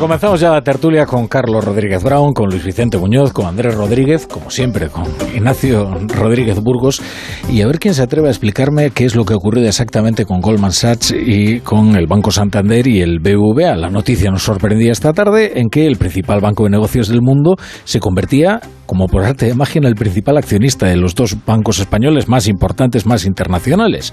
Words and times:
Comenzamos 0.00 0.40
ya 0.40 0.50
la 0.50 0.60
tertulia 0.60 1.06
con 1.06 1.28
Carlos 1.28 1.64
Rodríguez 1.64 2.02
Brown, 2.02 2.34
con 2.34 2.50
Luis 2.50 2.64
Vicente 2.64 2.98
Muñoz, 2.98 3.32
con 3.32 3.46
Andrés 3.46 3.74
Rodríguez, 3.74 4.26
como 4.26 4.50
siempre, 4.50 4.88
con 4.88 5.04
Ignacio 5.34 5.88
Rodríguez 6.08 6.60
Burgos, 6.60 7.00
y 7.48 7.62
a 7.62 7.66
ver 7.66 7.78
quién 7.78 7.94
se 7.94 8.02
atreve 8.02 8.28
a 8.28 8.30
explicarme 8.30 8.90
qué 8.90 9.04
es 9.04 9.14
lo 9.14 9.24
que 9.24 9.32
ha 9.32 9.36
ocurrido 9.36 9.66
exactamente 9.66 10.26
con 10.26 10.40
Goldman 10.40 10.72
Sachs 10.72 11.14
y 11.16 11.60
con 11.60 11.96
el 11.96 12.06
Banco 12.06 12.30
Santander 12.32 12.86
y 12.86 13.00
el 13.00 13.20
BBVA. 13.20 13.76
La 13.76 13.88
noticia 13.88 14.30
nos 14.30 14.42
sorprendía 14.42 14.92
esta 14.92 15.12
tarde 15.12 15.58
en 15.58 15.70
que 15.70 15.86
el 15.86 15.96
principal 15.96 16.40
banco 16.40 16.64
de 16.64 16.70
negocios 16.70 17.08
del 17.08 17.22
mundo 17.22 17.56
se 17.84 18.00
convertía, 18.00 18.60
como 18.86 19.06
por 19.06 19.24
arte 19.24 19.46
de 19.46 19.54
magia, 19.54 19.78
en 19.78 19.86
el 19.86 19.94
principal 19.94 20.36
accionista 20.36 20.86
de 20.86 20.96
los 20.96 21.14
dos 21.14 21.36
bancos 21.44 21.78
españoles 21.78 22.28
más 22.28 22.46
importantes, 22.48 23.06
más 23.06 23.24
internacionales. 23.24 24.12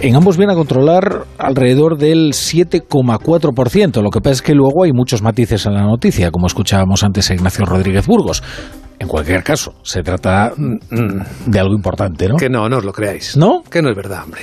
En 0.00 0.16
ambos 0.16 0.36
viene 0.36 0.52
a 0.52 0.56
controlar 0.56 1.24
alrededor 1.38 1.96
del 1.96 2.32
7,4%. 2.32 4.02
Lo 4.02 4.10
que 4.10 4.20
pasa 4.20 4.32
es 4.32 4.42
que 4.42 4.54
luego 4.54 4.84
hay 4.84 4.92
muchos 4.92 5.22
matices 5.22 5.66
en 5.66 5.74
la 5.74 5.82
noticia, 5.82 6.30
como 6.30 6.46
escuchábamos 6.46 7.02
antes 7.04 7.30
a 7.30 7.34
Ignacio 7.34 7.64
Rodríguez 7.64 8.06
Burgos. 8.06 8.42
En 8.98 9.08
cualquier 9.08 9.42
caso, 9.42 9.74
se 9.82 10.02
trata 10.02 10.52
mm, 10.56 11.50
de 11.50 11.60
algo 11.60 11.74
importante, 11.74 12.28
¿no? 12.28 12.36
Que 12.36 12.48
no, 12.48 12.68
no 12.68 12.78
os 12.78 12.84
lo 12.84 12.92
creáis. 12.92 13.36
¿No? 13.36 13.62
Que 13.70 13.82
no 13.82 13.90
es 13.90 13.96
verdad, 13.96 14.24
hombre. 14.24 14.42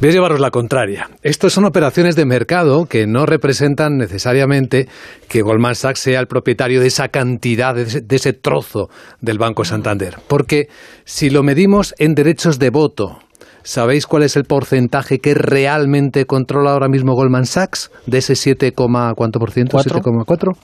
Voy 0.00 0.10
a 0.10 0.12
llevaros 0.12 0.40
la 0.40 0.50
contraria. 0.50 1.08
Estas 1.22 1.52
son 1.52 1.64
operaciones 1.64 2.16
de 2.16 2.26
mercado 2.26 2.86
que 2.86 3.06
no 3.06 3.26
representan 3.26 3.96
necesariamente 3.96 4.88
que 5.28 5.42
Goldman 5.42 5.74
Sachs 5.74 6.00
sea 6.00 6.20
el 6.20 6.26
propietario 6.26 6.80
de 6.80 6.88
esa 6.88 7.08
cantidad, 7.08 7.74
de 7.74 7.82
ese, 7.82 8.00
de 8.00 8.16
ese 8.16 8.32
trozo 8.32 8.88
del 9.20 9.38
Banco 9.38 9.64
Santander. 9.64 10.16
Porque 10.28 10.68
si 11.04 11.30
lo 11.30 11.42
medimos 11.42 11.94
en 11.98 12.14
derechos 12.14 12.58
de 12.58 12.70
voto, 12.70 13.18
¿Sabéis 13.66 14.06
cuál 14.06 14.24
es 14.24 14.36
el 14.36 14.44
porcentaje 14.44 15.20
que 15.20 15.32
realmente 15.32 16.26
controla 16.26 16.72
ahora 16.72 16.88
mismo 16.88 17.14
Goldman 17.14 17.46
Sachs 17.46 17.90
de 18.04 18.18
ese 18.18 18.36
7, 18.36 18.72
cuánto 18.72 19.38
por 19.38 19.52
ciento? 19.52 19.78
7,4. 19.78 20.54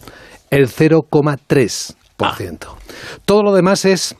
El 0.51 0.69
0,3 0.69 1.95
por 2.19 2.35
ciento. 2.35 2.77
Todo 3.25 3.43
lo 3.43 3.55
demás 3.55 3.87
es 3.87 4.17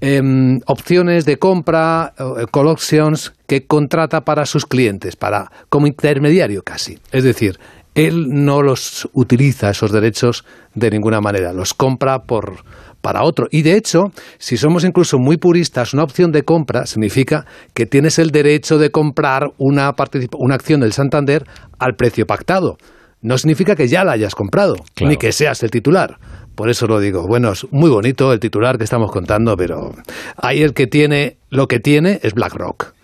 em, 0.00 0.60
opciones 0.66 1.24
de 1.24 1.38
compra, 1.38 2.12
eh, 2.18 2.46
call 2.52 2.66
options 2.68 3.32
que 3.46 3.66
contrata 3.66 4.22
para 4.22 4.46
sus 4.46 4.66
clientes, 4.66 5.16
para 5.16 5.50
como 5.68 5.86
intermediario 5.86 6.62
casi. 6.62 6.98
Es 7.12 7.24
decir, 7.24 7.58
él 7.94 8.26
no 8.28 8.62
los 8.62 9.08
utiliza 9.12 9.70
esos 9.70 9.92
derechos 9.92 10.44
de 10.74 10.90
ninguna 10.90 11.20
manera, 11.20 11.52
los 11.52 11.74
compra 11.74 12.20
por 12.26 12.64
para 13.00 13.22
otro. 13.22 13.46
Y 13.50 13.60
de 13.60 13.76
hecho, 13.76 14.04
si 14.38 14.56
somos 14.56 14.82
incluso 14.82 15.18
muy 15.18 15.36
puristas, 15.36 15.92
una 15.92 16.04
opción 16.04 16.32
de 16.32 16.42
compra 16.42 16.86
significa 16.86 17.44
que 17.74 17.84
tienes 17.84 18.18
el 18.18 18.30
derecho 18.30 18.78
de 18.78 18.90
comprar 18.90 19.50
una, 19.58 19.92
una 20.38 20.54
acción 20.54 20.80
del 20.80 20.94
Santander 20.94 21.44
al 21.78 21.96
precio 21.96 22.24
pactado. 22.26 22.78
No 23.20 23.36
significa 23.36 23.76
que 23.76 23.88
ya 23.88 24.04
la 24.04 24.12
hayas 24.12 24.34
comprado, 24.34 24.76
Claro. 24.94 25.10
ni 25.10 25.18
que 25.18 25.32
seas 25.32 25.62
el 25.62 25.70
titular. 25.70 26.16
Por 26.54 26.70
eso 26.70 26.86
lo 26.86 27.00
digo. 27.00 27.26
Bueno, 27.26 27.52
es 27.52 27.66
muy 27.72 27.90
bonito 27.90 28.32
el 28.32 28.40
titular 28.40 28.78
que 28.78 28.84
estamos 28.84 29.10
contando, 29.10 29.56
pero 29.56 29.92
ahí 30.36 30.62
el 30.62 30.72
que 30.72 30.86
tiene 30.86 31.38
lo 31.50 31.66
que 31.66 31.80
tiene 31.80 32.20
es 32.22 32.34
BlackRock. 32.34 32.94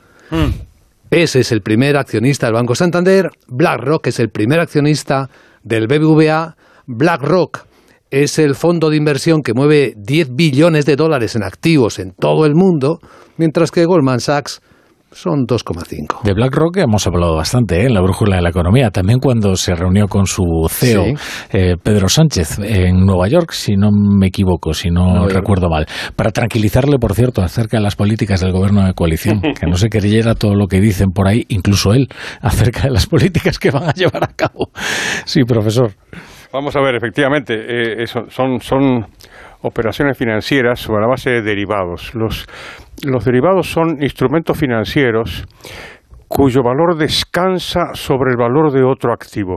Ese 1.10 1.40
es 1.40 1.50
el 1.50 1.60
primer 1.60 1.96
accionista 1.96 2.46
del 2.46 2.54
Banco 2.54 2.74
Santander. 2.74 3.30
BlackRock 3.48 4.06
es 4.06 4.20
el 4.20 4.30
primer 4.30 4.60
accionista 4.60 5.28
del 5.64 5.88
BBVA. 5.88 6.56
BlackRock 6.86 7.66
es 8.10 8.38
el 8.38 8.54
fondo 8.54 8.90
de 8.90 8.96
inversión 8.96 9.42
que 9.42 9.54
mueve 9.54 9.94
10 9.96 10.34
billones 10.34 10.86
de 10.86 10.96
dólares 10.96 11.34
en 11.36 11.42
activos 11.42 11.98
en 11.98 12.12
todo 12.12 12.46
el 12.46 12.54
mundo, 12.54 13.00
mientras 13.36 13.70
que 13.70 13.84
Goldman 13.84 14.20
Sachs 14.20 14.60
son 15.12 15.46
2,5. 15.46 16.22
De 16.22 16.32
BlackRock 16.34 16.76
hemos 16.78 17.06
hablado 17.06 17.34
bastante 17.36 17.80
¿eh? 17.82 17.86
en 17.86 17.94
la 17.94 18.00
brújula 18.00 18.36
de 18.36 18.42
la 18.42 18.50
economía, 18.50 18.90
también 18.90 19.18
cuando 19.18 19.56
se 19.56 19.74
reunió 19.74 20.06
con 20.08 20.26
su 20.26 20.44
CEO, 20.68 21.04
Sí. 21.04 21.14
eh, 21.52 21.76
Pedro 21.82 22.08
Sánchez, 22.08 22.58
en 22.62 23.04
Nueva 23.04 23.28
York, 23.28 23.50
si 23.52 23.74
no 23.76 23.90
me 23.92 24.28
equivoco, 24.28 24.72
si 24.72 24.90
no 24.90 25.06
Nueva 25.06 25.20
York. 25.22 25.34
recuerdo 25.34 25.68
mal. 25.68 25.86
Para 26.16 26.30
tranquilizarle, 26.30 26.98
por 26.98 27.14
cierto, 27.14 27.42
acerca 27.42 27.78
de 27.78 27.82
las 27.82 27.96
políticas 27.96 28.40
del 28.40 28.52
gobierno 28.52 28.84
de 28.86 28.94
coalición, 28.94 29.40
que 29.60 29.66
no 29.66 29.76
se 29.76 29.88
creyera 29.88 30.34
todo 30.34 30.54
lo 30.54 30.66
que 30.66 30.80
dicen 30.80 31.08
por 31.14 31.26
ahí, 31.28 31.44
incluso 31.48 31.92
él, 31.92 32.08
acerca 32.40 32.82
de 32.82 32.90
las 32.90 33.06
políticas 33.06 33.58
que 33.58 33.70
van 33.70 33.88
a 33.88 33.92
llevar 33.92 34.24
a 34.24 34.28
cabo. 34.34 34.70
Sí, 35.24 35.42
profesor. 35.44 35.92
Vamos 36.52 36.74
a 36.74 36.80
ver, 36.80 36.96
efectivamente, 36.96 37.54
eh, 37.54 38.02
eso- 38.02 38.26
son, 38.28 38.60
son 38.60 39.06
operaciones 39.62 40.16
financieras 40.16 40.80
sobre 40.80 41.02
la 41.02 41.08
base 41.08 41.30
de 41.30 41.42
derivados. 41.42 42.14
Los, 42.14 42.46
los 43.04 43.24
derivados 43.24 43.70
son 43.70 44.02
instrumentos 44.02 44.58
financieros 44.58 45.44
cuyo 46.30 46.62
valor 46.62 46.96
descansa 46.96 47.92
sobre 47.94 48.30
el 48.30 48.36
valor 48.36 48.72
de 48.72 48.84
otro 48.84 49.12
activo, 49.12 49.56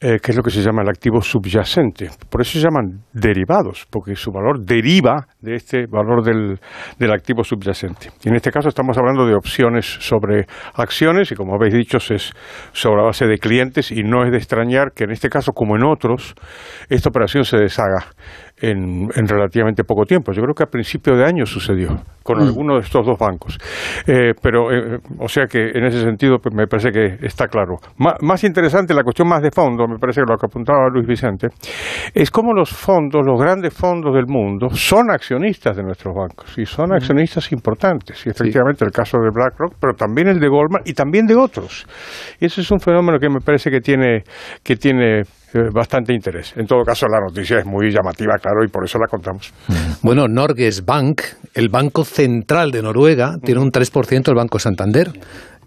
eh, 0.00 0.18
que 0.20 0.32
es 0.32 0.36
lo 0.36 0.42
que 0.42 0.50
se 0.50 0.60
llama 0.60 0.82
el 0.82 0.88
activo 0.88 1.22
subyacente. 1.22 2.10
Por 2.28 2.40
eso 2.40 2.58
se 2.58 2.64
llaman 2.64 3.04
derivados, 3.12 3.86
porque 3.88 4.16
su 4.16 4.32
valor 4.32 4.58
deriva 4.64 5.28
de 5.40 5.54
este 5.54 5.86
valor 5.86 6.24
del, 6.24 6.58
del 6.98 7.12
activo 7.12 7.44
subyacente. 7.44 8.10
Y 8.24 8.28
en 8.28 8.34
este 8.34 8.50
caso 8.50 8.68
estamos 8.68 8.98
hablando 8.98 9.26
de 9.26 9.36
opciones 9.36 9.86
sobre 9.86 10.46
acciones, 10.74 11.30
y 11.30 11.36
como 11.36 11.54
habéis 11.54 11.74
dicho, 11.74 11.98
es 11.98 12.32
sobre 12.72 12.96
la 12.96 13.06
base 13.06 13.26
de 13.26 13.38
clientes, 13.38 13.92
y 13.92 14.02
no 14.02 14.24
es 14.24 14.32
de 14.32 14.38
extrañar 14.38 14.90
que 14.92 15.04
en 15.04 15.12
este 15.12 15.28
caso, 15.28 15.52
como 15.52 15.76
en 15.76 15.84
otros, 15.84 16.34
esta 16.88 17.10
operación 17.10 17.44
se 17.44 17.58
deshaga 17.58 18.06
en, 18.60 19.08
en 19.14 19.26
relativamente 19.26 19.84
poco 19.84 20.04
tiempo. 20.04 20.32
Yo 20.32 20.42
creo 20.42 20.54
que 20.54 20.62
a 20.62 20.66
principio 20.66 21.14
de 21.16 21.24
año 21.24 21.44
sucedió 21.44 21.96
con 22.22 22.40
alguno 22.40 22.74
de 22.74 22.80
estos 22.80 23.06
dos 23.06 23.18
bancos. 23.18 23.58
Eh, 24.06 24.32
pero, 24.42 24.72
eh, 24.72 24.98
o 25.18 25.28
sea 25.28 25.46
que 25.46 25.70
en 25.74 25.84
ese 25.84 26.00
sentido 26.00 26.38
pues, 26.38 26.54
me 26.54 26.66
parece 26.66 26.90
que 26.90 27.26
está 27.26 27.46
claro. 27.46 27.76
Ma- 27.98 28.16
más 28.22 28.42
interesante, 28.44 28.94
la 28.94 29.02
cuestión 29.02 29.28
más 29.28 29.42
de 29.42 29.50
fondo, 29.50 29.86
me 29.86 29.98
parece 29.98 30.22
que 30.22 30.30
lo 30.30 30.36
que 30.36 30.46
apuntaba 30.46 30.88
Luis 30.92 31.06
Vicente, 31.06 31.48
es 32.14 32.30
cómo 32.30 32.52
los 32.52 32.70
fondos, 32.70 33.22
los 33.24 33.40
grandes 33.40 33.74
fondos 33.74 34.14
del 34.14 34.26
mundo, 34.26 34.70
son 34.70 35.10
accionistas 35.10 35.76
de 35.76 35.82
nuestros 35.82 36.14
bancos 36.14 36.58
y 36.58 36.66
son 36.66 36.92
accionistas 36.92 37.52
importantes. 37.52 38.26
Y 38.26 38.30
efectivamente 38.30 38.84
el 38.84 38.90
caso 38.90 39.18
de 39.18 39.30
BlackRock, 39.32 39.74
pero 39.80 39.92
también 39.94 40.28
el 40.28 40.40
de 40.40 40.48
Goldman 40.48 40.82
y 40.84 40.94
también 40.94 41.26
de 41.26 41.36
otros. 41.36 41.86
Y 42.40 42.46
ese 42.46 42.62
es 42.62 42.70
un 42.70 42.80
fenómeno 42.80 43.18
que 43.18 43.28
me 43.28 43.40
parece 43.40 43.70
que 43.70 43.80
tiene, 43.80 44.22
que 44.64 44.76
tiene 44.76 45.22
bastante 45.72 46.12
interés. 46.12 46.52
En 46.56 46.66
todo 46.66 46.82
caso, 46.84 47.06
la 47.06 47.20
noticia 47.20 47.58
es 47.58 47.66
muy 47.66 47.90
llamativa, 47.90 48.34
claro, 48.40 48.64
y 48.64 48.68
por 48.68 48.84
eso 48.84 48.98
la 48.98 49.06
contamos. 49.06 49.52
Bueno, 50.02 50.28
Norges 50.28 50.84
Bank, 50.84 51.22
el 51.54 51.68
Banco 51.68 52.04
Central 52.04 52.70
de 52.70 52.82
Noruega, 52.82 53.36
tiene 53.42 53.60
un 53.60 53.70
3% 53.70 54.24
del 54.24 54.34
Banco 54.34 54.58
Santander. 54.58 55.10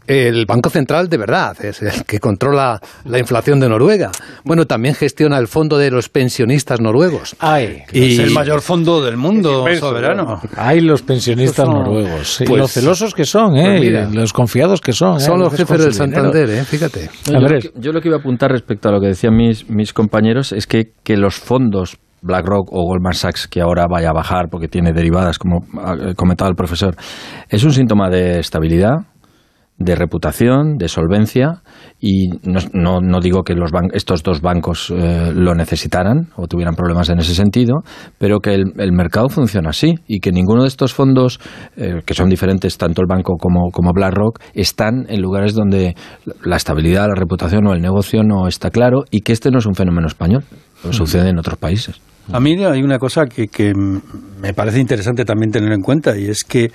El 0.07 0.45
Banco 0.47 0.69
Central 0.71 1.07
de 1.07 1.17
verdad 1.17 1.55
es 1.63 1.81
el 1.83 2.03
que 2.05 2.19
controla 2.19 2.79
la 3.05 3.19
inflación 3.19 3.59
de 3.59 3.69
Noruega. 3.69 4.11
Bueno, 4.43 4.65
también 4.65 4.95
gestiona 4.95 5.37
el 5.37 5.47
fondo 5.47 5.77
de 5.77 5.91
los 5.91 6.09
pensionistas 6.09 6.79
noruegos. 6.81 7.35
Ay, 7.39 7.83
Y- 7.91 8.13
Es 8.13 8.19
el 8.19 8.31
mayor 8.31 8.61
fondo 8.61 9.03
del 9.05 9.17
mundo 9.17 9.59
Inmenso, 9.59 9.89
soberano. 9.89 10.41
ay 10.57 10.81
los 10.81 11.03
pensionistas 11.03 11.65
Son- 11.67 11.75
noruegos. 11.75 12.41
Y 12.41 12.45
pues- 12.45 12.59
los 12.59 12.71
celosos 12.71 13.13
que 13.13 13.25
son, 13.25 13.55
¿eh? 13.55 13.65
pues 13.77 13.81
mira. 13.81 14.09
Los 14.11 14.33
confiados 14.33 14.81
que 14.81 14.93
son. 14.93 15.17
¿eh? 15.17 15.19
Son 15.19 15.39
los 15.39 15.51
jefes 15.53 15.79
del 15.79 15.91
dinero. 15.91 15.93
Santander, 15.93 16.49
¿eh? 16.49 16.63
fíjate. 16.63 17.09
Yo, 17.25 17.38
Andrés. 17.38 17.65
lo 17.65 17.71
que, 17.73 17.79
yo 17.79 17.91
lo 17.91 18.01
que 18.01 18.07
iba 18.07 18.17
a 18.17 18.19
apuntar 18.19 18.51
respecto 18.51 18.89
a 18.89 18.91
lo 18.91 18.99
que 18.99 19.07
decían 19.07 19.35
mis, 19.35 19.69
mis 19.69 19.93
compañeros 19.93 20.51
es 20.53 20.65
que, 20.65 20.93
que 21.03 21.17
los 21.17 21.35
fondos 21.35 21.97
BlackRock 22.21 22.67
o 22.73 22.83
Goldman 22.83 23.13
Sachs, 23.13 23.47
que 23.47 23.61
ahora 23.61 23.85
vaya 23.89 24.09
a 24.09 24.13
bajar 24.13 24.47
porque 24.49 24.67
tiene 24.67 24.91
derivadas, 24.91 25.38
como 25.39 25.59
ha 25.81 26.13
comentado 26.15 26.49
el 26.49 26.55
profesor, 26.55 26.95
es 27.47 27.63
un 27.63 27.71
síntoma 27.71 28.09
de 28.09 28.39
estabilidad, 28.39 28.95
de 29.79 29.95
reputación, 29.95 30.78
de 30.78 30.90
solvencia, 30.90 31.62
y 32.01 32.28
no, 32.44 32.59
no- 32.73 33.00
no 33.01 33.19
digo 33.22 33.44
que 33.44 33.53
los 33.56 33.72
estos 33.94 34.23
dos 34.23 34.41
bancos 34.41 34.91
eh, 34.95 35.31
lo 35.34 35.56
necesitaran 35.56 36.28
o 36.35 36.47
tuvieran 36.47 36.75
problemas 36.75 37.09
en 37.09 37.19
ese 37.19 37.34
sentido, 37.34 37.78
pero 38.18 38.39
que 38.39 38.53
el, 38.56 38.91
mercado 38.91 39.29
funciona 39.29 39.69
así 39.69 39.95
y 40.06 40.19
que 40.19 40.31
ninguno 40.31 40.63
de 40.63 40.68
estos 40.68 40.94
fondos, 40.94 41.39
eh, 41.78 42.01
que 42.06 42.13
son 42.13 42.29
diferentes 42.29 42.78
tanto 42.78 43.01
el 43.01 43.07
banco 43.07 43.38
como, 43.39 43.72
como 43.72 43.94
BlackRock, 43.94 44.39
están 44.53 45.06
en 45.07 45.22
lugares 45.22 45.53
donde 45.53 45.95
la 46.44 46.57
estabilidad, 46.57 47.07
la 47.07 47.15
reputación 47.15 47.65
o 47.68 47.74
el 47.74 47.81
negocio 47.81 48.21
no 48.24 48.48
está 48.48 48.69
claro 48.71 49.03
y 49.12 49.21
que 49.21 49.31
este 49.31 49.50
no 49.50 49.59
es 49.59 49.65
un 49.65 49.75
fenómeno 49.75 50.07
español, 50.07 50.44
sucede 50.92 51.30
en 51.30 51.39
otros 51.39 51.57
países. 51.57 52.01
A 52.31 52.39
mí 52.39 52.62
hay 52.63 52.83
una 52.83 53.00
cosa 53.00 53.25
que, 53.25 53.48
que 53.48 53.74
me 53.74 54.53
parece 54.53 54.80
interesante 54.80 55.25
también 55.25 55.51
tener 55.51 55.71
en 55.71 55.81
cuenta 55.81 56.18
y 56.18 56.25
es 56.25 56.44
que 56.44 56.71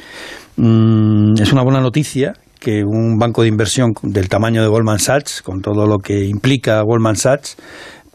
mm, 0.57 1.35
es 1.41 1.53
una 1.53 1.63
buena 1.63 1.81
noticia 1.81 2.33
que 2.65 2.83
un 2.85 3.19
banco 3.19 3.43
de 3.43 3.49
inversión 3.49 3.93
del 4.03 4.29
tamaño 4.29 4.63
de 4.63 4.69
Goldman 4.69 4.99
Sachs, 4.99 5.43
con 5.43 5.61
todo 5.61 5.87
lo 5.87 5.99
que 5.99 6.25
implica 6.25 6.81
Goldman 6.81 7.17
Sachs, 7.17 7.57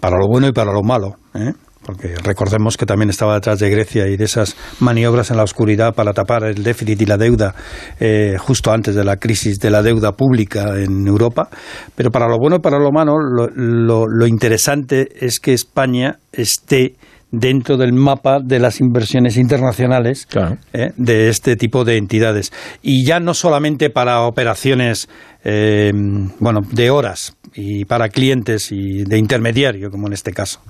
para 0.02 0.18
lo 0.18 0.28
bueno 0.28 0.48
y 0.48 0.52
para 0.52 0.72
lo 0.74 0.82
malo, 0.82 1.18
¿eh? 1.36 1.54
porque 1.86 2.14
recordemos 2.24 2.76
que 2.78 2.86
también 2.86 3.10
estaba 3.10 3.36
detrás 3.36 3.60
de 3.60 3.70
Grecia 3.70 4.08
y 4.08 4.18
de 4.18 4.26
esas 4.26 4.56
maniobras 4.80 5.32
en 5.32 5.38
la 5.38 5.44
oscuridad 5.44 5.94
para 5.96 6.14
tapar 6.14 6.44
el 6.44 6.64
déficit 6.64 7.02
y 7.02 7.06
la 7.06 7.18
deuda 7.18 7.56
eh, 8.00 8.36
justo 8.40 8.72
antes 8.72 8.96
de 8.96 9.04
la 9.04 9.18
crisis 9.18 9.60
de 9.60 9.70
la 9.70 9.82
deuda 9.82 10.12
pública 10.12 10.76
en 10.78 11.08
Europa. 11.08 11.50
Pero 11.96 12.12
para 12.12 12.28
lo 12.28 12.38
bueno 12.38 12.58
y 12.58 12.60
para 12.60 12.80
lo 12.80 12.92
malo, 12.92 13.14
lo, 13.20 13.48
lo- 13.56 14.06
lo 14.08 14.28
interesante 14.28 15.08
es 15.26 15.40
que 15.40 15.54
España 15.54 16.20
esté 16.32 16.96
dentro 17.32 17.78
del 17.78 17.94
mapa 17.94 18.40
de 18.44 18.60
las 18.60 18.80
inversiones 18.80 19.38
internacionales 19.38 20.28
¿eh? 20.74 20.92
de 20.98 21.30
este 21.30 21.56
tipo 21.56 21.84
de 21.84 21.98
entidades. 21.98 22.52
Y 22.82 23.06
ya 23.06 23.20
no 23.20 23.34
solamente 23.34 23.90
para 23.90 24.22
operaciones 24.22 25.10
eh, 25.44 25.92
bueno, 26.40 26.62
de 26.72 26.90
horas 26.90 27.38
y 27.54 27.86
para 27.86 28.10
clientes 28.10 28.72
y 28.72 29.04
de 29.04 29.18
intermediario, 29.18 29.90
como 29.90 30.08
en 30.08 30.14
este 30.14 30.32
caso, 30.32 30.62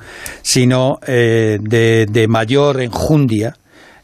sino 0.41 0.99
eh, 1.07 1.57
de, 1.61 2.05
de 2.09 2.27
mayor 2.27 2.81
enjundia 2.81 3.55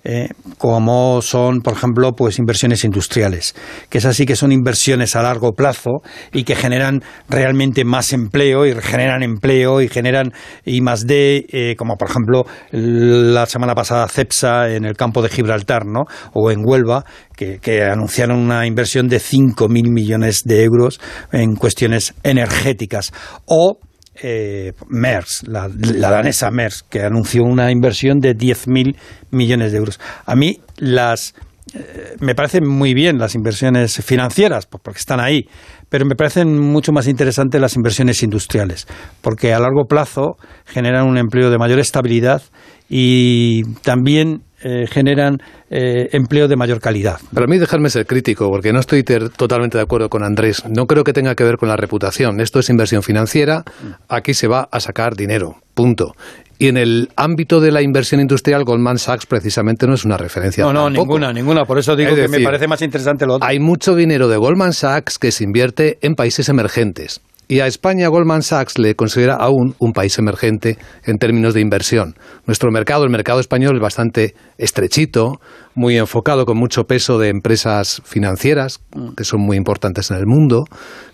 eh, 0.08 0.30
como 0.60 1.20
son, 1.24 1.62
por 1.62 1.74
ejemplo, 1.74 2.14
pues 2.14 2.38
inversiones 2.38 2.84
industriales, 2.84 3.56
que 3.90 3.98
es 3.98 4.06
así 4.06 4.28
que 4.28 4.36
son 4.36 4.52
inversiones 4.52 5.16
a 5.16 5.24
largo 5.24 5.54
plazo 5.54 6.04
y 6.32 6.44
que 6.44 6.56
generan 6.56 7.02
realmente 7.28 7.84
más 7.86 8.14
empleo 8.14 8.68
y 8.68 8.74
generan 8.82 9.24
empleo 9.24 9.82
y 9.82 9.88
generan 9.88 10.32
y 10.64 10.82
más 10.82 11.08
de, 11.08 11.48
eh, 11.50 11.76
como 11.76 11.98
por 11.98 12.10
ejemplo 12.10 12.46
la 12.72 13.48
semana 13.48 13.74
pasada 13.74 14.08
CEPSA 14.08 14.70
en 14.70 14.86
el 14.86 14.96
campo 14.96 15.24
de 15.24 15.30
Gibraltar, 15.30 15.88
¿no? 15.88 16.06
O 16.34 16.52
en 16.52 16.60
Huelva, 16.64 17.04
que, 17.36 17.58
que 17.58 17.84
anunciaron 17.84 18.38
una 18.38 18.68
inversión 18.68 19.08
de 19.08 19.18
5.000 19.18 19.92
millones 19.92 20.44
de 20.46 20.64
euros 20.64 21.02
en 21.32 21.56
cuestiones 21.56 22.14
energéticas. 22.24 23.12
O 23.46 23.80
eh, 24.22 24.74
MERS, 24.88 25.44
la, 25.48 25.68
danesa 25.68 26.52
MERS, 26.52 26.84
que 26.84 27.02
anunció 27.02 27.44
una 27.44 27.72
inversión 27.72 28.20
de 28.20 28.36
10.000 28.36 28.96
millones 29.32 29.72
de 29.72 29.78
euros. 29.78 30.00
A 30.26 30.36
mí 30.36 30.60
las 30.78 31.34
eh, 31.74 32.16
me 32.20 32.36
parecen 32.36 32.68
muy 32.68 32.94
bien 32.94 33.18
las 33.18 33.36
inversiones 33.36 33.98
financieras, 34.06 34.68
pues, 34.68 34.82
porque 34.84 35.00
están 35.00 35.20
ahí, 35.20 35.48
pero 35.90 36.06
me 36.06 36.16
parecen 36.16 36.58
mucho 36.60 36.92
más 36.94 37.08
interesantes 37.08 37.60
las 37.60 37.76
inversiones 37.76 38.24
industriales, 38.24 38.88
porque 39.22 39.54
a 39.54 39.60
largo 39.60 39.86
plazo 39.86 40.38
generan 40.66 41.08
un 41.08 41.18
empleo 41.18 41.50
de 41.50 41.58
mayor 41.58 41.80
estabilidad 41.80 42.42
y 42.88 43.64
también 43.82 44.44
eh, 44.68 44.88
generan 44.90 45.44
eh, 45.70 46.10
empleo 46.12 46.48
de 46.48 46.56
mayor 46.56 46.80
calidad. 46.80 47.20
Para 47.32 47.46
mí 47.46 47.60
dejarme 47.60 47.92
ser 47.92 48.08
crítico, 48.08 48.50
porque 48.50 48.74
no 48.74 48.80
estoy 48.80 49.04
totalmente 49.04 49.78
de 49.78 49.84
acuerdo 49.84 50.10
con 50.10 50.24
Andrés. 50.24 50.64
No 50.68 50.88
creo 50.88 51.04
que 51.04 51.14
tenga 51.14 51.36
que 51.36 51.44
ver 51.44 51.58
con 51.58 51.70
la 51.70 51.78
reputación. 51.78 52.42
Esto 52.42 52.58
es 52.58 52.72
inversión 52.72 53.04
financiera, 53.04 53.64
aquí 54.10 54.34
se 54.34 54.48
va 54.48 54.68
a 54.72 54.80
sacar 54.80 55.16
dinero, 55.16 55.58
punto. 55.76 56.16
Y 56.58 56.70
en 56.70 56.78
el 56.78 57.10
ámbito 57.16 57.60
de 57.60 57.72
la 57.72 57.84
inversión 57.84 58.20
industrial, 58.22 58.64
Goldman 58.64 58.98
Sachs 58.98 59.28
precisamente 59.28 59.86
no 59.86 59.94
es 59.94 60.04
una 60.04 60.18
referencia. 60.18 60.64
No, 60.64 60.74
no, 60.74 60.90
ninguna, 60.90 61.32
ninguna. 61.32 61.66
Por 61.66 61.78
eso 61.78 61.96
digo 61.96 62.16
que 62.16 62.28
me 62.28 62.40
parece 62.40 62.68
más 62.68 62.82
interesante 62.82 63.28
lo 63.28 63.36
otro. 63.36 63.48
Hay 63.48 63.60
mucho 63.60 63.96
dinero 63.96 64.30
de 64.30 64.38
Goldman 64.38 64.74
Sachs 64.74 65.20
que 65.20 65.32
se 65.32 65.44
invierte 65.44 66.00
en 66.02 66.16
países 66.16 66.50
emergentes. 66.50 67.22
Y 67.48 67.60
a 67.60 67.68
España 67.68 68.08
Goldman 68.08 68.42
Sachs 68.42 68.80
le 68.80 68.96
considera 68.96 69.36
aún 69.36 69.76
un 69.78 69.94
país 69.94 70.18
emergente 70.18 70.80
en 71.04 71.18
términos 71.18 71.54
de 71.54 71.62
inversión. 71.62 72.16
Nuestro 72.48 72.72
mercado, 72.72 73.04
el 73.04 73.12
mercado 73.12 73.40
español, 73.40 73.76
es 73.76 73.82
bastante 73.82 74.34
estrechito, 74.58 75.40
muy 75.76 75.98
enfocado, 75.98 76.46
con 76.46 76.58
mucho 76.58 76.86
peso 76.86 77.20
de 77.20 77.30
empresas 77.30 78.02
financieras, 78.04 78.80
que 79.16 79.24
son 79.24 79.42
muy 79.42 79.58
importantes 79.58 80.10
en 80.10 80.18
el 80.18 80.26
mundo, 80.26 80.66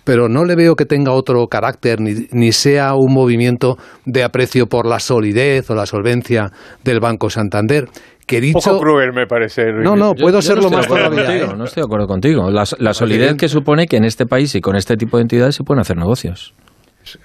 pero 0.06 0.30
no 0.30 0.46
le 0.46 0.56
veo 0.56 0.76
que 0.76 0.86
tenga 0.86 1.12
otro 1.12 1.48
carácter 1.48 2.00
ni, 2.00 2.28
ni 2.32 2.54
sea 2.54 2.94
un 2.96 3.14
movimiento 3.14 3.78
de 4.06 4.24
aprecio 4.24 4.68
por 4.68 4.88
la 4.88 5.00
solidez 5.00 5.70
o 5.70 5.76
la 5.76 5.86
solvencia 5.86 6.52
del 6.84 7.02
Banco 7.02 7.30
Santander 7.30 7.90
que 8.32 8.42
dicho... 8.42 8.60
Poco 8.60 8.80
cruel 8.80 9.12
me 9.14 9.28
parece. 9.28 9.74
No, 9.74 9.96
no, 9.96 10.16
puedo 10.16 10.42
serlo 10.42 10.70
más 10.70 10.88
todavía. 10.88 11.36
¿eh? 11.36 11.48
No 11.56 11.66
estoy 11.66 11.82
de 11.82 11.86
acuerdo 11.86 12.08
contigo. 12.08 12.50
La, 12.50 12.64
la 12.80 12.94
solidez 12.94 13.36
que 13.36 13.50
supone 13.50 13.88
que 13.88 13.98
en 13.98 14.06
este 14.06 14.26
país 14.26 14.56
y 14.56 14.62
con 14.62 14.76
este 14.78 14.96
tipo 14.96 15.18
de 15.18 15.24
entidades 15.24 15.56
se 15.56 15.64
pueden 15.64 15.82
hacer 15.82 15.98
negocios. 15.98 16.54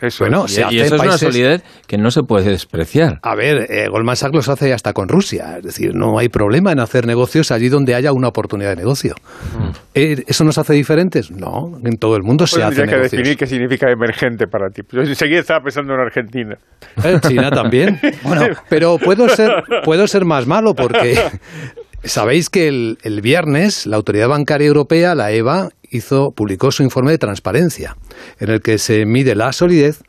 Eso 0.00 0.24
bueno, 0.24 0.46
y, 0.48 0.80
eso 0.80 0.96
es 0.96 1.02
una 1.02 1.18
solidez 1.18 1.62
que 1.86 1.98
no 1.98 2.10
se 2.10 2.22
puede 2.22 2.50
despreciar. 2.50 3.18
A 3.22 3.34
ver, 3.34 3.66
eh, 3.70 3.88
Goldman 3.88 4.16
Sachs 4.16 4.34
los 4.34 4.48
hace 4.48 4.72
hasta 4.72 4.92
con 4.92 5.08
Rusia. 5.08 5.56
Es 5.58 5.64
decir, 5.64 5.94
no 5.94 6.18
hay 6.18 6.28
problema 6.28 6.72
en 6.72 6.80
hacer 6.80 7.06
negocios 7.06 7.50
allí 7.50 7.68
donde 7.68 7.94
haya 7.94 8.12
una 8.12 8.28
oportunidad 8.28 8.70
de 8.70 8.76
negocio. 8.76 9.14
Mm. 9.58 9.68
Eh, 9.94 10.24
¿Eso 10.26 10.44
nos 10.44 10.58
hace 10.58 10.74
diferentes? 10.74 11.30
No, 11.30 11.78
en 11.84 11.96
todo 11.98 12.16
el 12.16 12.22
mundo 12.22 12.46
se 12.46 12.62
hace 12.62 12.84
que 12.84 12.96
definir 12.96 13.36
qué 13.36 13.46
significa 13.46 13.90
emergente 13.90 14.46
para 14.46 14.68
ti. 14.70 14.82
Yo 14.90 15.00
enseguida 15.00 15.40
estaba 15.40 15.60
pensando 15.60 15.94
en 15.94 16.00
Argentina. 16.00 16.56
En 17.02 17.20
China 17.20 17.50
también. 17.50 17.98
bueno, 18.22 18.46
pero 18.68 18.98
puedo 18.98 19.28
ser, 19.28 19.64
puedo 19.84 20.06
ser 20.06 20.24
más 20.24 20.46
malo 20.46 20.74
porque 20.74 21.16
Sabéis 22.06 22.50
que 22.50 22.68
el, 22.68 22.98
el, 23.02 23.20
viernes 23.20 23.84
la 23.84 23.96
Autoridad 23.96 24.28
Bancaria 24.28 24.68
Europea, 24.68 25.16
la 25.16 25.32
EBA, 25.32 25.70
publicó 26.34 26.70
su 26.70 26.82
informe 26.82 27.12
de 27.12 27.18
transparencia, 27.18 27.96
en 28.38 28.50
el 28.50 28.60
que 28.60 28.78
se 28.78 29.04
mide 29.06 29.34
la 29.34 29.52
solidez 29.52 30.02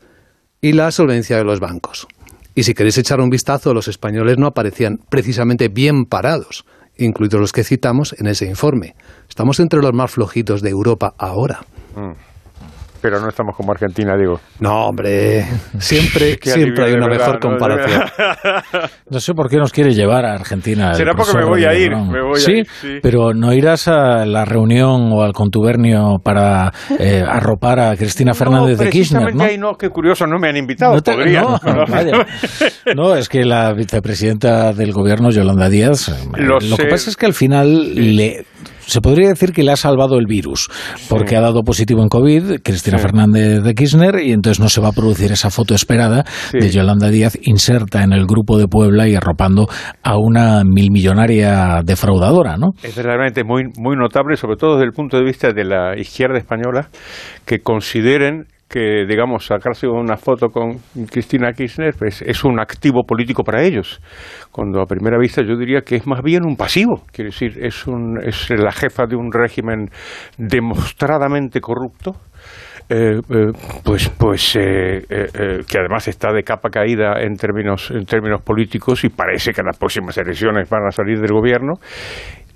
y 0.60 0.72
la 0.72 0.90
solvencia 0.90 1.36
de 1.36 1.44
los 1.44 1.60
bancos. 1.60 2.06
Y 2.54 2.64
si 2.64 2.74
queréis 2.74 2.98
echar 2.98 3.20
un 3.20 3.30
vistazo, 3.30 3.72
los 3.72 3.88
españoles 3.88 4.36
no 4.38 4.46
aparecían 4.46 4.98
precisamente 5.08 5.68
bien 5.68 6.04
parados, 6.04 6.64
incluidos 6.96 7.40
los 7.40 7.52
que 7.52 7.64
citamos 7.64 8.14
en 8.18 8.26
ese 8.26 8.46
informe. 8.46 8.96
Estamos 9.28 9.60
entre 9.60 9.80
los 9.80 9.92
más 9.92 10.10
flojitos 10.10 10.62
de 10.62 10.70
Europa 10.70 11.14
ahora. 11.18 11.60
Mm 11.94 12.27
pero 13.00 13.20
no 13.20 13.28
estamos 13.28 13.56
como 13.56 13.72
Argentina, 13.72 14.16
digo. 14.16 14.40
No, 14.60 14.86
hombre, 14.86 15.44
siempre, 15.78 16.38
siempre 16.42 16.86
hay 16.86 16.92
una 16.94 17.08
mejor 17.08 17.38
comparación. 17.40 18.02
No 19.10 19.20
sé 19.20 19.34
por 19.34 19.48
qué 19.48 19.56
nos 19.56 19.72
quiere 19.72 19.94
llevar 19.94 20.24
a 20.24 20.34
Argentina. 20.34 20.94
Será 20.94 21.14
porque 21.14 21.36
me 21.36 21.44
voy 21.44 21.64
a 21.64 21.74
ir. 21.74 21.92
¿Sí? 22.36 22.62
pero 23.02 23.32
no 23.34 23.52
irás 23.52 23.88
a 23.88 24.24
la 24.26 24.44
reunión 24.44 25.12
o 25.12 25.22
al 25.22 25.32
contubernio 25.32 26.18
para 26.22 26.72
eh, 26.98 27.22
arropar 27.26 27.80
a 27.80 27.96
Cristina 27.96 28.34
Fernández 28.34 28.78
de 28.78 28.90
Kirchner, 28.90 29.34
¿no? 29.34 29.44
no, 29.58 29.74
qué 29.76 29.88
curioso, 29.90 30.26
no 30.26 30.38
me 30.38 30.48
han 30.48 30.56
invitado. 30.56 31.00
No, 32.94 33.14
es 33.14 33.28
que 33.28 33.44
la 33.44 33.72
vicepresidenta 33.72 34.72
del 34.72 34.92
gobierno, 34.92 35.30
Yolanda 35.30 35.68
Díaz, 35.68 36.14
lo, 36.36 36.58
lo 36.60 36.76
que 36.76 36.86
pasa 36.86 37.10
es 37.10 37.16
que 37.16 37.26
al 37.26 37.34
final 37.34 37.94
le 37.94 38.44
se 38.88 39.02
podría 39.02 39.28
decir 39.28 39.52
que 39.52 39.62
le 39.62 39.70
ha 39.70 39.76
salvado 39.76 40.18
el 40.18 40.26
virus, 40.26 40.68
porque 41.10 41.36
ha 41.36 41.42
dado 41.42 41.62
positivo 41.62 42.02
en 42.02 42.08
COVID 42.08 42.62
Cristina 42.64 42.98
Fernández 42.98 43.62
de 43.62 43.74
Kirchner 43.74 44.20
y 44.24 44.32
entonces 44.32 44.60
no 44.60 44.70
se 44.70 44.80
va 44.80 44.88
a 44.88 44.92
producir 44.92 45.30
esa 45.30 45.50
foto 45.50 45.74
esperada 45.74 46.24
de 46.52 46.70
Yolanda 46.70 47.10
Díaz 47.10 47.38
inserta 47.42 48.02
en 48.02 48.14
el 48.14 48.24
grupo 48.24 48.56
de 48.56 48.66
Puebla 48.66 49.06
y 49.06 49.14
arropando 49.14 49.66
a 50.02 50.16
una 50.16 50.62
milmillonaria 50.64 51.82
defraudadora, 51.84 52.56
¿no? 52.56 52.68
Es 52.82 52.96
verdaderamente 52.96 53.44
muy, 53.44 53.64
muy 53.76 53.94
notable, 53.94 54.36
sobre 54.36 54.56
todo 54.56 54.76
desde 54.76 54.86
el 54.86 54.92
punto 54.92 55.18
de 55.18 55.24
vista 55.24 55.52
de 55.52 55.64
la 55.64 55.98
izquierda 55.98 56.38
española, 56.38 56.88
que 57.44 57.60
consideren 57.60 58.46
que, 58.68 59.06
digamos, 59.08 59.46
sacarse 59.46 59.86
una 59.86 60.16
foto 60.16 60.48
con 60.48 60.78
Cristina 61.10 61.52
Kirchner 61.52 61.94
pues, 61.98 62.22
es 62.22 62.44
un 62.44 62.60
activo 62.60 63.04
político 63.04 63.42
para 63.42 63.62
ellos, 63.62 64.00
cuando 64.52 64.82
a 64.82 64.86
primera 64.86 65.18
vista 65.18 65.42
yo 65.42 65.56
diría 65.56 65.80
que 65.80 65.96
es 65.96 66.06
más 66.06 66.22
bien 66.22 66.44
un 66.44 66.56
pasivo, 66.56 67.02
quiere 67.10 67.30
decir, 67.30 67.64
es, 67.64 67.86
un, 67.86 68.18
es 68.22 68.50
la 68.50 68.72
jefa 68.72 69.06
de 69.06 69.16
un 69.16 69.32
régimen 69.32 69.88
demostradamente 70.36 71.60
corrupto, 71.60 72.16
eh, 72.90 73.20
eh, 73.28 73.52
pues 73.84 74.08
pues 74.08 74.56
eh, 74.56 75.02
que 75.68 75.78
además 75.78 76.08
está 76.08 76.32
de 76.32 76.42
capa 76.42 76.70
caída 76.70 77.20
en 77.20 77.36
términos 77.36 77.90
en 77.90 78.06
términos 78.06 78.40
políticos 78.40 79.04
y 79.04 79.10
parece 79.10 79.52
que 79.52 79.62
las 79.62 79.76
próximas 79.76 80.16
elecciones 80.16 80.70
van 80.70 80.86
a 80.86 80.90
salir 80.90 81.20
del 81.20 81.32
gobierno. 81.32 81.74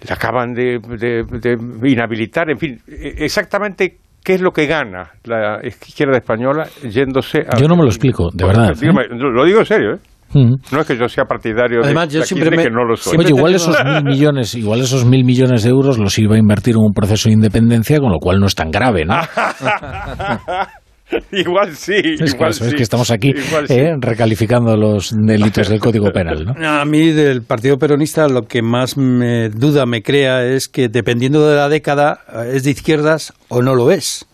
La 0.09 0.15
acaban 0.15 0.55
de, 0.55 0.79
de 0.79 1.91
inhabilitar 1.91 2.51
en 2.51 2.59
fin 2.59 2.79
exactamente 2.87 3.99
¿Qué 4.25 4.35
es 4.35 4.41
lo 4.41 4.53
que 4.53 4.67
gana 4.67 5.11
la 5.25 5.61
izquierda 5.65 6.17
española 6.17 6.69
yéndose 6.89 7.41
a... 7.41 7.59
Yo 7.59 7.67
no 7.67 7.77
me 7.77 7.83
lo 7.83 7.89
explico, 7.89 8.31
de 8.33 8.45
verdad. 8.45 8.73
lo 8.81 9.45
digo 9.45 9.61
en 9.61 9.67
serio, 9.67 9.95
¿eh? 9.95 9.99
No 10.35 10.81
es 10.81 10.87
que 10.87 10.97
yo 10.97 11.09
sea 11.09 11.25
partidario 11.25 11.81
Además, 11.85 12.09
de 12.09 12.21
yo 12.21 12.25
siempre 12.25 12.57
que 12.57 12.71
no 12.71 12.85
lo 12.85 12.97
soy. 12.97 13.19
Oye, 13.19 13.29
igual 13.29 13.55
esos 13.55 13.77
mil 13.85 14.05
millones, 14.05 14.55
igual 14.55 14.81
esos 14.81 15.05
mil 15.05 15.25
millones 15.25 15.63
de 15.63 15.71
euros 15.71 15.99
los 15.99 16.19
iba 16.19 16.37
a 16.37 16.39
invertir 16.39 16.75
en 16.75 16.81
un 16.81 16.93
proceso 16.95 17.29
de 17.29 17.35
independencia, 17.35 17.99
con 17.99 18.11
lo 18.11 18.19
cual 18.19 18.41
no 18.41 18.47
es 18.47 18.55
tan 18.55 18.71
grave, 18.71 19.05
¿no? 19.05 19.15
igual 21.33 21.75
sí, 21.75 21.95
es 22.21 22.35
igual 22.35 22.51
Es 22.51 22.75
que 22.75 22.83
estamos 22.83 23.11
aquí 23.11 23.33
eh, 23.69 23.93
recalificando 23.99 24.77
los 24.77 25.15
delitos 25.17 25.69
del 25.69 25.81
Código 25.81 26.11
Penal. 26.11 26.45
¿no? 26.45 26.55
A 26.69 26.85
mí 26.85 27.13
del 27.13 27.43
Partido 27.43 27.79
Peronista 27.79 28.29
lo 28.29 28.43
que 28.43 28.63
más 28.63 28.97
me 28.97 29.49
duda 29.49 29.87
me 29.87 30.03
crea 30.03 30.45
es 30.45 30.69
que 30.69 30.89
dependiendo 30.89 31.49
de 31.49 31.57
la 31.57 31.69
década 31.69 32.21
es 32.53 32.65
de 32.65 32.71
izquierdas 32.71 33.33
o 33.49 33.63
no 33.63 33.75
lo 33.75 33.91
es. 33.91 34.27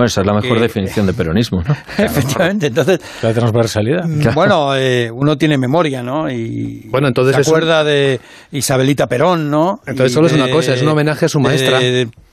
Bueno, 0.00 0.06
esa 0.06 0.22
es 0.22 0.26
la 0.26 0.32
mejor 0.32 0.58
definición 0.58 1.06
de 1.06 1.12
peronismo, 1.12 1.62
¿no? 1.62 1.76
Efectivamente, 2.02 2.68
entonces... 2.68 3.00
La 3.20 3.34
transversalidad. 3.34 4.06
Mm, 4.06 4.34
bueno, 4.34 4.74
eh, 4.74 5.10
uno 5.12 5.36
tiene 5.36 5.58
memoria, 5.58 6.02
¿no? 6.02 6.30
Y 6.30 6.86
bueno, 6.88 7.08
entonces 7.08 7.36
se 7.36 7.42
acuerda 7.42 7.84
de 7.84 8.18
Isabelita 8.50 9.08
Perón, 9.08 9.50
¿no? 9.50 9.80
Entonces 9.86 10.14
solo 10.14 10.28
es 10.28 10.32
una 10.32 10.48
cosa, 10.48 10.72
es 10.72 10.80
un 10.80 10.88
homenaje 10.88 11.26
a 11.26 11.28
su 11.28 11.38
maestra. 11.38 11.80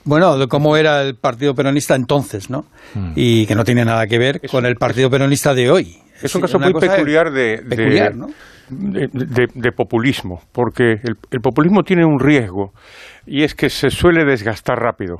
bueno, 0.04 0.38
de 0.38 0.46
cómo 0.46 0.78
era 0.78 1.02
el 1.02 1.16
Partido 1.16 1.54
Peronista 1.54 1.94
entonces, 1.94 2.48
¿no? 2.48 2.64
Mm. 2.94 3.12
Y 3.16 3.44
que 3.44 3.54
no 3.54 3.64
tiene 3.64 3.84
nada 3.84 4.06
que 4.06 4.18
ver 4.18 4.40
con 4.50 4.64
el 4.64 4.76
Partido 4.76 5.10
Peronista 5.10 5.52
de 5.52 5.70
hoy. 5.70 5.98
Es 6.22 6.34
un 6.34 6.40
caso 6.40 6.58
muy 6.58 6.72
peculiar 6.72 7.30
de... 7.30 7.58
Peculiar, 7.68 8.16
¿no? 8.16 8.28
De, 8.70 9.72
populismo, 9.72 10.40
porque 10.52 10.94
el 11.30 11.40
populismo 11.42 11.82
tiene 11.82 12.06
un 12.06 12.18
riesgo 12.18 12.72
y 13.26 13.42
es 13.42 13.54
que 13.54 13.68
se 13.68 13.90
suele 13.90 14.24
desgastar 14.24 14.78
rápido 14.78 15.18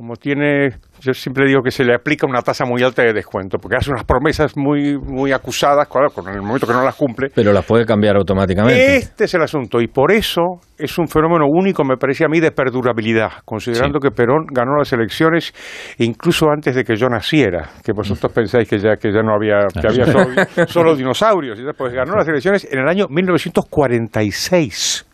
como 0.00 0.16
tiene, 0.16 0.70
yo 1.00 1.12
siempre 1.12 1.46
digo 1.46 1.60
que 1.62 1.70
se 1.70 1.84
le 1.84 1.94
aplica 1.94 2.26
una 2.26 2.40
tasa 2.40 2.64
muy 2.64 2.82
alta 2.82 3.02
de 3.02 3.12
descuento, 3.12 3.58
porque 3.58 3.76
hace 3.76 3.90
unas 3.90 4.04
promesas 4.04 4.56
muy, 4.56 4.96
muy 4.96 5.30
acusadas, 5.30 5.86
claro, 5.88 6.08
con 6.08 6.26
el 6.26 6.40
momento 6.40 6.66
que 6.66 6.72
no 6.72 6.82
las 6.82 6.94
cumple. 6.94 7.28
Pero 7.34 7.52
las 7.52 7.66
puede 7.66 7.84
cambiar 7.84 8.16
automáticamente. 8.16 8.96
Este 8.96 9.24
es 9.24 9.34
el 9.34 9.42
asunto, 9.42 9.78
y 9.78 9.88
por 9.88 10.10
eso 10.10 10.60
es 10.78 10.96
un 10.96 11.06
fenómeno 11.06 11.44
único, 11.46 11.84
me 11.84 11.98
parece 11.98 12.24
a 12.24 12.28
mí, 12.28 12.40
de 12.40 12.50
perdurabilidad, 12.50 13.28
considerando 13.44 14.00
que 14.00 14.10
Perón 14.10 14.46
ganó 14.50 14.78
las 14.78 14.90
elecciones 14.94 15.52
incluso 15.98 16.46
antes 16.48 16.74
de 16.74 16.82
que 16.82 16.96
yo 16.96 17.08
naciera, 17.08 17.68
que 17.84 17.92
vosotros 17.92 18.32
pensáis 18.32 18.66
que 18.66 18.78
ya, 18.78 18.96
que 18.96 19.12
ya 19.12 19.20
no 19.20 19.34
había, 19.34 19.66
que 19.68 19.86
había 19.86 20.06
solo, 20.06 20.30
solo 20.66 20.96
dinosaurios, 20.96 21.58
pues 21.76 21.92
ganó 21.92 22.16
las 22.16 22.26
elecciones 22.26 22.66
en 22.72 22.78
el 22.78 22.88
año 22.88 23.04
1946. 23.10 25.09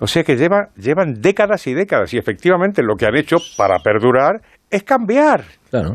O 0.00 0.06
sea 0.06 0.24
que 0.24 0.36
lleva, 0.36 0.68
llevan 0.76 1.20
décadas 1.20 1.66
y 1.66 1.74
décadas 1.74 2.12
y 2.14 2.18
efectivamente 2.18 2.82
lo 2.82 2.96
que 2.96 3.06
han 3.06 3.16
hecho 3.16 3.36
para 3.56 3.78
perdurar 3.78 4.42
es 4.70 4.82
cambiar. 4.82 5.44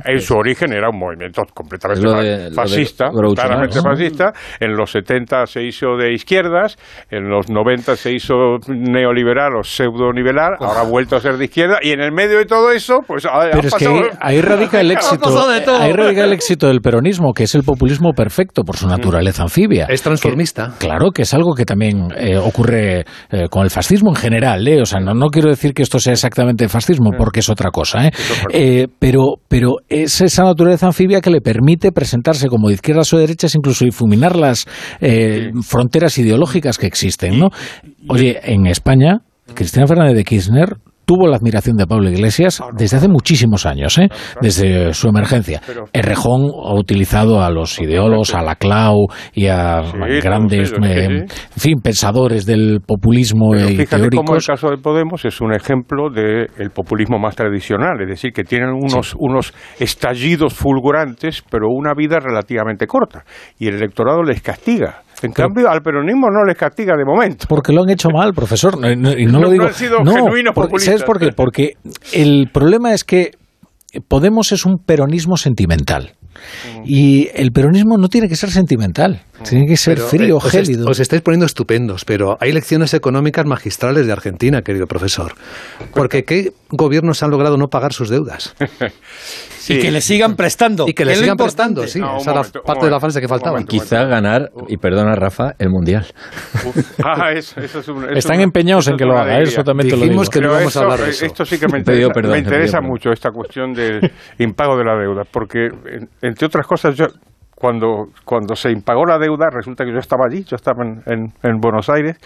En 0.06 0.20
su 0.20 0.36
origen 0.36 0.74
era 0.74 0.90
un 0.90 1.00
movimiento 1.00 1.44
completamente 1.54 2.52
fascista, 2.54 3.10
claramente 3.36 3.82
fascista. 3.82 4.34
En 4.60 4.76
los 4.76 4.92
70 4.92 5.46
se 5.46 5.64
hizo 5.64 5.96
de 5.98 6.14
izquierdas, 6.14 6.78
en 7.10 7.30
los 7.30 7.50
90 7.50 7.96
se 7.96 8.14
hizo 8.14 8.58
neoliberal 8.68 9.56
o 9.58 9.64
pseudo-nivelar, 9.64 10.58
ahora 10.60 10.82
ha 10.82 10.90
vuelto 10.90 11.16
a 11.16 11.20
ser 11.20 11.38
de 11.38 11.46
izquierda, 11.46 11.80
y 11.82 11.92
en 11.92 12.02
el 12.02 12.12
medio 12.12 12.38
de 12.38 12.46
todo 12.46 12.72
eso, 12.72 13.00
pues 13.06 13.28
Pero 13.52 13.68
es 13.68 13.76
que 13.76 13.88
ahí, 14.20 14.42
radica 14.42 14.82
el 14.82 14.92
éxito. 14.92 15.50
Ahí 15.80 15.94
radica 15.94 16.24
el 16.24 16.34
éxito 16.34 16.68
del 16.68 16.82
peronismo, 16.82 17.34
que 17.34 17.44
es 17.44 17.56
el 17.56 17.64
populismo 17.64 18.14
perfecto 18.14 18.64
por 18.64 18.78
su 18.78 18.88
naturaleza 18.88 19.44
anfibia. 19.44 19.86
Es 19.90 20.02
transformista. 20.02 20.74
claro, 20.80 21.12
que 21.12 21.24
es 21.24 21.34
algo 21.34 21.54
que 21.54 21.66
también 21.66 22.10
eh, 22.16 22.38
ocurre 22.38 23.06
eh, 23.32 23.48
con 23.50 23.64
el 23.64 23.70
fascismo 23.70 24.10
en 24.10 24.16
general. 24.16 24.68
¿eh? 24.68 24.82
O 24.82 24.86
sea, 24.86 25.00
no, 25.00 25.14
no 25.14 25.28
quiero 25.28 25.50
decir 25.50 25.74
que 25.74 25.84
esto 25.84 26.00
sea 26.00 26.14
exactamente 26.14 26.68
fascismo, 26.68 27.12
porque 27.18 27.40
es 27.42 27.50
otra 27.50 27.72
cosa. 27.72 28.06
¿eh? 28.06 28.12
Eh, 28.52 28.88
pero, 29.00 29.36
pero 29.70 29.78
es 29.88 30.22
esa 30.22 30.44
naturaleza 30.44 30.88
anfibia 30.88 31.22
que 31.22 31.30
le 31.30 31.42
permite 31.42 31.92
presentarse 31.92 32.48
como 32.48 32.70
de 32.70 32.76
izquierdas 32.76 33.14
o 33.14 33.18
de 33.18 33.24
derechas, 33.24 33.56
incluso 33.56 33.86
difuminar 33.86 34.36
las 34.36 34.66
eh, 35.00 35.52
fronteras 35.62 36.18
ideológicas 36.18 36.78
que 36.78 36.88
existen. 36.88 37.40
¿no? 37.40 37.50
Oye, 38.08 38.40
en 38.44 38.66
España, 38.66 39.22
Cristina 39.54 39.86
Fernández 39.88 40.16
de 40.16 40.24
Kirchner 40.24 40.78
tuvo 41.10 41.28
la 41.28 41.38
admiración 41.38 41.76
de 41.76 41.88
Pablo 41.88 42.08
Iglesias 42.08 42.62
desde 42.74 42.98
hace 42.98 43.08
muchísimos 43.08 43.66
años, 43.66 43.98
¿eh? 43.98 44.10
desde 44.42 44.94
su 44.94 45.10
emergencia. 45.10 45.60
Errejón 45.92 46.52
ha 46.64 46.76
utilizado 46.76 47.42
a 47.42 47.50
los 47.50 47.82
ideólogos, 47.82 48.36
a 48.36 48.44
la 48.44 48.54
Clau 48.54 49.08
y 49.34 49.48
a 49.48 49.82
grandes, 50.22 50.72
eh, 50.72 51.06
en 51.06 51.28
fin, 51.58 51.82
pensadores 51.82 52.46
del 52.46 52.82
populismo 52.86 53.54
pero 53.54 53.70
y 53.72 53.78
fíjate 53.78 54.10
cómo 54.16 54.36
el 54.36 54.46
caso 54.46 54.70
de 54.70 54.78
Podemos 54.78 55.26
es 55.26 55.42
un 55.42 55.52
ejemplo 55.52 56.12
del 56.12 56.70
populismo 56.70 57.18
más 57.18 57.36
tradicional, 57.36 58.00
es 58.02 58.08
decir, 58.08 58.32
que 58.32 58.44
tienen 58.44 58.70
unos, 58.70 59.16
unos 59.18 59.52
estallidos 59.80 60.54
fulgurantes, 60.54 61.44
pero 61.50 61.70
una 61.70 61.96
vida 61.96 62.20
relativamente 62.20 62.86
corta, 62.86 63.24
y 63.58 63.68
el 63.68 63.78
electorado 63.78 64.22
les 64.22 64.44
castiga. 64.44 65.02
En 65.22 65.32
cambio, 65.32 65.70
al 65.70 65.82
peronismo 65.82 66.30
no 66.30 66.46
les 66.46 66.58
castiga 66.58 66.96
de 66.96 67.06
momento. 67.06 67.46
Porque 67.50 67.74
lo 67.74 67.84
han 67.84 67.90
hecho 67.90 68.10
mal, 68.10 68.34
profesor. 68.34 68.76
Y 68.76 69.26
no, 69.26 69.40
lo 69.40 69.50
digo. 69.50 69.66
han 69.66 69.74
sido 69.74 69.98
genuinos 70.00 70.54
porque, 70.56 70.80
¿Sabes 70.80 71.04
por 71.04 71.20
qué? 71.20 71.32
Porque 71.32 71.74
el 72.14 72.50
problema 72.54 72.94
es 72.94 73.04
que 73.04 73.32
Podemos 74.08 74.52
es 74.52 74.66
un 74.66 74.78
peronismo 74.78 75.36
sentimental. 75.36 76.14
Y 76.86 77.28
el 77.34 77.52
peronismo 77.52 77.98
no 77.98 78.08
tiene 78.08 78.30
que 78.30 78.36
ser 78.38 78.50
sentimental, 78.50 79.24
tiene 79.44 79.66
que 79.68 79.76
ser 79.76 79.98
frío, 79.98 80.38
eh, 80.38 80.50
gélido. 80.50 80.88
Os, 80.90 81.00
estáis 81.00 81.22
poniendo 81.22 81.46
estupendos, 81.46 82.06
pero 82.06 82.38
hay 82.40 82.54
lecciones 82.54 82.94
económicas 82.94 83.46
magistrales 83.46 84.06
de 84.06 84.14
Argentina, 84.14 84.62
querido 84.62 84.86
profesor. 84.88 85.34
Porque 85.94 86.24
¿qué 86.24 86.54
gobiernos 86.70 87.24
han 87.24 87.32
logrado 87.32 87.58
no 87.58 87.68
pagar 87.68 87.92
sus 87.92 88.10
deudas? 88.10 88.56
Y 89.70 89.80
que 89.80 89.92
le 89.92 90.02
sigan 90.02 90.36
prestando. 90.36 90.86
Y 90.88 90.94
que 90.94 91.06
le 91.06 91.16
sigan 91.16 91.38
prestando, 91.38 91.86
sí. 91.88 92.02
esa 92.18 92.32
era 92.32 92.42
parte 92.66 92.86
de 92.86 92.92
la 92.92 93.00
frase 93.00 93.22
que 93.22 93.28
faltaba. 93.28 93.62
Y 93.62 93.66
quizá 93.66 94.06
ganar, 94.06 94.52
y 94.68 94.78
perdona 94.78 95.16
Rafa, 95.16 95.54
el 95.60 95.70
Mundial. 95.70 96.06
Ah, 97.04 97.32
eso, 97.32 97.60
eso 97.60 97.80
es 97.80 97.88
un, 97.88 98.04
eso 98.04 98.14
Están 98.14 98.42
empeñados 98.42 98.88
en 98.88 98.98
que 98.98 99.06
lo 99.06 99.18
haga, 99.18 99.40
eso 99.40 99.64
también 99.64 99.90
Dijimos 99.90 100.02
te 100.02 100.08
lo 100.08 100.22
digo. 100.22 100.32
que 100.32 100.42
no 100.42 100.48
íbamos 100.54 100.78
a 100.78 100.82
hablar 100.82 101.00
de 101.00 101.10
eso. 101.10 101.26
Esto 101.26 101.46
sí 101.46 101.60
que 101.60 101.68
me 101.68 101.80
interesa, 101.80 102.10
perdón, 102.14 102.32
me 102.34 102.40
interesa 102.40 102.82
mucho, 102.82 103.12
esta 103.12 103.32
cuestión 103.32 103.74
del 103.74 104.12
impago 104.40 104.78
de 104.78 104.84
la 104.84 104.96
deuda, 104.96 105.24
porque, 105.30 105.70
entre 106.22 106.46
otras 106.46 106.68
cosas, 106.68 106.96
yo 106.96 107.08
cuando, 107.60 108.08
cuando 108.24 108.56
se 108.56 108.72
impagó 108.72 109.06
la 109.06 109.18
deuda, 109.18 109.48
resulta 109.52 109.84
que 109.84 109.92
yo 109.92 110.00
estaba 110.00 110.26
allí, 110.30 110.44
yo 110.46 110.56
estaba 110.56 110.84
en, 110.86 111.02
en, 111.06 111.34
en 111.44 111.60
Buenos 111.60 111.90
Aires, 111.90 112.18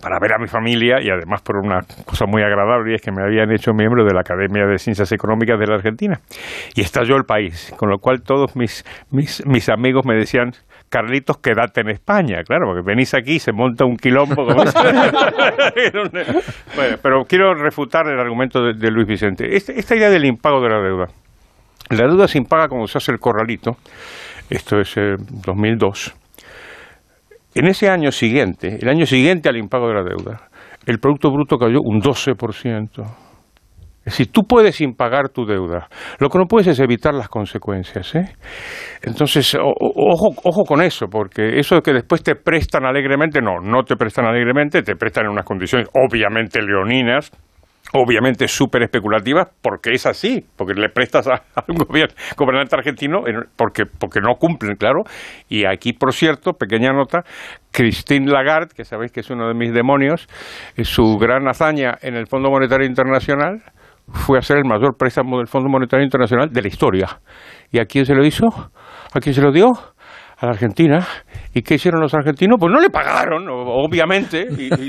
para 0.00 0.18
ver 0.20 0.34
a 0.34 0.38
mi 0.38 0.46
familia 0.46 1.00
y 1.02 1.10
además 1.10 1.42
por 1.42 1.56
una 1.56 1.80
cosa 2.04 2.26
muy 2.26 2.42
agradable 2.42 2.92
y 2.92 2.94
es 2.94 3.02
que 3.02 3.10
me 3.10 3.22
habían 3.22 3.50
hecho 3.52 3.72
miembro 3.72 4.04
de 4.04 4.14
la 4.14 4.20
Academia 4.20 4.66
de 4.66 4.78
Ciencias 4.78 5.10
Económicas 5.12 5.58
de 5.58 5.66
la 5.66 5.74
Argentina 5.76 6.20
y 6.74 6.80
estalló 6.82 7.16
el 7.16 7.24
país, 7.24 7.74
con 7.76 7.90
lo 7.90 7.98
cual 7.98 8.22
todos 8.22 8.56
mis, 8.56 8.84
mis, 9.10 9.44
mis 9.46 9.68
amigos 9.68 10.04
me 10.06 10.14
decían 10.14 10.52
Carlitos, 10.88 11.38
quédate 11.38 11.82
en 11.82 11.90
España, 11.90 12.42
claro, 12.44 12.66
porque 12.66 12.82
venís 12.82 13.12
aquí 13.14 13.34
y 13.34 13.38
se 13.38 13.52
monta 13.52 13.84
un 13.84 13.96
quilombo. 13.96 14.46
bueno, 16.76 16.96
pero 17.02 17.24
quiero 17.24 17.54
refutar 17.54 18.06
el 18.08 18.18
argumento 18.18 18.62
de, 18.62 18.72
de 18.72 18.90
Luis 18.90 19.06
Vicente. 19.06 19.54
Esta, 19.54 19.72
esta, 19.72 19.94
idea 19.94 20.08
del 20.08 20.24
impago 20.24 20.62
de 20.62 20.68
la 20.70 20.80
deuda. 20.80 21.08
La 21.90 22.06
deuda 22.06 22.26
se 22.26 22.38
impaga 22.38 22.68
cuando 22.68 22.86
se 22.86 22.96
hace 22.96 23.12
el 23.12 23.18
corralito, 23.18 23.76
esto 24.48 24.80
es 24.80 24.96
eh, 24.96 25.16
2002, 25.18 26.14
en 27.58 27.66
ese 27.66 27.88
año 27.88 28.12
siguiente, 28.12 28.78
el 28.80 28.88
año 28.88 29.04
siguiente 29.04 29.48
al 29.48 29.56
impago 29.56 29.88
de 29.88 29.94
la 29.94 30.04
deuda, 30.04 30.48
el 30.86 30.98
Producto 31.00 31.30
Bruto 31.32 31.58
cayó 31.58 31.80
un 31.82 32.00
12%. 32.00 33.04
Es 33.98 34.14
decir, 34.14 34.32
tú 34.32 34.44
puedes 34.44 34.80
impagar 34.80 35.28
tu 35.28 35.44
deuda. 35.44 35.88
Lo 36.18 36.30
que 36.30 36.38
no 36.38 36.46
puedes 36.46 36.68
es 36.68 36.80
evitar 36.80 37.12
las 37.12 37.28
consecuencias. 37.28 38.14
¿eh? 38.14 38.24
Entonces, 39.02 39.54
ojo, 39.60 40.28
ojo 40.44 40.64
con 40.64 40.80
eso, 40.80 41.08
porque 41.10 41.58
eso 41.58 41.74
de 41.74 41.82
que 41.82 41.92
después 41.92 42.22
te 42.22 42.36
prestan 42.36 42.86
alegremente, 42.86 43.40
no, 43.42 43.60
no 43.60 43.82
te 43.82 43.96
prestan 43.96 44.24
alegremente, 44.24 44.82
te 44.82 44.94
prestan 44.94 45.26
en 45.26 45.32
unas 45.32 45.44
condiciones 45.44 45.88
obviamente 45.92 46.62
leoninas, 46.62 47.30
obviamente 47.92 48.48
súper 48.48 48.82
especulativas, 48.82 49.48
porque 49.62 49.90
es 49.92 50.06
así, 50.06 50.44
porque 50.56 50.74
le 50.74 50.88
prestas 50.88 51.26
a, 51.28 51.34
a 51.54 51.64
un 51.68 51.76
gobierno, 51.76 52.14
gobernante 52.36 52.76
argentino 52.76 53.22
porque, 53.56 53.84
porque 53.86 54.20
no 54.20 54.34
cumplen, 54.34 54.76
claro. 54.76 55.02
Y 55.48 55.64
aquí, 55.64 55.92
por 55.92 56.12
cierto, 56.12 56.52
pequeña 56.52 56.92
nota, 56.92 57.22
Christine 57.72 58.30
Lagarde, 58.30 58.74
que 58.74 58.84
sabéis 58.84 59.12
que 59.12 59.20
es 59.20 59.30
uno 59.30 59.48
de 59.48 59.54
mis 59.54 59.72
demonios, 59.72 60.28
su 60.82 61.16
gran 61.18 61.48
hazaña 61.48 61.94
en 62.02 62.14
el 62.14 62.26
Fondo 62.26 62.50
Monetario 62.50 62.86
Internacional 62.86 63.62
fue 64.10 64.38
hacer 64.38 64.56
el 64.56 64.64
mayor 64.64 64.96
préstamo 64.96 65.38
del 65.38 65.48
Fondo 65.48 65.68
Monetario 65.68 66.04
Internacional 66.04 66.48
de 66.50 66.62
la 66.62 66.68
historia. 66.68 67.20
¿Y 67.70 67.78
a 67.78 67.84
quién 67.84 68.06
se 68.06 68.14
lo 68.14 68.24
hizo? 68.24 68.46
¿A 69.12 69.20
quién 69.20 69.34
se 69.34 69.42
lo 69.42 69.52
dio? 69.52 69.68
A 70.40 70.46
la 70.46 70.52
Argentina. 70.52 71.06
¿Y 71.52 71.62
qué 71.62 71.74
hicieron 71.74 72.00
los 72.00 72.14
argentinos? 72.14 72.58
Pues 72.60 72.72
no 72.72 72.80
le 72.80 72.90
pagaron, 72.90 73.46
obviamente. 73.48 74.46
Y, 74.56 74.72
y, 74.72 74.88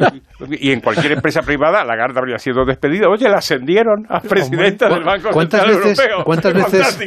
y 0.69 0.71
en 0.71 0.81
cualquier 0.81 1.13
empresa 1.13 1.41
privada, 1.41 1.83
Lagarde 1.83 2.19
habría 2.19 2.37
sido 2.37 2.65
despedida. 2.65 3.07
Oye, 3.09 3.27
la 3.27 3.37
ascendieron 3.37 4.05
a 4.09 4.19
presidenta 4.19 4.89
del 4.89 5.03
Banco 5.03 5.29
¿Cuántas 5.31 5.61
Central 5.61 5.83
veces, 5.83 5.99
Europeo. 5.99 6.23
¿Cuántas 6.25 6.53
veces 6.53 6.99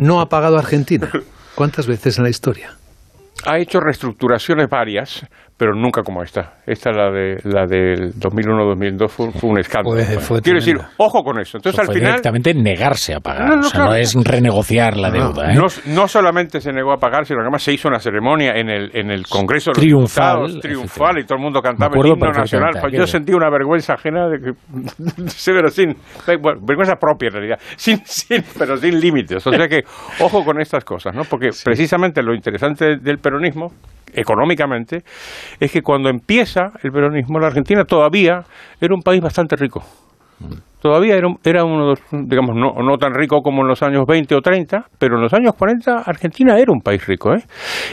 no 0.00 0.20
ha 0.20 0.26
pagado 0.26 0.58
Argentina? 0.58 1.08
¿Cuántas 1.54 1.86
veces 1.86 2.18
en 2.18 2.24
la 2.24 2.30
historia? 2.30 2.70
Ha 3.46 3.58
hecho 3.58 3.78
reestructuraciones 3.80 4.68
varias, 4.68 5.24
pero 5.56 5.74
nunca 5.74 6.02
como 6.02 6.22
esta. 6.22 6.54
Esta, 6.66 6.90
la 6.90 7.10
de 7.10 7.38
la 7.44 7.66
del 7.66 8.12
2001-2002, 8.14 9.08
fue, 9.08 9.32
fue, 9.32 9.50
un 9.50 9.58
escándalo. 9.58 10.04
Fue, 10.04 10.20
fue 10.20 10.42
Quiero 10.42 10.58
decir, 10.58 10.76
ojo 10.98 11.22
con 11.22 11.40
eso. 11.40 11.56
Entonces, 11.56 11.80
al 11.80 11.86
final. 11.86 12.10
directamente 12.10 12.52
negarse 12.52 13.14
a 13.14 13.20
pagar. 13.20 13.48
No, 13.48 13.56
no, 13.56 13.60
o 13.60 13.62
sea, 13.64 13.70
claro. 13.70 13.90
no 13.90 13.96
es 13.96 14.14
renegociar 14.14 14.98
la 14.98 15.10
deuda. 15.10 15.52
¿eh? 15.52 15.54
No, 15.54 15.66
no, 15.86 16.08
solamente 16.08 16.60
se 16.60 16.72
negó 16.72 16.92
a 16.92 16.98
pagar, 16.98 17.24
sino 17.24 17.38
que 17.38 17.44
además 17.44 17.62
se 17.62 17.72
hizo 17.72 17.88
una 17.88 17.98
ceremonia 17.98 18.52
en 18.52 18.68
el, 18.68 18.90
en 18.92 19.10
el 19.10 19.26
Congreso 19.26 19.70
de 19.70 19.76
los 19.76 19.80
Triunfal, 19.80 20.60
triunfal, 20.60 21.18
y 21.20 21.24
todo 21.24 21.36
el 21.36 21.42
mundo 21.42 21.62
cantaba 21.62 21.96
el 21.96 22.06
himno 22.06 22.26
nacional. 22.32 22.72
perfectamente, 22.72 22.98
Yo 22.98 23.06
sentí 23.06 23.32
una 23.32 23.48
vergüenza 23.48 23.94
ajena 23.94 24.28
de 24.28 24.38
que. 24.38 24.52
sí, 25.28 25.52
pero 25.52 25.68
sin. 25.68 25.96
Bueno, 26.38 26.60
vergüenza 26.66 26.96
propia 26.96 27.28
en 27.28 27.32
realidad. 27.32 27.58
Sin, 27.76 28.04
sin, 28.04 28.44
pero 28.58 28.76
sin 28.76 29.00
límites. 29.00 29.46
O 29.46 29.50
sea 29.50 29.68
que, 29.68 29.84
ojo 30.20 30.44
con 30.44 30.60
estas 30.60 30.84
cosas, 30.84 31.14
¿no? 31.14 31.22
Porque 31.24 31.48
precisamente 31.64 32.22
lo 32.22 32.34
interesante 32.34 32.98
del 32.98 33.18
peronismo 33.18 33.72
económicamente, 34.16 35.02
es 35.60 35.70
que 35.70 35.82
cuando 35.82 36.08
empieza 36.08 36.72
el 36.82 36.92
peronismo, 36.92 37.38
la 37.38 37.48
Argentina 37.48 37.84
todavía 37.84 38.44
era 38.80 38.94
un 38.94 39.02
país 39.02 39.20
bastante 39.20 39.56
rico. 39.56 39.84
Todavía 40.80 41.16
era, 41.16 41.28
era 41.44 41.64
uno 41.64 41.82
de 41.82 41.88
los, 41.90 42.00
digamos, 42.28 42.54
no, 42.54 42.74
no 42.82 42.96
tan 42.98 43.12
rico 43.14 43.40
como 43.42 43.62
en 43.62 43.68
los 43.68 43.82
años 43.82 44.04
20 44.06 44.34
o 44.34 44.40
30, 44.40 44.84
pero 44.98 45.16
en 45.16 45.22
los 45.22 45.32
años 45.32 45.52
40 45.58 46.02
Argentina 46.04 46.58
era 46.58 46.70
un 46.72 46.80
país 46.80 47.04
rico. 47.06 47.34
¿eh? 47.34 47.42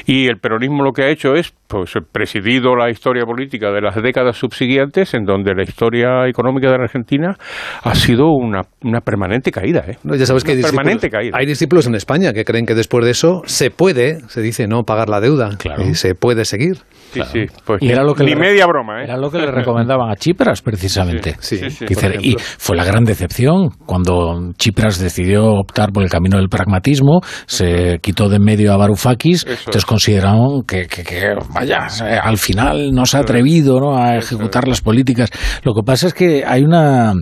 Y 0.05 0.27
el 0.27 0.37
peronismo 0.37 0.83
lo 0.83 0.91
que 0.91 1.03
ha 1.03 1.09
hecho 1.09 1.33
es 1.33 1.53
pues, 1.67 1.93
presidido 2.11 2.75
la 2.75 2.89
historia 2.91 3.23
política 3.25 3.71
de 3.71 3.81
las 3.81 3.95
décadas 3.95 4.37
subsiguientes, 4.37 5.13
en 5.13 5.23
donde 5.25 5.55
la 5.55 5.63
historia 5.63 6.27
económica 6.27 6.69
de 6.69 6.77
la 6.77 6.83
Argentina 6.83 7.35
ha 7.83 7.95
sido 7.95 8.27
una, 8.27 8.61
una 8.83 8.99
permanente 9.01 9.51
caída. 9.51 9.83
¿eh? 9.87 9.97
No, 10.03 10.15
ya 10.15 10.25
sabes 10.25 10.43
que 10.43 10.51
hay 10.51 10.61
permanente 10.61 11.07
discípulos, 11.07 11.19
caída. 11.19 11.37
hay 11.39 11.45
discípulos 11.45 11.87
en 11.87 11.95
España 11.95 12.33
que 12.33 12.43
creen 12.45 12.65
que 12.65 12.75
después 12.75 13.05
de 13.05 13.11
eso 13.11 13.41
se 13.45 13.71
puede, 13.71 14.19
se 14.29 14.41
dice, 14.41 14.67
no 14.67 14.83
pagar 14.83 15.09
la 15.09 15.19
deuda. 15.19 15.49
Claro. 15.57 15.83
Y 15.83 15.95
se 15.95 16.15
puede 16.15 16.45
seguir. 16.45 16.77
Sí, 17.13 17.21
sí, 17.31 17.45
pues 17.65 17.81
Y 17.81 17.91
era 17.91 18.03
lo 18.03 18.13
que 18.15 18.23
ni 18.23 18.31
le- 18.31 18.35
media 18.37 18.65
broma. 18.65 19.01
¿eh? 19.01 19.03
Era 19.05 19.17
lo 19.17 19.29
que 19.31 19.37
le 19.37 19.51
recomendaban 19.51 20.09
a 20.09 20.15
Chipras, 20.15 20.61
precisamente. 20.61 21.35
Sí, 21.39 21.57
sí, 21.57 21.69
sí, 21.69 21.85
Que 21.85 21.93
por 21.95 22.03
dice- 22.11 22.19
y 22.27 22.35
fue 22.39 22.72
fue 22.73 22.77
la 22.77 22.85
gran 22.85 23.03
decepción 23.03 23.69
cuando 23.85 24.51
Chipras 24.57 24.97
decidió 24.97 25.45
optar 25.45 25.91
por 25.91 26.01
el 26.01 26.09
camino 26.09 26.37
del 26.37 26.49
pragmatismo, 26.49 27.21
se 27.45 27.99
quitó 28.01 28.29
de 28.29 28.37
en 28.37 28.43
medio 28.43 28.73
a 28.73 28.77
Varoufakis, 28.77 29.45
entonces 29.47 29.85
consideraron 29.85 30.63
que, 30.63 30.87
que, 30.87 31.35
vaya, 31.53 31.85
al 32.23 32.37
final 32.39 32.89
no 32.91 33.05
se 33.05 33.17
ha 33.17 33.19
atrevido 33.19 33.79
¿no? 33.79 33.95
a 33.95 34.17
ejecutar 34.17 34.67
las 34.67 34.81
políticas. 34.81 35.29
Lo 35.61 35.75
que 35.75 35.83
pasa 35.85 36.07
es 36.07 36.15
que 36.15 36.43
hay 36.45 36.63
una 36.63 37.13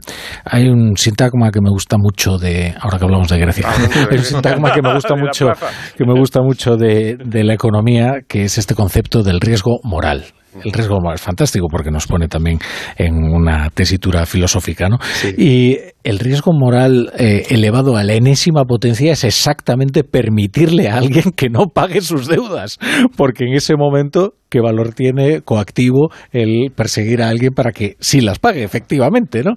hay 0.46 0.70
un 0.70 0.96
sintagma 0.96 1.52
que 1.52 1.60
me 1.60 1.70
gusta 1.70 1.98
mucho 2.00 2.38
de 2.38 2.74
ahora 2.80 2.98
que 2.98 3.04
hablamos 3.04 3.28
de 3.28 3.38
Grecia, 3.38 3.68
ah, 3.68 4.08
hay 4.10 4.18
un 4.18 4.24
sintagma 4.24 4.72
que 4.72 4.82
me 4.82 4.94
gusta 4.94 5.16
mucho 5.18 5.50
que 5.98 6.06
me 6.06 6.18
gusta 6.18 6.42
mucho 6.42 6.78
de, 6.78 7.18
de 7.18 7.44
la 7.44 7.54
economía, 7.54 8.22
que 8.26 8.44
es 8.44 8.58
este 8.58 8.74
concepto 8.74 9.22
del 9.22 9.42
riesgo 9.42 9.82
moral 9.84 10.24
el 10.64 10.72
riesgo 10.72 10.98
es 11.14 11.22
fantástico 11.22 11.68
porque 11.70 11.92
nos 11.92 12.08
pone 12.08 12.28
también 12.28 12.60
en 12.98 13.16
una 13.16 13.70
tesitura 13.70 14.26
filosófica, 14.26 14.90
¿no? 14.90 14.98
Y 15.38 15.78
el 16.04 16.20
riesgo 16.20 16.52
moral 16.54 17.12
eh, 17.18 17.46
elevado 17.50 17.96
a 17.96 18.04
la 18.04 18.14
enésima 18.14 18.66
potencia 18.66 19.14
es 19.14 19.24
exactamente 19.24 20.04
permitirle 20.04 20.90
a 20.90 20.98
alguien 20.98 21.32
que 21.36 21.50
no 21.50 21.68
pague 21.68 22.02
sus 22.02 22.28
deudas, 22.28 22.80
porque 23.18 23.46
en 23.46 23.54
ese 23.54 23.76
momento 23.76 24.34
qué 24.50 24.60
valor 24.60 24.94
tiene 24.94 25.42
coactivo 25.42 26.10
el 26.32 26.72
perseguir 26.76 27.22
a 27.22 27.30
alguien 27.30 27.54
para 27.54 27.72
que 27.72 27.96
sí 28.00 28.20
las 28.20 28.40
pague, 28.40 28.64
efectivamente, 28.64 29.44
¿no? 29.44 29.54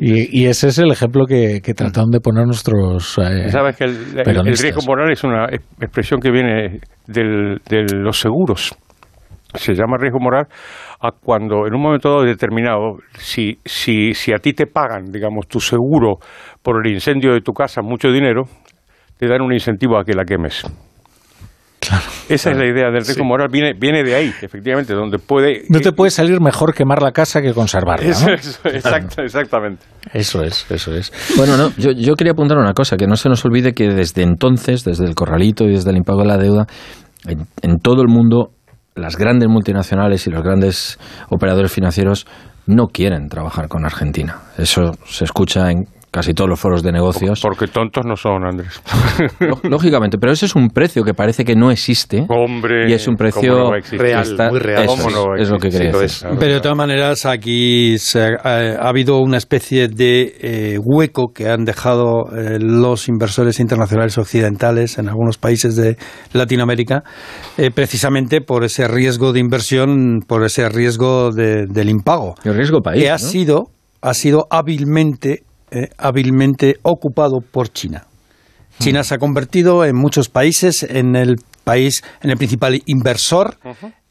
Y, 0.00 0.46
ese 0.46 0.68
es 0.68 0.78
el 0.78 0.90
ejemplo 0.90 1.26
que, 1.26 1.60
que 1.62 1.74
trataron 1.74 2.10
de 2.10 2.18
poner 2.18 2.46
nuestros 2.46 3.16
eh, 3.18 3.48
Sabes 3.50 3.76
que 3.76 3.84
el, 3.84 4.56
riesgo 4.58 4.82
moral 4.86 5.12
es 5.12 5.22
una 5.22 5.46
expresión 5.80 6.20
que 6.20 6.32
viene 6.32 6.80
de 7.06 7.84
los 7.94 8.18
seguros 8.18 8.76
se 9.54 9.74
llama 9.74 9.96
riesgo 9.98 10.18
moral 10.20 10.46
a 11.00 11.10
cuando 11.10 11.66
en 11.66 11.74
un 11.74 11.82
momento 11.82 12.22
determinado, 12.22 12.98
si, 13.18 13.58
si, 13.64 14.14
si 14.14 14.32
a 14.32 14.38
ti 14.38 14.52
te 14.52 14.66
pagan, 14.66 15.10
digamos, 15.10 15.46
tu 15.48 15.60
seguro 15.60 16.18
por 16.62 16.84
el 16.84 16.92
incendio 16.92 17.32
de 17.32 17.40
tu 17.40 17.52
casa 17.52 17.82
mucho 17.82 18.08
dinero, 18.08 18.44
te 19.18 19.28
dan 19.28 19.42
un 19.42 19.52
incentivo 19.52 19.98
a 19.98 20.04
que 20.04 20.14
la 20.14 20.24
quemes. 20.24 20.64
Esa 22.28 22.50
es 22.52 22.56
la 22.56 22.64
idea 22.64 22.90
del 22.90 23.04
riesgo 23.04 23.24
moral, 23.24 23.48
viene, 23.50 23.72
viene 23.74 24.04
de 24.04 24.14
ahí, 24.14 24.32
efectivamente, 24.40 24.94
donde 24.94 25.18
puede... 25.18 25.64
No 25.68 25.80
te 25.80 25.92
puede 25.92 26.10
salir 26.10 26.40
mejor 26.40 26.74
quemar 26.74 27.02
la 27.02 27.10
casa 27.10 27.42
que 27.42 27.52
conservarla, 27.52 28.06
¿no? 28.06 28.32
exacto, 28.32 29.22
exactamente. 29.22 29.84
Eso 30.12 30.42
es, 30.42 30.70
eso 30.70 30.94
es. 30.94 31.12
Bueno, 31.36 31.56
no, 31.56 31.70
yo, 31.76 31.90
yo 31.90 32.14
quería 32.14 32.32
apuntar 32.32 32.56
una 32.58 32.72
cosa, 32.72 32.96
que 32.96 33.06
no 33.06 33.16
se 33.16 33.28
nos 33.28 33.44
olvide 33.44 33.72
que 33.72 33.88
desde 33.88 34.22
entonces, 34.22 34.84
desde 34.84 35.04
el 35.04 35.14
corralito 35.14 35.64
y 35.64 35.72
desde 35.72 35.90
el 35.90 35.96
impago 35.96 36.20
de 36.20 36.28
la 36.28 36.38
deuda, 36.38 36.66
en 37.26 37.78
todo 37.80 38.02
el 38.02 38.08
mundo 38.08 38.52
las 38.94 39.16
grandes 39.16 39.48
multinacionales 39.48 40.26
y 40.26 40.30
los 40.30 40.42
grandes 40.42 40.98
operadores 41.28 41.72
financieros 41.72 42.26
no 42.66 42.88
quieren 42.88 43.28
trabajar 43.28 43.68
con 43.68 43.84
Argentina. 43.84 44.40
Eso 44.56 44.92
se 45.06 45.24
escucha 45.24 45.70
en 45.70 45.86
casi 46.12 46.34
todos 46.34 46.48
los 46.48 46.60
foros 46.60 46.82
de 46.82 46.92
negocios. 46.92 47.40
Porque 47.40 47.66
tontos 47.66 48.04
no 48.04 48.16
son, 48.16 48.44
Andrés. 48.44 48.82
Lógicamente, 49.62 50.18
pero 50.18 50.34
ese 50.34 50.44
es 50.46 50.54
un 50.54 50.68
precio 50.68 51.02
que 51.04 51.14
parece 51.14 51.44
que 51.44 51.56
no 51.56 51.70
existe. 51.70 52.26
Hombre, 52.28 52.88
y 52.88 52.92
es 52.92 53.08
un 53.08 53.16
precio 53.16 53.72
real, 53.92 54.26
muy 54.50 54.60
real. 54.60 54.86
es, 55.38 55.48
lo 55.48 55.58
que 55.58 55.70
creo. 55.70 55.98
Pero 56.38 56.54
de 56.54 56.60
todas 56.60 56.76
maneras, 56.76 57.24
aquí 57.24 57.96
ha, 58.44 58.88
habido 58.88 59.18
una 59.20 59.38
especie 59.38 59.88
de 59.88 60.36
eh, 60.40 60.78
hueco 60.78 61.32
que 61.34 61.48
han 61.48 61.64
dejado 61.64 62.26
eh, 62.36 62.58
los 62.60 63.08
inversores 63.08 63.58
internacionales 63.58 64.18
occidentales 64.18 64.98
en 64.98 65.08
algunos 65.08 65.38
países 65.38 65.76
de 65.76 65.96
Latinoamérica, 66.34 67.04
eh, 67.56 67.70
precisamente 67.70 68.42
por 68.42 68.64
ese 68.64 68.86
riesgo 68.86 69.32
de 69.32 69.40
inversión, 69.40 70.20
por 70.28 70.44
ese 70.44 70.68
riesgo 70.68 71.30
del 71.30 71.88
impago. 71.88 72.34
El 72.44 72.54
riesgo 72.54 72.82
país. 72.82 73.02
Que 73.02 73.10
ha 73.10 73.18
sido 73.18 73.70
ha 74.02 74.14
sido 74.14 74.48
hábilmente 74.50 75.44
eh, 75.74 75.88
hábilmente 75.96 76.76
ocupado 76.82 77.40
por 77.40 77.72
China. 77.72 78.06
China 78.78 79.00
mm. 79.00 79.04
se 79.04 79.14
ha 79.14 79.18
convertido 79.18 79.86
en 79.86 79.96
muchos 79.96 80.28
países 80.28 80.82
en 80.82 81.16
el 81.16 81.36
país, 81.64 82.04
en 82.22 82.30
el 82.30 82.36
principal 82.36 82.82
inversor 82.84 83.56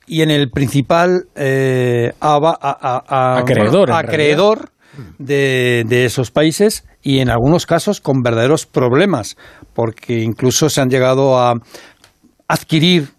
y 0.08 0.24
en 0.24 0.32
el 0.32 0.50
principal 0.50 1.26
eh, 1.36 2.14
acreedor, 3.92 4.72
de, 5.20 5.86
de, 5.88 6.06
esos 6.06 6.32
países 6.32 6.84
y 7.04 7.20
en 7.20 7.30
algunos 7.30 7.68
casos 7.68 8.02
con 8.02 8.24
verdaderos 8.24 8.66
problemas, 8.66 9.38
porque 9.74 10.20
incluso 10.20 10.68
se 10.68 10.82
han 10.82 10.90
llegado 10.90 11.40
a 11.40 11.54
adquirir 12.48 13.10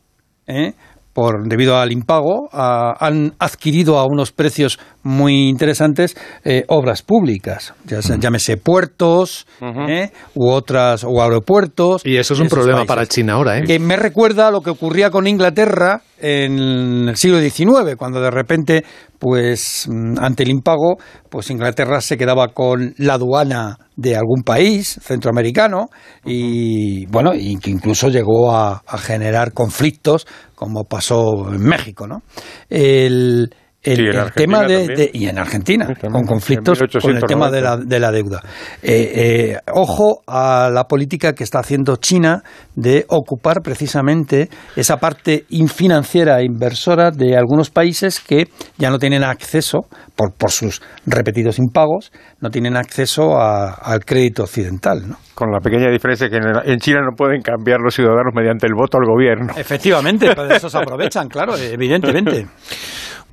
eh, 0.46 0.74
por 1.12 1.46
debido 1.46 1.77
al 1.77 1.92
impago, 1.92 2.48
han 2.53 3.35
adquirido 3.38 3.98
a 3.98 4.07
unos 4.07 4.33
precios 4.33 4.79
muy 5.03 5.48
interesantes 5.48 6.16
eh, 6.44 6.64
obras 6.68 7.03
públicas, 7.03 7.75
ya 7.85 8.01
llámese 8.01 8.57
puertos 8.57 9.46
eh, 9.61 10.11
u 10.35 10.48
otras 10.48 11.05
o 11.05 11.22
aeropuertos. 11.22 12.03
Y 12.05 12.16
eso 12.16 12.35
es 12.35 12.40
un 12.40 12.48
problema 12.48 12.85
para 12.85 13.07
China 13.07 13.35
ahora, 13.35 13.59
¿eh? 13.59 13.64
Que 13.64 13.79
me 13.79 13.96
recuerda 13.96 14.48
a 14.48 14.51
lo 14.51 14.61
que 14.61 14.70
ocurría 14.70 15.11
con 15.11 15.27
Inglaterra 15.27 16.03
en 16.18 17.09
el 17.09 17.16
siglo 17.16 17.40
XIX, 17.40 17.96
cuando 17.96 18.20
de 18.20 18.31
repente, 18.31 18.85
pues 19.18 19.88
mm, 19.90 20.18
ante 20.20 20.44
el 20.44 20.51
impago, 20.51 20.96
pues 21.29 21.51
Inglaterra 21.51 22.01
se 22.01 22.16
quedaba 22.16 22.48
con 22.48 22.94
la 22.96 23.14
aduana 23.14 23.79
de 23.96 24.16
algún 24.16 24.42
país 24.44 24.98
centroamericano 25.03 25.88
y 26.25 27.07
bueno, 27.07 27.35
y 27.35 27.57
que 27.59 27.70
incluso 27.70 28.09
llegó 28.09 28.53
a, 28.53 28.83
a 28.87 28.98
generar 28.98 29.53
conflictos 29.53 30.27
como 30.62 30.85
pasó 30.85 31.53
en 31.53 31.61
México, 31.64 32.07
¿no? 32.07 32.22
El, 32.70 33.53
el, 33.83 34.33
tema 34.33 34.62
de, 34.62 35.11
y 35.12 35.27
en 35.27 35.38
Argentina 35.38 35.88
con 36.01 36.25
conflictos 36.25 36.81
con 37.01 37.16
el 37.16 37.25
tema 37.25 37.51
de 37.51 37.61
la, 37.61 37.77
de 37.77 37.99
la 37.99 38.12
deuda. 38.12 38.40
Eh, 38.83 39.12
eh, 39.14 39.59
ojo 39.75 40.23
a 40.27 40.71
la 40.73 40.85
política 40.85 41.33
que 41.33 41.42
está 41.42 41.59
haciendo 41.59 41.97
China 41.97 42.42
de 42.77 43.05
ocupar 43.09 43.61
precisamente 43.62 44.49
esa 44.77 44.99
parte 44.99 45.47
infinanciera 45.51 46.40
e 46.40 46.45
inversora 46.45 47.11
de 47.11 47.37
algunos 47.37 47.71
países 47.71 48.21
que 48.21 48.49
ya 48.79 48.90
no 48.90 48.99
tienen 48.99 49.25
acceso 49.25 49.81
por, 50.14 50.33
por 50.33 50.51
sus 50.51 50.81
repetidos 51.07 51.59
impagos 51.59 52.12
no 52.40 52.51
tienen 52.51 52.77
acceso 52.77 53.38
al 53.40 54.05
crédito 54.05 54.45
occidental 54.45 55.09
¿no? 55.09 55.16
con 55.35 55.51
la 55.51 55.61
pequeña 55.61 55.90
diferencia 55.90 56.29
que 56.29 56.37
en 56.37 56.79
China 56.79 57.01
no 57.01 57.16
pueden 57.16 57.42
cambiar 57.42 57.81
los 57.81 57.95
ciudadanos 57.95 58.33
mediante 58.35 58.66
el 58.66 58.75
voto 58.75 58.99
al 58.99 59.07
gobierno. 59.07 59.55
Efectivamente 59.57 60.29
pero 60.29 60.47
eso 60.47 60.68
se 60.68 60.79
aprovechan 60.79 61.29
claro 61.29 61.57
evidentemente 61.57 62.47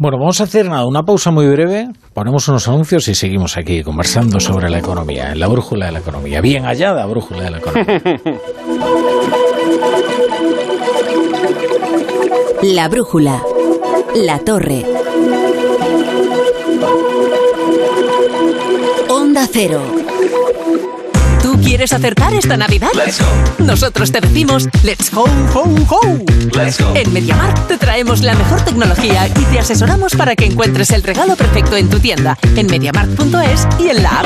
Bueno, 0.02 0.18
vamos 0.18 0.40
a 0.40 0.46
hacer 0.46 0.66
una 0.70 1.04
pausa 1.04 1.30
muy 1.30 1.46
breve, 1.50 1.90
ponemos 2.14 2.48
unos 2.48 2.66
anuncios 2.70 3.06
y 3.10 3.16
seguimos 3.16 3.58
aquí 3.58 3.84
conversando 3.84 4.40
sobre 4.40 4.70
la 4.70 4.80
economía, 4.80 5.36
la 5.36 5.50
brújula 5.50 5.88
de 5.88 5.92
la 5.92 6.00
economía, 6.00 6.40
bien 6.40 6.64
hallada 6.64 7.06
brújula 7.06 7.44
de 7.44 7.52
la 7.52 7.58
economía. 7.58 8.02
La 12.62 12.90
brújula, 12.90 13.42
la 14.16 14.40
torre. 14.40 14.86
Onda 19.08 19.48
cero. 19.50 19.99
¿Quieres 21.64 21.94
acertar 21.94 22.34
esta 22.34 22.58
Navidad? 22.58 22.90
Nosotros 23.60 24.12
te 24.12 24.22
decimos 24.22 24.68
Let's 24.84 25.12
go, 25.14 25.26
go, 25.54 25.64
go. 25.86 26.00
En 26.96 27.14
MediaMarkt 27.14 27.68
te 27.68 27.78
traemos 27.78 28.22
la 28.22 28.34
mejor 28.34 28.62
tecnología 28.62 29.28
y 29.28 29.46
te 29.46 29.60
asesoramos 29.60 30.16
para 30.16 30.36
que 30.36 30.46
encuentres 30.46 30.90
el 30.92 31.04
regalo 31.04 31.36
perfecto 31.36 31.76
en 31.76 31.90
tu 31.90 32.00
tienda, 32.00 32.38
en 32.56 32.68
MediaMarkt.es 32.68 33.68
y 33.80 33.90
en 33.90 34.04
la 34.04 34.20
app. 34.20 34.26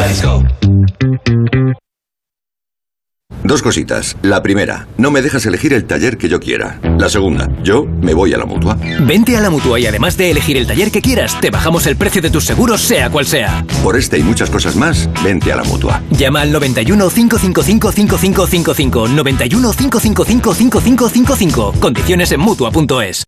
Dos 3.43 3.61
cositas. 3.61 4.15
La 4.21 4.41
primera, 4.41 4.87
no 4.97 5.11
me 5.11 5.21
dejas 5.21 5.45
elegir 5.45 5.73
el 5.73 5.85
taller 5.85 6.17
que 6.17 6.29
yo 6.29 6.39
quiera. 6.39 6.79
La 6.97 7.09
segunda, 7.09 7.49
yo 7.61 7.85
me 7.85 8.13
voy 8.13 8.33
a 8.33 8.37
la 8.37 8.45
mutua. 8.45 8.77
Vente 9.01 9.35
a 9.35 9.41
la 9.41 9.49
mutua 9.49 9.79
y 9.79 9.85
además 9.85 10.15
de 10.15 10.31
elegir 10.31 10.55
el 10.55 10.65
taller 10.65 10.91
que 10.91 11.01
quieras, 11.01 11.39
te 11.41 11.49
bajamos 11.49 11.85
el 11.87 11.97
precio 11.97 12.21
de 12.21 12.29
tus 12.29 12.45
seguros, 12.45 12.81
sea 12.81 13.09
cual 13.09 13.25
sea. 13.25 13.65
Por 13.83 13.97
este 13.97 14.17
y 14.17 14.23
muchas 14.23 14.49
cosas 14.49 14.77
más, 14.77 15.09
vente 15.23 15.51
a 15.51 15.57
la 15.57 15.63
mutua. 15.63 16.01
Llama 16.11 16.41
al 16.41 16.51
91 16.53 17.09
555 17.09 17.91
5555. 17.91 19.07
91 19.09 19.71
555 19.73 20.53
5555. 20.53 21.73
Condiciones 21.81 22.31
en 22.31 22.39
mutua.es. 22.39 23.25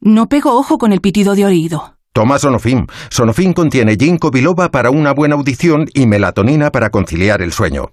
No 0.00 0.28
pego 0.28 0.58
ojo 0.58 0.78
con 0.78 0.92
el 0.92 1.00
pitido 1.00 1.36
de 1.36 1.44
oído. 1.44 1.94
Toma 2.12 2.40
Sonofim. 2.40 2.86
Sonofim 3.08 3.52
contiene 3.52 3.96
ginkgo 3.96 4.32
biloba 4.32 4.70
para 4.70 4.90
una 4.90 5.12
buena 5.12 5.36
audición 5.36 5.88
y 5.94 6.06
melatonina 6.06 6.72
para 6.72 6.90
conciliar 6.90 7.40
el 7.40 7.52
sueño. 7.52 7.92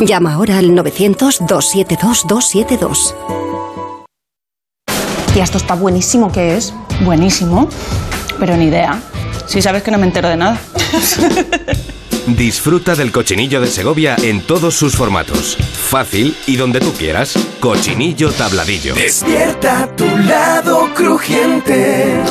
Llama 0.00 0.34
ahora 0.34 0.58
al 0.58 0.70
900-272-272. 0.70 3.14
Tía, 5.34 5.42
esto 5.44 5.58
está 5.58 5.74
buenísimo, 5.74 6.32
¿qué 6.32 6.56
es? 6.56 6.72
Buenísimo, 7.04 7.68
pero 8.38 8.56
ni 8.56 8.66
idea. 8.66 9.02
Si 9.46 9.60
sabes 9.60 9.82
que 9.82 9.90
no 9.90 9.98
me 9.98 10.06
entero 10.06 10.28
de 10.28 10.36
nada. 10.36 10.60
Disfruta 12.28 12.94
del 12.94 13.10
cochinillo 13.10 13.60
de 13.60 13.66
Segovia 13.68 14.14
en 14.22 14.42
todos 14.42 14.74
sus 14.74 14.94
formatos. 14.94 15.56
Fácil 15.56 16.36
y 16.46 16.54
donde 16.56 16.78
tú 16.80 16.92
quieras. 16.92 17.34
Cochinillo 17.58 18.30
tabladillo. 18.32 18.94
Despierta 18.94 19.88
tu 19.96 20.06
lado 20.18 20.90
crujiente. 20.94 22.22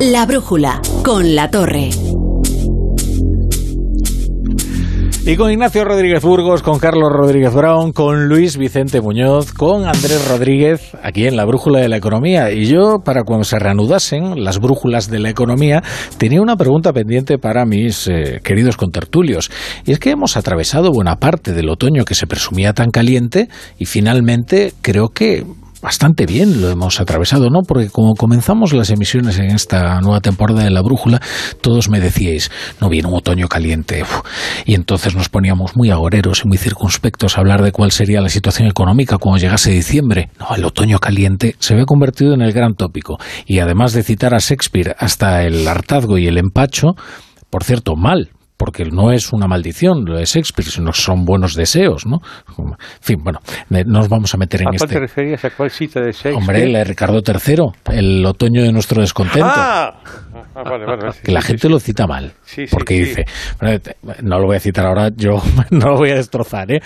La 0.00 0.24
brújula 0.24 0.80
con 1.04 1.34
la 1.34 1.50
torre. 1.50 1.90
Y 5.26 5.36
con 5.36 5.50
Ignacio 5.50 5.84
Rodríguez 5.84 6.22
Burgos, 6.22 6.62
con 6.62 6.78
Carlos 6.78 7.12
Rodríguez 7.12 7.52
Brown, 7.52 7.92
con 7.92 8.26
Luis 8.26 8.56
Vicente 8.56 9.02
Muñoz, 9.02 9.52
con 9.52 9.84
Andrés 9.84 10.26
Rodríguez, 10.26 10.96
aquí 11.02 11.26
en 11.26 11.36
la 11.36 11.44
Brújula 11.44 11.80
de 11.80 11.90
la 11.90 11.98
Economía. 11.98 12.50
Y 12.50 12.64
yo, 12.64 13.00
para 13.04 13.24
cuando 13.24 13.44
se 13.44 13.58
reanudasen 13.58 14.42
las 14.42 14.58
brújulas 14.58 15.10
de 15.10 15.18
la 15.18 15.28
economía, 15.28 15.82
tenía 16.16 16.40
una 16.40 16.56
pregunta 16.56 16.94
pendiente 16.94 17.36
para 17.36 17.66
mis 17.66 18.08
eh, 18.08 18.40
queridos 18.42 18.78
contertulios. 18.78 19.50
Y 19.84 19.92
es 19.92 19.98
que 19.98 20.12
hemos 20.12 20.38
atravesado 20.38 20.90
buena 20.92 21.16
parte 21.16 21.52
del 21.52 21.68
otoño 21.68 22.06
que 22.06 22.14
se 22.14 22.26
presumía 22.26 22.72
tan 22.72 22.90
caliente 22.90 23.50
y 23.78 23.84
finalmente 23.84 24.72
creo 24.80 25.08
que 25.08 25.44
bastante 25.82 26.26
bien 26.26 26.60
lo 26.60 26.70
hemos 26.70 27.00
atravesado, 27.00 27.48
¿no? 27.50 27.62
Porque 27.66 27.88
como 27.88 28.14
comenzamos 28.14 28.72
las 28.72 28.90
emisiones 28.90 29.38
en 29.38 29.50
esta 29.50 30.00
nueva 30.00 30.20
temporada 30.20 30.64
de 30.64 30.70
La 30.70 30.82
Brújula, 30.82 31.20
todos 31.60 31.88
me 31.88 32.00
decíais, 32.00 32.50
no 32.80 32.88
viene 32.88 33.08
un 33.08 33.14
otoño 33.14 33.48
caliente. 33.48 34.04
Y 34.64 34.74
entonces 34.74 35.14
nos 35.14 35.28
poníamos 35.28 35.76
muy 35.76 35.90
agoreros 35.90 36.42
y 36.44 36.48
muy 36.48 36.58
circunspectos 36.58 37.36
a 37.36 37.40
hablar 37.40 37.62
de 37.62 37.72
cuál 37.72 37.92
sería 37.92 38.20
la 38.20 38.28
situación 38.28 38.68
económica 38.68 39.18
cuando 39.18 39.38
llegase 39.38 39.70
diciembre. 39.70 40.30
No, 40.38 40.54
el 40.54 40.64
otoño 40.64 40.98
caliente 40.98 41.56
se 41.58 41.74
ve 41.74 41.84
convertido 41.86 42.34
en 42.34 42.42
el 42.42 42.52
gran 42.52 42.74
tópico. 42.74 43.18
Y 43.46 43.58
además 43.58 43.92
de 43.92 44.02
citar 44.02 44.34
a 44.34 44.38
Shakespeare 44.38 44.94
hasta 44.98 45.44
el 45.44 45.66
hartazgo 45.66 46.18
y 46.18 46.26
el 46.26 46.38
empacho, 46.38 46.94
por 47.50 47.64
cierto, 47.64 47.96
mal, 47.96 48.30
porque 48.60 48.84
no 48.84 49.10
es 49.10 49.32
una 49.32 49.46
maldición 49.46 50.04
lo 50.04 50.18
de 50.18 50.26
Shakespeare, 50.26 50.68
sino 50.68 50.92
son 50.92 51.24
buenos 51.24 51.54
deseos, 51.54 52.04
¿no? 52.04 52.18
En 52.58 52.74
fin, 53.00 53.16
bueno, 53.24 53.38
nos 53.86 54.10
vamos 54.10 54.34
a 54.34 54.36
meter 54.36 54.60
en 54.60 54.68
¿A 54.68 54.70
cuál 54.72 54.74
este... 54.82 54.94
te 54.94 55.00
referías? 55.00 55.42
¿A 55.46 55.50
cuál 55.50 55.70
cita 55.70 56.00
de 56.00 56.12
Shakespeare? 56.12 56.34
Hombre, 56.36 56.68
la 56.68 56.80
de 56.80 56.84
Ricardo 56.84 57.22
III, 57.26 57.96
el 57.96 58.26
otoño 58.26 58.62
de 58.62 58.70
nuestro 58.70 59.00
descontento. 59.00 59.48
¡Ah! 59.50 59.98
Ah, 60.54 60.62
vale, 60.62 60.84
vale, 60.84 61.08
que 61.24 61.32
la 61.32 61.40
gente 61.40 61.70
lo 61.70 61.80
cita 61.80 62.06
mal, 62.06 62.32
Sí, 62.42 62.66
sí, 62.66 62.70
porque 62.70 62.94
dice, 62.94 63.24
no 64.22 64.38
lo 64.38 64.46
voy 64.46 64.56
a 64.56 64.60
citar 64.60 64.84
ahora, 64.84 65.08
yo 65.16 65.40
no 65.70 65.90
lo 65.92 65.96
voy 65.96 66.10
a 66.10 66.16
destrozar, 66.16 66.70
¿eh? 66.70 66.80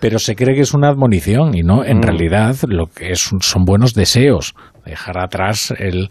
pero 0.00 0.18
se 0.18 0.34
cree 0.34 0.56
que 0.56 0.62
es 0.62 0.74
una 0.74 0.88
admonición 0.88 1.54
y 1.54 1.62
no, 1.62 1.84
en 1.84 1.98
Mm. 1.98 2.02
realidad 2.02 2.56
lo 2.66 2.86
que 2.86 3.12
es, 3.12 3.30
son 3.40 3.64
buenos 3.64 3.94
deseos, 3.94 4.54
dejar 4.84 5.18
atrás 5.18 5.72
el... 5.78 6.08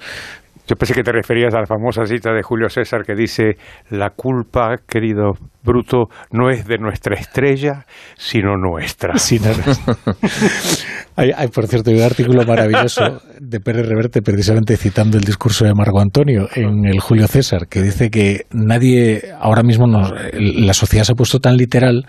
Yo 0.71 0.77
pensé 0.77 0.93
que 0.93 1.03
te 1.03 1.11
referías 1.11 1.53
a 1.53 1.59
la 1.59 1.65
famosa 1.65 2.05
cita 2.05 2.31
de 2.31 2.43
Julio 2.43 2.69
César 2.69 3.03
que 3.05 3.13
dice, 3.13 3.57
la 3.89 4.11
culpa, 4.11 4.77
querido 4.87 5.33
Bruto, 5.61 6.05
no 6.31 6.49
es 6.49 6.65
de 6.65 6.77
nuestra 6.77 7.19
estrella, 7.19 7.85
sino 8.17 8.55
nuestra. 8.55 9.17
Sí, 9.17 9.37
no, 9.37 9.49
no. 9.49 9.95
hay, 11.17 11.31
hay, 11.35 11.47
por 11.49 11.67
cierto, 11.67 11.89
hay 11.89 11.97
un 11.97 12.03
artículo 12.03 12.45
maravilloso 12.45 13.21
de 13.37 13.59
Pérez 13.59 13.85
Reverte 13.85 14.21
precisamente 14.21 14.77
citando 14.77 15.17
el 15.17 15.25
discurso 15.25 15.65
de 15.65 15.73
Marco 15.73 15.99
Antonio 15.99 16.47
en 16.55 16.85
el 16.85 17.01
Julio 17.01 17.27
César, 17.27 17.67
que 17.67 17.81
dice 17.81 18.09
que 18.09 18.45
nadie, 18.51 19.23
ahora 19.41 19.63
mismo 19.63 19.87
nos- 19.87 20.13
la 20.33 20.73
sociedad 20.73 21.03
se 21.03 21.11
ha 21.11 21.15
puesto 21.15 21.39
tan 21.39 21.57
literal 21.57 22.05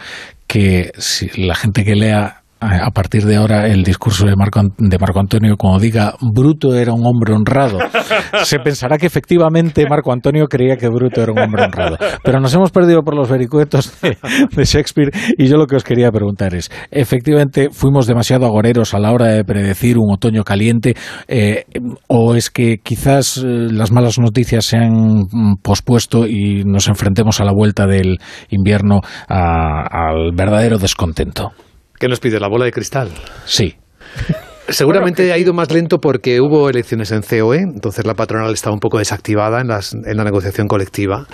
que 0.46 0.92
si 0.98 1.26
la 1.42 1.56
gente 1.56 1.82
que 1.84 1.96
lea 1.96 2.41
a 2.62 2.90
partir 2.90 3.24
de 3.24 3.36
ahora 3.36 3.66
el 3.66 3.82
discurso 3.82 4.26
de 4.26 4.36
Marco, 4.36 4.60
de 4.78 4.98
Marco 4.98 5.20
Antonio, 5.20 5.56
como 5.56 5.78
diga, 5.78 6.14
Bruto 6.20 6.74
era 6.74 6.92
un 6.92 7.04
hombre 7.04 7.34
honrado, 7.34 7.78
se 8.44 8.58
pensará 8.60 8.98
que 8.98 9.06
efectivamente 9.06 9.84
Marco 9.88 10.12
Antonio 10.12 10.46
creía 10.46 10.76
que 10.76 10.88
Bruto 10.88 11.22
era 11.22 11.32
un 11.32 11.38
hombre 11.40 11.64
honrado. 11.64 11.96
Pero 12.22 12.40
nos 12.40 12.54
hemos 12.54 12.70
perdido 12.70 13.02
por 13.02 13.14
los 13.16 13.28
vericuetos 13.28 14.00
de, 14.00 14.16
de 14.54 14.64
Shakespeare 14.64 15.10
y 15.36 15.46
yo 15.46 15.56
lo 15.56 15.66
que 15.66 15.76
os 15.76 15.84
quería 15.84 16.10
preguntar 16.10 16.54
es, 16.54 16.70
efectivamente 16.90 17.68
fuimos 17.70 18.06
demasiado 18.06 18.46
agoreros 18.46 18.94
a 18.94 18.98
la 18.98 19.12
hora 19.12 19.26
de 19.26 19.44
predecir 19.44 19.98
un 19.98 20.12
otoño 20.12 20.44
caliente 20.44 20.94
eh, 21.28 21.64
o 22.08 22.34
es 22.34 22.50
que 22.50 22.78
quizás 22.82 23.38
eh, 23.38 23.42
las 23.70 23.90
malas 23.92 24.18
noticias 24.18 24.64
se 24.66 24.76
han 24.76 24.92
mm, 25.30 25.56
pospuesto 25.62 26.26
y 26.26 26.62
nos 26.64 26.88
enfrentemos 26.88 27.40
a 27.40 27.44
la 27.44 27.52
vuelta 27.52 27.86
del 27.86 28.18
invierno 28.50 29.00
a- 29.28 30.08
al 30.08 30.32
verdadero 30.34 30.78
descontento? 30.78 31.50
¿Qué 32.02 32.08
nos 32.08 32.18
pide? 32.18 32.40
¿La 32.40 32.48
bola 32.48 32.64
de 32.64 32.72
cristal? 32.72 33.10
Sí. 33.44 33.76
Seguramente 34.68 35.32
ha 35.32 35.38
ido 35.38 35.52
más 35.54 35.70
lento 35.70 35.98
porque 36.00 36.40
hubo 36.40 36.68
elecciones 36.68 37.12
en 37.12 37.22
COE, 37.22 37.58
entonces 37.58 38.04
la 38.04 38.14
patronal 38.14 38.52
estaba 38.52 38.74
un 38.74 38.80
poco 38.80 38.98
desactivada 38.98 39.60
en, 39.60 39.68
las- 39.68 39.94
en 39.94 40.16
la 40.16 40.24
negociación 40.24 40.66
colectiva. 40.66 41.28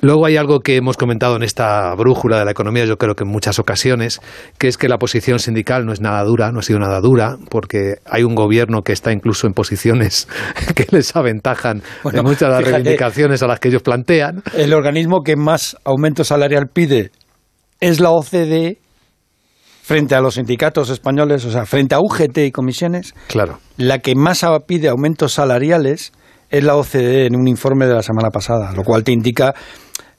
Luego 0.00 0.24
hay 0.24 0.36
algo 0.36 0.60
que 0.60 0.76
hemos 0.76 0.96
comentado 0.96 1.34
en 1.34 1.42
esta 1.42 1.92
brújula 1.96 2.38
de 2.38 2.44
la 2.44 2.52
economía, 2.52 2.84
yo 2.84 2.98
creo 2.98 3.16
que 3.16 3.24
en 3.24 3.30
muchas 3.30 3.58
ocasiones, 3.58 4.20
que 4.58 4.68
es 4.68 4.76
que 4.78 4.88
la 4.88 4.98
posición 4.98 5.40
sindical 5.40 5.84
no 5.84 5.92
es 5.92 6.00
nada 6.00 6.22
dura, 6.22 6.52
no 6.52 6.60
ha 6.60 6.62
sido 6.62 6.78
nada 6.78 7.00
dura, 7.00 7.34
porque 7.50 7.94
hay 8.04 8.22
un 8.22 8.36
gobierno 8.36 8.82
que 8.82 8.92
está 8.92 9.10
incluso 9.10 9.48
en 9.48 9.54
posiciones 9.54 10.28
que 10.76 10.86
les 10.92 11.16
aventajan 11.16 11.82
Bueno, 12.04 12.20
en 12.20 12.24
muchas 12.26 12.42
de 12.42 12.46
las 12.48 12.58
fíjate. 12.58 12.76
reivindicaciones 12.76 13.42
a 13.42 13.48
las 13.48 13.58
que 13.58 13.70
ellos 13.70 13.82
plantean. 13.82 14.44
El 14.56 14.72
organismo 14.72 15.22
que 15.24 15.34
más 15.34 15.76
aumento 15.82 16.22
salarial 16.22 16.66
pide 16.72 17.10
es 17.80 17.98
la 17.98 18.10
OCDE 18.10 18.78
frente 19.92 20.14
a 20.14 20.22
los 20.22 20.36
sindicatos 20.36 20.88
españoles, 20.88 21.44
o 21.44 21.50
sea, 21.50 21.66
frente 21.66 21.94
a 21.94 22.00
UGT 22.00 22.38
y 22.38 22.50
comisiones. 22.50 23.14
Claro. 23.28 23.58
La 23.76 23.98
que 23.98 24.14
más 24.14 24.42
pide 24.66 24.88
aumentos 24.88 25.34
salariales 25.34 26.12
es 26.48 26.64
la 26.64 26.76
OCDE 26.76 27.26
en 27.26 27.36
un 27.36 27.46
informe 27.46 27.86
de 27.86 27.92
la 27.92 28.02
semana 28.02 28.30
pasada, 28.30 28.72
lo 28.72 28.84
cual 28.84 29.04
te 29.04 29.12
indica 29.12 29.52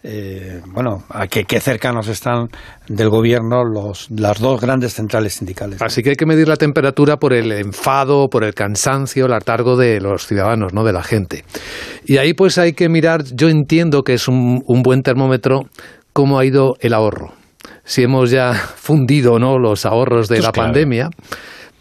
eh, 0.03 0.61
bueno, 0.67 1.03
a 1.09 1.25
qué, 1.25 1.45
qué 1.45 1.59
cercanos 1.59 2.07
están 2.07 2.49
del 2.87 3.09
gobierno 3.09 3.63
los, 3.63 4.11
las 4.11 4.39
dos 4.39 4.61
grandes 4.61 4.93
centrales 4.93 5.33
sindicales. 5.33 5.81
Así 5.81 6.03
que 6.03 6.11
hay 6.11 6.15
que 6.17 6.27
medir 6.27 6.47
la 6.47 6.57
temperatura 6.57 7.17
por 7.17 7.33
el 7.33 7.51
enfado, 7.51 8.27
por 8.29 8.43
el 8.43 8.53
cansancio, 8.53 9.25
el 9.25 9.33
hartargo 9.33 9.75
de 9.75 9.99
los 9.99 10.27
ciudadanos, 10.27 10.71
no 10.71 10.83
de 10.83 10.93
la 10.93 11.01
gente. 11.01 11.45
Y 12.05 12.17
ahí 12.17 12.35
pues 12.35 12.59
hay 12.59 12.73
que 12.73 12.89
mirar, 12.89 13.23
yo 13.23 13.49
entiendo 13.49 14.03
que 14.03 14.13
es 14.13 14.27
un, 14.27 14.61
un 14.67 14.83
buen 14.83 15.01
termómetro 15.01 15.61
cómo 16.13 16.37
ha 16.37 16.45
ido 16.45 16.75
el 16.79 16.93
ahorro. 16.93 17.33
Si 17.83 18.03
hemos 18.03 18.29
ya 18.31 18.53
fundido 18.75 19.39
no 19.39 19.57
los 19.59 19.85
ahorros 19.85 20.27
de 20.29 20.35
Esto 20.37 20.49
es 20.49 20.57
la 20.57 20.63
pandemia, 20.63 21.09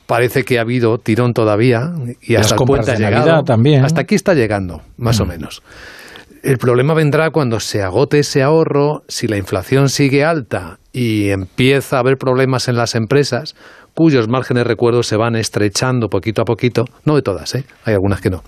parece 0.06 0.44
que 0.44 0.58
ha 0.58 0.62
habido 0.62 0.98
tirón 0.98 1.32
todavía 1.32 1.92
y 2.20 2.34
hasta 2.36 2.56
llegado. 2.56 3.26
Navidad 3.26 3.44
también. 3.44 3.84
Hasta 3.84 4.00
aquí 4.02 4.14
está 4.14 4.34
llegando, 4.34 4.82
más 4.96 5.20
o 5.20 5.24
Mm. 5.24 5.28
menos. 5.28 5.62
El 6.42 6.58
problema 6.58 6.92
vendrá 6.94 7.30
cuando 7.30 7.60
se 7.60 7.82
agote 7.82 8.18
ese 8.18 8.42
ahorro, 8.42 9.02
si 9.06 9.28
la 9.28 9.36
inflación 9.36 9.88
sigue 9.88 10.24
alta 10.24 10.78
y 10.92 11.30
empieza 11.30 11.96
a 11.96 12.00
haber 12.00 12.16
problemas 12.16 12.66
en 12.66 12.74
las 12.76 12.96
empresas, 12.96 13.54
cuyos 13.94 14.26
márgenes 14.28 14.64
de 14.64 14.68
recuerdo 14.68 15.04
se 15.04 15.16
van 15.16 15.36
estrechando 15.36 16.08
poquito 16.08 16.42
a 16.42 16.44
poquito, 16.44 16.84
no 17.04 17.14
de 17.14 17.22
todas, 17.22 17.54
¿eh? 17.54 17.64
hay 17.84 17.94
algunas 17.94 18.20
que 18.20 18.30
no, 18.30 18.42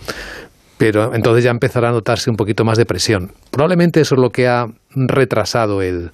pero 0.77 1.15
entonces 1.15 1.45
ya 1.45 1.51
empezará 1.53 1.91
a 1.91 1.93
notarse 1.93 2.31
un 2.31 2.37
poquito 2.37 2.65
más 2.65 2.79
de 2.79 2.85
presión. 2.85 3.31
Probablemente 3.53 4.01
eso 4.01 4.17
es 4.17 4.21
lo 4.21 4.31
que 4.31 4.49
ha 4.49 4.67
retrasado 4.97 5.81
el, 5.81 6.11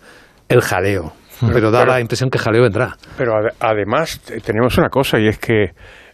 el 0.50 0.60
jaleo, 0.60 1.14
pero 1.52 1.70
da 1.70 1.80
Pero- 1.80 1.92
la 1.92 2.00
impresión 2.00 2.30
que 2.30 2.38
jaleo 2.38 2.62
vendrá. 2.62 2.96
Pero 3.16 3.32
ade- 3.34 3.54
además 3.60 4.20
te- 4.20 4.40
tenemos 4.40 4.76
una 4.78 4.88
cosa 4.88 5.18
y 5.18 5.28
es 5.28 5.38
que 5.38 5.70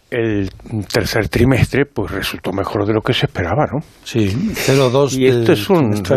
el 0.09 0.49
tercer 0.89 1.27
trimestre 1.27 1.83
pues 1.85 2.09
resultó 2.11 2.53
mejor 2.53 2.85
de 2.85 2.93
lo 2.93 3.01
que 3.01 3.11
se 3.11 3.25
esperaba, 3.25 3.65
¿no? 3.65 3.79
Sí, 4.05 4.29
0,2 4.55 5.17
Y 5.17 5.27
esto 5.27 5.51
es 5.51 5.69
un... 5.69 5.91
esto- 5.95 6.15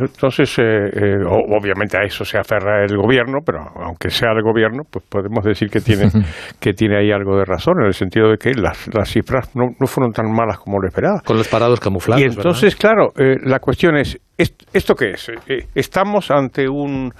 entonces, 0.00 0.56
eh, 0.60 0.62
eh, 0.62 1.16
obviamente 1.26 1.96
a 1.96 2.04
eso 2.04 2.24
se 2.24 2.38
aferra 2.38 2.84
el 2.84 2.96
gobierno, 2.96 3.38
pero 3.44 3.58
aunque 3.84 4.10
sea 4.10 4.28
el 4.30 4.42
gobierno, 4.44 4.84
pues 4.88 5.04
podemos 5.08 5.44
decir 5.44 5.68
que 5.70 5.80
tiene, 5.80 6.04
que 6.60 6.72
tiene 6.72 6.98
ahí 7.00 7.10
algo 7.10 7.36
de 7.36 7.44
razón, 7.44 7.80
en 7.80 7.86
el 7.88 7.94
sentido 7.94 8.30
de 8.30 8.36
que 8.36 8.52
las, 8.54 8.88
las 8.94 9.10
cifras 9.10 9.50
no, 9.56 9.70
no 9.76 9.86
fueron 9.88 10.12
tan 10.12 10.30
malas 10.30 10.58
como 10.58 10.78
lo 10.78 10.86
esperaba. 10.86 11.20
Con 11.24 11.36
los 11.36 11.48
parados 11.48 11.80
camuflados. 11.80 12.22
Y 12.22 12.26
entonces, 12.26 12.76
claro, 12.76 13.08
eh, 13.18 13.38
la 13.42 13.58
cuestión 13.58 13.96
es, 13.96 14.16
¿est- 14.38 14.62
¿esto 14.72 14.94
qué 14.94 15.10
es? 15.14 15.28
Eh, 15.48 15.66
¿Estamos 15.74 16.30
ante 16.30 16.68
un 16.68 17.12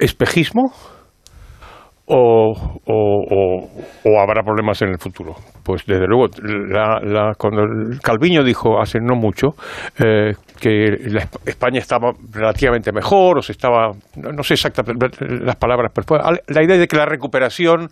espejismo 0.00 0.72
o, 2.12 2.52
habrá 4.20 4.42
problemas 4.42 4.82
en 4.82 4.88
el 4.88 4.98
futuro. 4.98 5.34
Pues 5.62 5.84
desde 5.86 6.06
luego, 6.06 6.26
la, 6.42 7.34
cuando 7.38 7.62
Calviño 8.02 8.42
dijo 8.42 8.80
hace 8.80 8.98
no 9.00 9.14
mucho 9.14 9.50
eh, 9.98 10.32
que 10.60 10.96
España 11.46 11.78
estaba 11.78 12.12
relativamente 12.32 12.92
mejor, 12.92 13.38
o 13.38 13.42
se 13.42 13.52
estaba, 13.52 13.92
no 14.16 14.42
sé 14.42 14.54
exactamente 14.54 15.24
las 15.40 15.56
palabras, 15.56 15.92
pero 15.94 16.18
la 16.48 16.64
idea 16.64 16.76
de 16.76 16.88
que 16.88 16.96
la 16.96 17.06
recuperación 17.06 17.88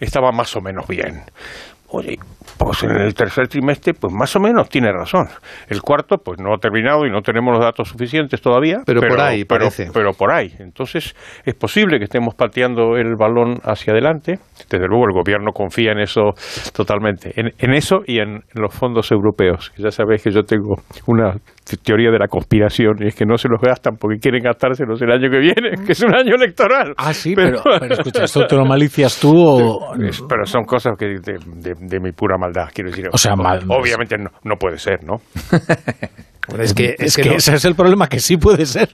estaba 0.00 0.32
más 0.32 0.56
o 0.56 0.60
menos 0.60 0.86
bien. 0.88 1.22
Oye, 1.90 2.18
pues 2.58 2.82
en 2.82 2.90
el 2.90 3.14
tercer 3.14 3.48
trimestre, 3.48 3.94
pues 3.94 4.12
más 4.12 4.34
o 4.36 4.40
menos 4.40 4.68
tiene 4.68 4.92
razón. 4.92 5.26
El 5.68 5.80
cuarto, 5.80 6.18
pues 6.18 6.38
no 6.38 6.52
ha 6.52 6.58
terminado 6.58 7.06
y 7.06 7.10
no 7.10 7.22
tenemos 7.22 7.54
los 7.54 7.64
datos 7.64 7.88
suficientes 7.88 8.42
todavía. 8.42 8.80
Pero, 8.84 9.00
por 9.00 9.20
ahí, 9.20 9.44
pero, 9.44 9.60
parece. 9.60 9.90
Pero 9.92 10.12
por 10.12 10.30
ahí. 10.30 10.52
Entonces, 10.58 11.14
es 11.44 11.54
posible 11.54 11.98
que 11.98 12.04
estemos 12.04 12.34
pateando 12.34 12.96
el 12.96 13.16
balón 13.16 13.58
hacia 13.62 13.92
adelante. 13.92 14.38
Desde 14.68 14.86
luego, 14.86 15.04
el 15.06 15.14
gobierno 15.14 15.52
confía 15.52 15.92
en 15.92 16.00
eso 16.00 16.32
totalmente. 16.74 17.32
En, 17.40 17.52
en 17.58 17.72
eso 17.72 18.00
y 18.06 18.18
en 18.18 18.40
los 18.52 18.74
fondos 18.74 19.10
europeos. 19.10 19.72
Ya 19.78 19.90
sabéis 19.90 20.22
que 20.22 20.30
yo 20.30 20.42
tengo 20.42 20.74
una 21.06 21.36
teoría 21.76 22.10
de 22.10 22.18
la 22.18 22.28
conspiración 22.28 22.96
y 23.00 23.08
es 23.08 23.14
que 23.14 23.26
no 23.26 23.36
se 23.36 23.48
los 23.48 23.60
gastan 23.60 23.96
porque 23.96 24.18
quieren 24.18 24.42
gastárselos 24.42 25.00
el 25.02 25.12
año 25.12 25.30
que 25.30 25.38
viene, 25.38 25.84
que 25.84 25.92
es 25.92 26.02
un 26.02 26.14
año 26.14 26.34
electoral. 26.34 26.94
Ah, 26.96 27.12
sí, 27.12 27.34
pero, 27.34 27.62
pero, 27.80 27.94
escucha, 27.94 28.24
¿esto 28.24 28.46
te 28.46 28.56
lo 28.56 28.64
malicias 28.64 29.20
tú 29.20 29.34
o...? 29.36 29.94
Pero 30.28 30.46
son 30.46 30.64
cosas 30.64 30.94
que 30.98 31.06
de, 31.06 32.00
mi 32.00 32.12
pura 32.12 32.36
maldad, 32.38 32.68
quiero 32.72 32.90
decir. 32.90 33.08
O 33.12 33.18
sea, 33.18 33.34
obviamente 33.34 34.16
no, 34.18 34.30
no 34.44 34.56
puede 34.56 34.78
ser, 34.78 35.04
¿no? 35.04 35.16
es 36.58 36.74
que, 36.74 36.94
es, 36.98 37.16
que, 37.16 37.34
ese 37.34 37.54
es 37.54 37.64
el 37.64 37.74
problema, 37.74 38.08
que 38.08 38.20
sí 38.20 38.36
puede 38.36 38.66
ser. 38.66 38.90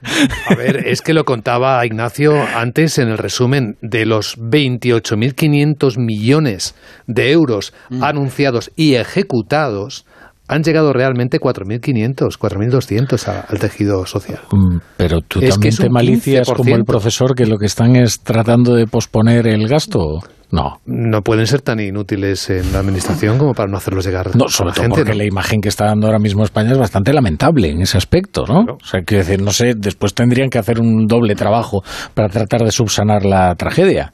A 0.49 0.55
ver, 0.55 0.89
es 0.89 1.03
que 1.03 1.15
lo 1.15 1.25
contaba 1.25 1.85
Ignacio 1.87 2.35
antes 2.55 2.99
en 2.99 3.09
el 3.09 3.19
resumen 3.19 3.77
de 3.81 4.07
los 4.07 4.39
28.500 4.39 5.99
millones 5.99 6.75
de 7.07 7.31
euros 7.33 7.73
mm. 7.91 8.03
anunciados 8.03 8.73
y 8.77 8.95
ejecutados 8.95 10.07
han 10.47 10.63
llegado 10.63 10.93
realmente 10.93 11.41
4.500, 11.41 12.39
4.200 12.39 13.45
al 13.49 13.59
tejido 13.59 14.05
social. 14.07 14.41
Mm, 14.53 14.79
pero 14.97 15.21
tú 15.21 15.41
también 15.41 15.77
te 15.77 15.89
malicias 15.89 16.51
como 16.51 16.75
el 16.75 16.85
profesor 16.85 17.35
que 17.35 17.47
lo 17.47 17.59
que 17.59 17.67
están 17.67 17.97
es 17.97 18.21
tratando 18.21 18.75
de 18.75 18.87
posponer 18.87 19.47
el 19.47 19.67
gasto. 19.69 20.21
No. 20.51 20.81
No 20.87 21.23
pueden 21.23 21.47
ser 21.47 21.63
tan 21.63 21.81
inútiles 21.81 22.49
en 22.51 22.73
la 22.73 22.79
administración 22.79 23.39
como 23.39 23.55
para 23.55 23.69
no 23.69 23.77
hacerlos 23.77 24.07
llegar 24.07 24.37
no, 24.37 24.49
sobre 24.49 24.73
todo 24.73 24.89
porque 24.91 25.15
la 25.15 25.25
imagen 25.25 25.61
que 25.61 25.69
está 25.69 25.87
dando 25.87 26.07
ahora 26.07 26.21
mismo 26.21 26.45
España 26.45 26.71
es 26.71 26.79
bastante 26.79 27.13
lamentable 27.13 27.71
en 27.71 27.83
ese 27.83 27.99
aspecto, 27.99 28.45
¿no? 28.47 28.61
O 28.75 28.85
sea, 28.85 29.01
quiero 29.03 29.25
decir, 29.25 29.43
no 29.43 29.51
sé, 29.51 29.73
después 29.77 30.15
tendrían 30.15 30.51
que 30.51 30.59
hacer 30.59 30.79
un 30.79 31.07
doble 31.07 31.35
trabajo 31.35 31.83
para 32.15 32.29
tratar 32.29 32.63
de 32.63 32.71
subsanar 32.71 33.25
la 33.25 33.57
tragedia. 33.57 34.13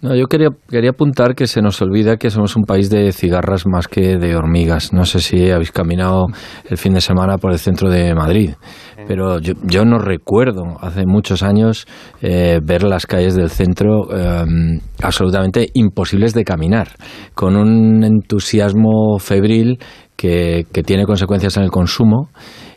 No, 0.00 0.14
yo 0.14 0.26
quería, 0.26 0.50
quería 0.70 0.90
apuntar 0.90 1.34
que 1.34 1.48
se 1.48 1.60
nos 1.60 1.82
olvida 1.82 2.18
que 2.18 2.30
somos 2.30 2.54
un 2.54 2.62
país 2.62 2.88
de 2.88 3.10
cigarras 3.10 3.66
más 3.66 3.88
que 3.88 4.16
de 4.16 4.36
hormigas. 4.36 4.92
No 4.92 5.04
sé 5.04 5.18
si 5.18 5.50
habéis 5.50 5.72
caminado 5.72 6.26
el 6.70 6.76
fin 6.76 6.94
de 6.94 7.00
semana 7.00 7.36
por 7.36 7.50
el 7.50 7.58
centro 7.58 7.90
de 7.90 8.14
Madrid, 8.14 8.54
pero 9.08 9.40
yo, 9.40 9.54
yo 9.64 9.84
no 9.84 9.98
recuerdo 9.98 10.76
hace 10.80 11.04
muchos 11.04 11.42
años 11.42 11.88
eh, 12.22 12.60
ver 12.62 12.84
las 12.84 13.06
calles 13.06 13.34
del 13.34 13.50
centro 13.50 14.16
em, 14.16 14.78
absolutamente 15.02 15.68
imposibles 15.74 16.32
de 16.32 16.44
caminar, 16.44 16.90
con 17.34 17.56
un 17.56 18.04
entusiasmo 18.04 19.18
febril 19.18 19.80
que, 20.14 20.64
que 20.72 20.84
tiene 20.84 21.06
consecuencias 21.06 21.56
en 21.56 21.64
el 21.64 21.70
consumo 21.70 22.30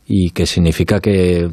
y 0.07 0.31
que 0.31 0.47
significa 0.47 0.99
que 0.99 1.47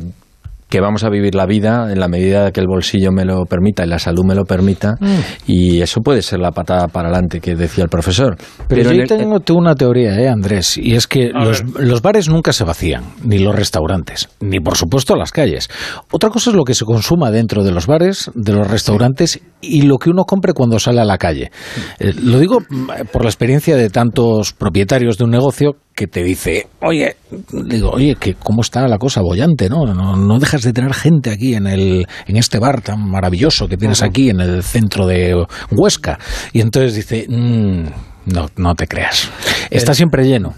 que 0.68 0.80
vamos 0.80 1.04
a 1.04 1.10
vivir 1.10 1.34
la 1.34 1.46
vida 1.46 1.90
en 1.90 1.98
la 1.98 2.08
medida 2.08 2.50
que 2.52 2.60
el 2.60 2.66
bolsillo 2.66 3.10
me 3.10 3.24
lo 3.24 3.44
permita 3.44 3.84
y 3.84 3.88
la 3.88 3.98
salud 3.98 4.24
me 4.24 4.34
lo 4.34 4.44
permita 4.44 4.96
mm. 5.00 5.18
y 5.46 5.80
eso 5.80 6.00
puede 6.00 6.22
ser 6.22 6.40
la 6.40 6.50
patada 6.52 6.88
para 6.88 7.08
adelante 7.08 7.40
que 7.40 7.54
decía 7.54 7.84
el 7.84 7.90
profesor. 7.90 8.36
Pero, 8.68 8.92
yo 8.92 9.04
tengo 9.06 9.38
una 9.58 9.74
teoría, 9.74 10.18
¿eh, 10.20 10.28
Andrés, 10.28 10.76
y 10.76 10.94
es 10.94 11.06
que 11.06 11.30
los, 11.32 11.64
los, 11.78 12.02
bares 12.02 12.28
nunca 12.28 12.52
se 12.52 12.64
vacían, 12.64 13.04
ni 13.22 13.38
los 13.38 13.54
restaurantes, 13.54 14.28
ni 14.40 14.60
por 14.60 14.76
supuesto 14.76 15.16
las 15.16 15.32
calles. 15.32 15.68
Otra 16.10 16.30
cosa 16.30 16.50
es 16.50 16.56
lo 16.56 16.64
que 16.64 16.74
se 16.74 16.84
consuma 16.84 17.30
dentro 17.30 17.64
de 17.64 17.72
los 17.72 17.86
bares, 17.86 18.30
de 18.34 18.52
los 18.52 18.68
restaurantes 18.68 19.40
y 19.60 19.82
lo 19.82 19.98
que 19.98 20.10
uno 20.10 20.24
compre 20.24 20.52
cuando 20.52 20.78
sale 20.78 21.00
a 21.00 21.04
la 21.04 21.18
calle. 21.18 21.50
Eh, 21.98 22.12
lo 22.22 22.38
digo 22.38 22.60
mm, 22.60 23.06
por 23.12 23.22
la 23.22 23.30
experiencia 23.30 23.76
de 23.76 23.90
tantos 23.90 24.52
propietarios 24.52 25.18
de 25.18 25.24
un 25.24 25.30
negocio 25.30 25.76
que 25.94 26.06
te 26.06 26.22
dice, 26.22 26.68
oye, 26.80 27.16
digo, 27.50 27.90
oye, 27.90 28.14
que 28.14 28.34
cómo 28.34 28.60
está 28.60 28.86
la 28.86 28.98
cosa 28.98 29.20
bollante, 29.20 29.68
¿no? 29.68 29.84
¿no? 29.84 30.16
No 30.16 30.38
dejas 30.38 30.57
de 30.62 30.72
tener 30.72 30.94
gente 30.94 31.30
aquí 31.30 31.54
en 31.54 31.66
el 31.66 32.06
en 32.26 32.36
este 32.36 32.58
bar 32.58 32.80
tan 32.80 33.08
maravilloso 33.08 33.68
que 33.68 33.76
tienes 33.76 34.02
aquí 34.02 34.30
en 34.30 34.40
el 34.40 34.62
centro 34.62 35.06
de 35.06 35.34
Huesca. 35.70 36.18
Y 36.52 36.60
entonces 36.60 36.94
dice, 36.94 37.26
mm, 37.28 38.32
no, 38.32 38.48
no 38.56 38.74
te 38.74 38.86
creas. 38.86 39.30
Está 39.70 39.94
siempre 39.94 40.24
lleno 40.24 40.54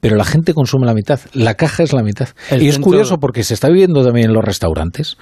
pero 0.00 0.16
la 0.16 0.24
gente 0.24 0.54
consume 0.54 0.86
la 0.86 0.94
mitad, 0.94 1.20
la 1.34 1.54
caja 1.54 1.82
es 1.82 1.92
la 1.92 2.02
mitad. 2.02 2.28
y 2.58 2.68
es 2.68 2.78
curioso 2.78 3.18
porque 3.18 3.44
se 3.44 3.54
está 3.54 3.68
viviendo 3.68 4.02
también 4.02 4.28
en 4.30 4.34
los 4.34 4.44
restaurantes. 4.44 5.16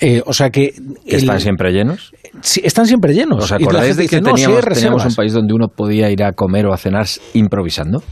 Eh, 0.00 0.22
o 0.26 0.32
sea 0.32 0.50
que... 0.50 0.74
¿Están 1.06 1.40
siempre 1.40 1.72
llenos? 1.72 2.12
Sí, 2.42 2.60
están 2.64 2.86
siempre 2.86 3.14
llenos. 3.14 3.44
¿Os 3.44 3.52
acordáis 3.52 3.96
de 3.96 4.08
que 4.08 4.20
teníamos 4.20 5.06
un 5.06 5.14
país 5.14 5.32
donde 5.32 5.54
uno 5.54 5.68
podía 5.68 6.10
ir 6.10 6.22
a 6.24 6.32
comer 6.32 6.66
o 6.66 6.74
a 6.74 6.76
cenar 6.76 7.06
improvisando? 7.34 8.02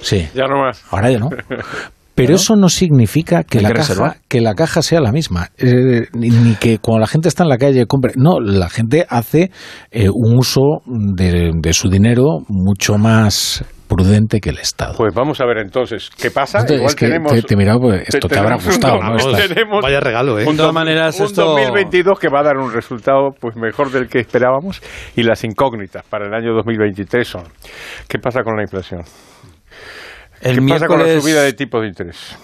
Sí. 0.00 0.26
Ya 0.34 0.46
no 0.46 0.62
más. 0.62 0.82
Ahora 0.90 1.10
ya 1.10 1.18
no. 1.18 1.28
Pero 2.26 2.36
eso 2.36 2.56
no 2.56 2.68
significa 2.68 3.44
que 3.44 3.60
la, 3.60 3.72
caja, 3.72 4.16
que 4.28 4.40
la 4.40 4.54
caja 4.54 4.82
sea 4.82 5.00
la 5.00 5.12
misma, 5.12 5.48
eh, 5.58 6.06
ni, 6.12 6.54
que 6.56 6.78
cuando 6.78 7.00
la 7.00 7.06
gente 7.06 7.28
está 7.28 7.44
en 7.44 7.48
la 7.48 7.58
calle 7.58 7.86
compre. 7.86 8.12
No, 8.16 8.40
la 8.40 8.68
gente 8.68 9.06
hace 9.08 9.50
eh, 9.90 10.08
un 10.12 10.36
uso 10.36 10.82
de, 10.86 11.72
su 11.72 11.88
dinero 11.88 12.40
mucho 12.48 12.98
más 12.98 13.64
prudente 13.88 14.40
que 14.40 14.50
el 14.50 14.58
Estado. 14.58 14.94
Pues 14.96 15.14
vamos 15.14 15.40
a 15.40 15.46
ver 15.46 15.58
entonces 15.58 16.10
qué 16.16 16.30
pasa. 16.30 16.64
Igual 16.68 16.94
tenemos, 16.94 17.32
te, 17.32 17.38
he 17.38 17.78
pues 17.78 18.14
esto 18.14 18.28
te, 18.28 18.38
habrá 18.38 18.56
gustado. 18.56 18.98
Vaya 19.82 20.00
regalo, 20.00 20.38
¿eh? 20.38 20.46
Un, 20.46 20.56
de 20.56 20.72
maneras, 20.72 21.18
un 21.18 21.32
2022 21.34 22.18
que 22.18 22.28
va 22.28 22.40
a 22.40 22.44
dar 22.44 22.56
un 22.58 22.72
resultado 22.72 23.30
pues 23.40 23.56
mejor 23.56 23.90
del 23.90 24.08
que 24.08 24.20
esperábamos 24.20 24.80
y 25.16 25.22
las 25.22 25.42
incógnitas 25.42 26.04
para 26.08 26.26
el 26.26 26.34
año 26.34 26.54
2023 26.54 27.26
son 27.26 27.44
¿qué 28.06 28.18
pasa 28.18 28.42
con 28.42 28.56
la 28.56 28.62
inflación? 28.62 29.02
¿Qué 30.42 30.60
pasa 30.68 30.86
con 30.86 30.98
la 30.98 31.20
subida 31.20 31.42
de 31.42 31.52
tipos 31.52 31.82
de 31.82 31.88
interés? 31.88 32.38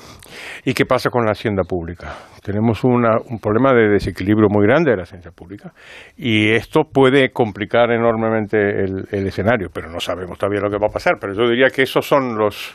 ¿Y 0.64 0.74
qué 0.74 0.84
pasa 0.84 1.10
con 1.10 1.24
la 1.24 1.32
hacienda 1.32 1.62
pública? 1.62 2.14
Tenemos 2.42 2.84
un 2.84 3.02
problema 3.40 3.72
de 3.72 3.88
desequilibrio 3.88 4.48
muy 4.50 4.66
grande 4.66 4.90
de 4.90 4.96
la 4.96 5.04
hacienda 5.04 5.30
pública 5.30 5.72
y 6.16 6.50
esto 6.50 6.82
puede 6.92 7.30
complicar 7.30 7.90
enormemente 7.90 8.58
el, 8.84 9.26
escenario, 9.26 9.68
pero 9.72 9.88
no 9.88 9.98
sabemos 10.00 10.38
todavía 10.38 10.60
lo 10.60 10.70
que 10.70 10.78
va 10.78 10.88
a 10.88 10.92
pasar. 10.92 11.14
Pero 11.20 11.34
yo 11.34 11.48
diría 11.48 11.68
que 11.70 11.82
esos 11.82 12.06
son 12.06 12.36
los, 12.36 12.74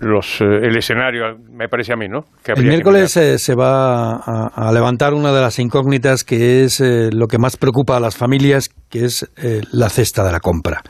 los, 0.00 0.40
eh, 0.40 0.44
el 0.44 0.76
escenario, 0.76 1.36
me 1.52 1.68
parece 1.68 1.92
a 1.92 1.96
mí, 1.96 2.08
¿no? 2.08 2.24
el 2.44 2.64
miércoles 2.64 3.12
se 3.12 3.54
va 3.54 4.16
a, 4.16 4.72
levantar 4.72 5.14
una 5.14 5.32
de 5.32 5.40
las 5.40 5.58
incógnitas 5.58 6.24
que 6.24 6.64
es 6.64 6.80
eh, 6.80 7.10
lo 7.12 7.26
que 7.26 7.38
más 7.38 7.56
preocupa 7.56 7.96
a 7.96 8.00
las 8.00 8.16
familias, 8.16 8.70
que 8.88 9.04
es 9.04 9.30
eh, 9.36 9.60
la 9.72 9.88
cesta 9.88 10.24
de 10.24 10.32
la 10.32 10.40
compra. 10.40 10.82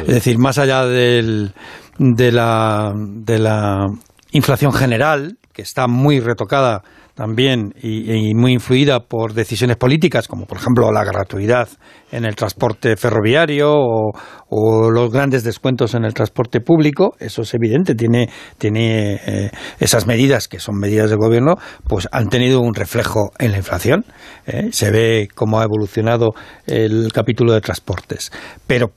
Es 0.00 0.14
decir, 0.14 0.38
más 0.38 0.58
allá 0.58 0.86
del, 0.86 1.52
de 1.98 2.32
la, 2.32 2.92
de 2.94 3.38
la 3.38 3.86
inflación 4.30 4.72
general, 4.72 5.38
que 5.52 5.62
está 5.62 5.86
muy 5.86 6.20
retocada 6.20 6.82
también 7.14 7.74
y, 7.80 8.34
muy 8.34 8.52
influida 8.52 9.00
por 9.00 9.34
decisiones 9.34 9.76
políticas, 9.76 10.28
como 10.28 10.46
por 10.46 10.58
ejemplo 10.58 10.90
la 10.92 11.04
gratuidad 11.04 11.68
en 12.10 12.24
el 12.24 12.36
transporte 12.36 12.96
ferroviario 12.96 13.70
o, 13.74 14.90
los 14.90 15.10
grandes 15.10 15.44
descuentos 15.44 15.94
en 15.94 16.04
el 16.04 16.14
transporte 16.14 16.60
público, 16.60 17.14
eso 17.18 17.42
es 17.42 17.54
evidente, 17.54 17.94
tiene, 17.94 18.28
tiene 18.58 19.14
eh, 19.14 19.50
esas 19.80 20.06
medidas 20.06 20.48
que 20.48 20.58
son 20.58 20.76
medidas 20.76 21.10
del 21.10 21.18
gobierno, 21.18 21.56
pues 21.88 22.08
han 22.12 22.28
tenido 22.28 22.60
un 22.60 22.74
reflejo 22.74 23.30
en 23.38 23.52
la 23.52 23.58
inflación. 23.58 24.04
¿eh? 24.46 24.68
Se 24.72 24.90
ve 24.90 25.28
cómo 25.34 25.60
ha 25.60 25.64
evolucionado 25.64 26.30
el 26.66 27.12
capítulo 27.12 27.54
de 27.54 27.60
transportes. 27.62 28.30
Pero, 28.66 28.92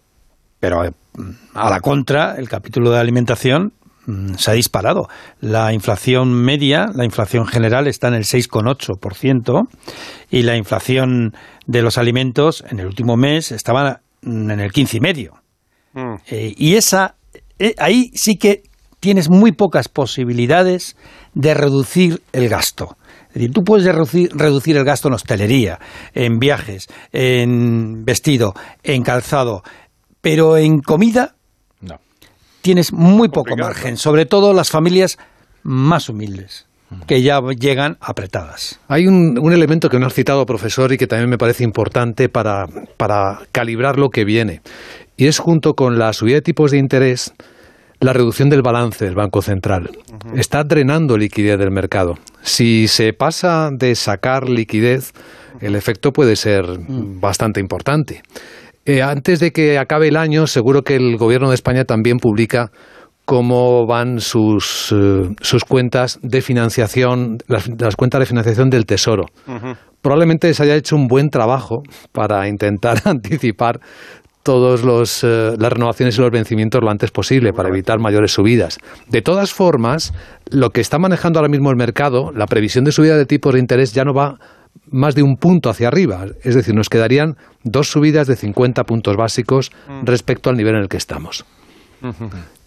pero 0.60 0.82
a 1.54 1.70
la 1.70 1.80
contra, 1.80 2.36
el 2.36 2.50
capítulo 2.50 2.92
de 2.92 3.00
alimentación 3.00 3.72
se 4.38 4.52
ha 4.52 4.54
disparado. 4.54 5.08
La 5.40 5.74
inflación 5.74 6.34
media, 6.34 6.88
la 6.94 7.06
inflación 7.06 7.46
general 7.48 7.88
está 7.88 8.08
en 8.08 8.16
el 8.16 8.24
6,8% 8.24 9.68
y 10.32 10.44
la 10.44 10.58
inflación 10.58 11.34
de 11.66 11.82
los 11.82 11.98
alimentos 11.98 12.64
en 12.70 12.80
el 12.80 12.88
último 12.88 13.18
mes 13.18 13.52
estaba 13.52 14.02
en 14.24 14.60
el 14.60 14.72
15,5%. 14.72 15.32
Mm. 15.94 16.16
Eh, 16.30 16.54
y 16.58 16.76
esa, 16.76 17.16
eh, 17.58 17.74
ahí 17.78 18.12
sí 18.14 18.38
que 18.38 18.64
tienes 19.00 19.30
muy 19.30 19.52
pocas 19.52 19.88
posibilidades 19.88 20.98
de 21.34 21.54
reducir 21.54 22.22
el 22.34 22.50
gasto. 22.50 22.98
Es 23.30 23.36
decir, 23.36 23.52
tú 23.52 23.64
puedes 23.64 23.86
reducir, 23.86 24.30
reducir 24.34 24.78
el 24.78 24.86
gasto 24.86 25.10
en 25.10 25.14
hostelería, 25.16 25.80
en 26.14 26.40
viajes, 26.40 26.88
en 27.12 28.04
vestido, 28.06 28.54
en 28.84 29.04
calzado, 29.04 29.62
pero 30.22 30.58
en 30.58 30.80
comida 30.80 31.36
tienes 32.66 32.92
muy 32.92 33.30
poco 33.30 33.56
margen, 33.56 33.96
sobre 33.96 34.26
todo 34.26 34.52
las 34.52 34.72
familias 34.72 35.20
más 35.62 36.10
humildes. 36.10 36.66
que 37.06 37.22
ya 37.22 37.40
llegan 37.60 37.98
apretadas. 38.00 38.80
Hay 38.88 39.06
un, 39.06 39.38
un, 39.38 39.54
elemento 39.54 39.90
que 39.90 40.00
no 40.00 40.08
has 40.08 40.14
citado, 40.14 40.46
profesor, 40.46 40.92
y 40.92 40.98
que 40.98 41.06
también 41.06 41.30
me 41.30 41.38
parece 41.38 41.64
importante 41.64 42.28
para, 42.28 42.66
para 42.98 43.42
calibrar 43.52 44.00
lo 44.00 44.10
que 44.10 44.24
viene. 44.24 44.62
Y 45.16 45.28
es 45.28 45.38
junto 45.38 45.76
con 45.76 46.00
la 46.00 46.12
subida 46.14 46.36
de 46.36 46.42
tipos 46.42 46.72
de 46.72 46.78
interés, 46.78 47.34
la 48.00 48.14
reducción 48.14 48.50
del 48.50 48.64
balance 48.64 49.06
del 49.06 49.14
Banco 49.14 49.44
Central. 49.44 49.92
Está 50.36 50.64
drenando 50.64 51.18
liquidez 51.18 51.60
del 51.60 51.72
mercado. 51.72 52.18
Si 52.42 52.88
se 52.88 53.14
pasa 53.14 53.70
de 53.72 53.94
sacar 53.94 54.50
liquidez, 54.50 55.12
el 55.62 55.76
efecto 55.76 56.14
puede 56.14 56.36
ser 56.36 56.66
bastante 56.88 57.60
importante. 57.60 58.24
Eh, 58.86 59.02
antes 59.02 59.40
de 59.40 59.52
que 59.52 59.80
acabe 59.80 60.10
el 60.10 60.18
año, 60.18 60.46
seguro 60.46 60.84
que 60.84 60.96
el 60.96 61.18
Gobierno 61.18 61.50
de 61.50 61.56
España 61.56 61.86
también 61.86 62.20
publica 62.20 62.72
cómo 63.26 63.88
van 63.88 64.20
sus, 64.20 64.94
eh, 64.96 65.30
sus 65.42 65.64
cuentas 65.66 66.20
de 66.22 66.42
financiación, 66.42 67.40
las, 67.48 67.68
las, 67.80 67.96
cuentas 67.96 68.20
de 68.20 68.26
financiación 68.28 68.70
del 68.70 68.86
Tesoro. 68.86 69.26
Probablemente 70.02 70.54
se 70.54 70.62
haya 70.62 70.76
hecho 70.76 70.96
un 70.96 71.08
buen 71.08 71.30
trabajo 71.30 71.82
para 72.12 72.48
intentar 72.48 73.02
anticipar 73.06 73.80
todas 74.46 75.24
eh, 75.24 75.56
las 75.58 75.74
renovaciones 75.74 76.16
y 76.20 76.22
los 76.22 76.30
vencimientos 76.30 76.80
lo 76.84 76.92
antes 76.92 77.10
posible 77.10 77.52
para 77.52 77.70
evitar 77.70 77.98
mayores 77.98 78.32
subidas. 78.32 78.78
De 79.10 79.24
todas 79.24 79.52
formas, 79.52 80.14
lo 80.52 80.70
que 80.70 80.82
está 80.82 81.00
manejando 81.00 81.40
ahora 81.40 81.50
mismo 81.50 81.72
el 81.72 81.78
mercado, 81.78 82.32
la 82.32 82.46
previsión 82.46 82.86
de 82.86 82.92
subida 82.92 83.18
de 83.18 83.26
tipos 83.26 83.54
de 83.54 83.60
interés 83.60 83.94
ya 83.94 84.04
no 84.04 84.14
va 84.14 84.38
más 84.96 85.14
de 85.14 85.24
un 85.24 85.36
punto 85.36 85.70
hacia 85.70 85.90
arriba. 85.90 86.26
Es 86.44 86.56
decir, 86.56 86.74
nos 86.74 86.90
quedarían 86.90 87.36
dos 87.64 87.90
subidas 87.90 88.28
de 88.28 88.36
50 88.36 88.84
puntos 88.86 89.16
básicos 89.18 89.72
respecto 90.04 90.50
al 90.50 90.56
nivel 90.56 90.76
en 90.76 90.82
el 90.82 90.90
que 90.90 90.98
estamos. 90.98 91.46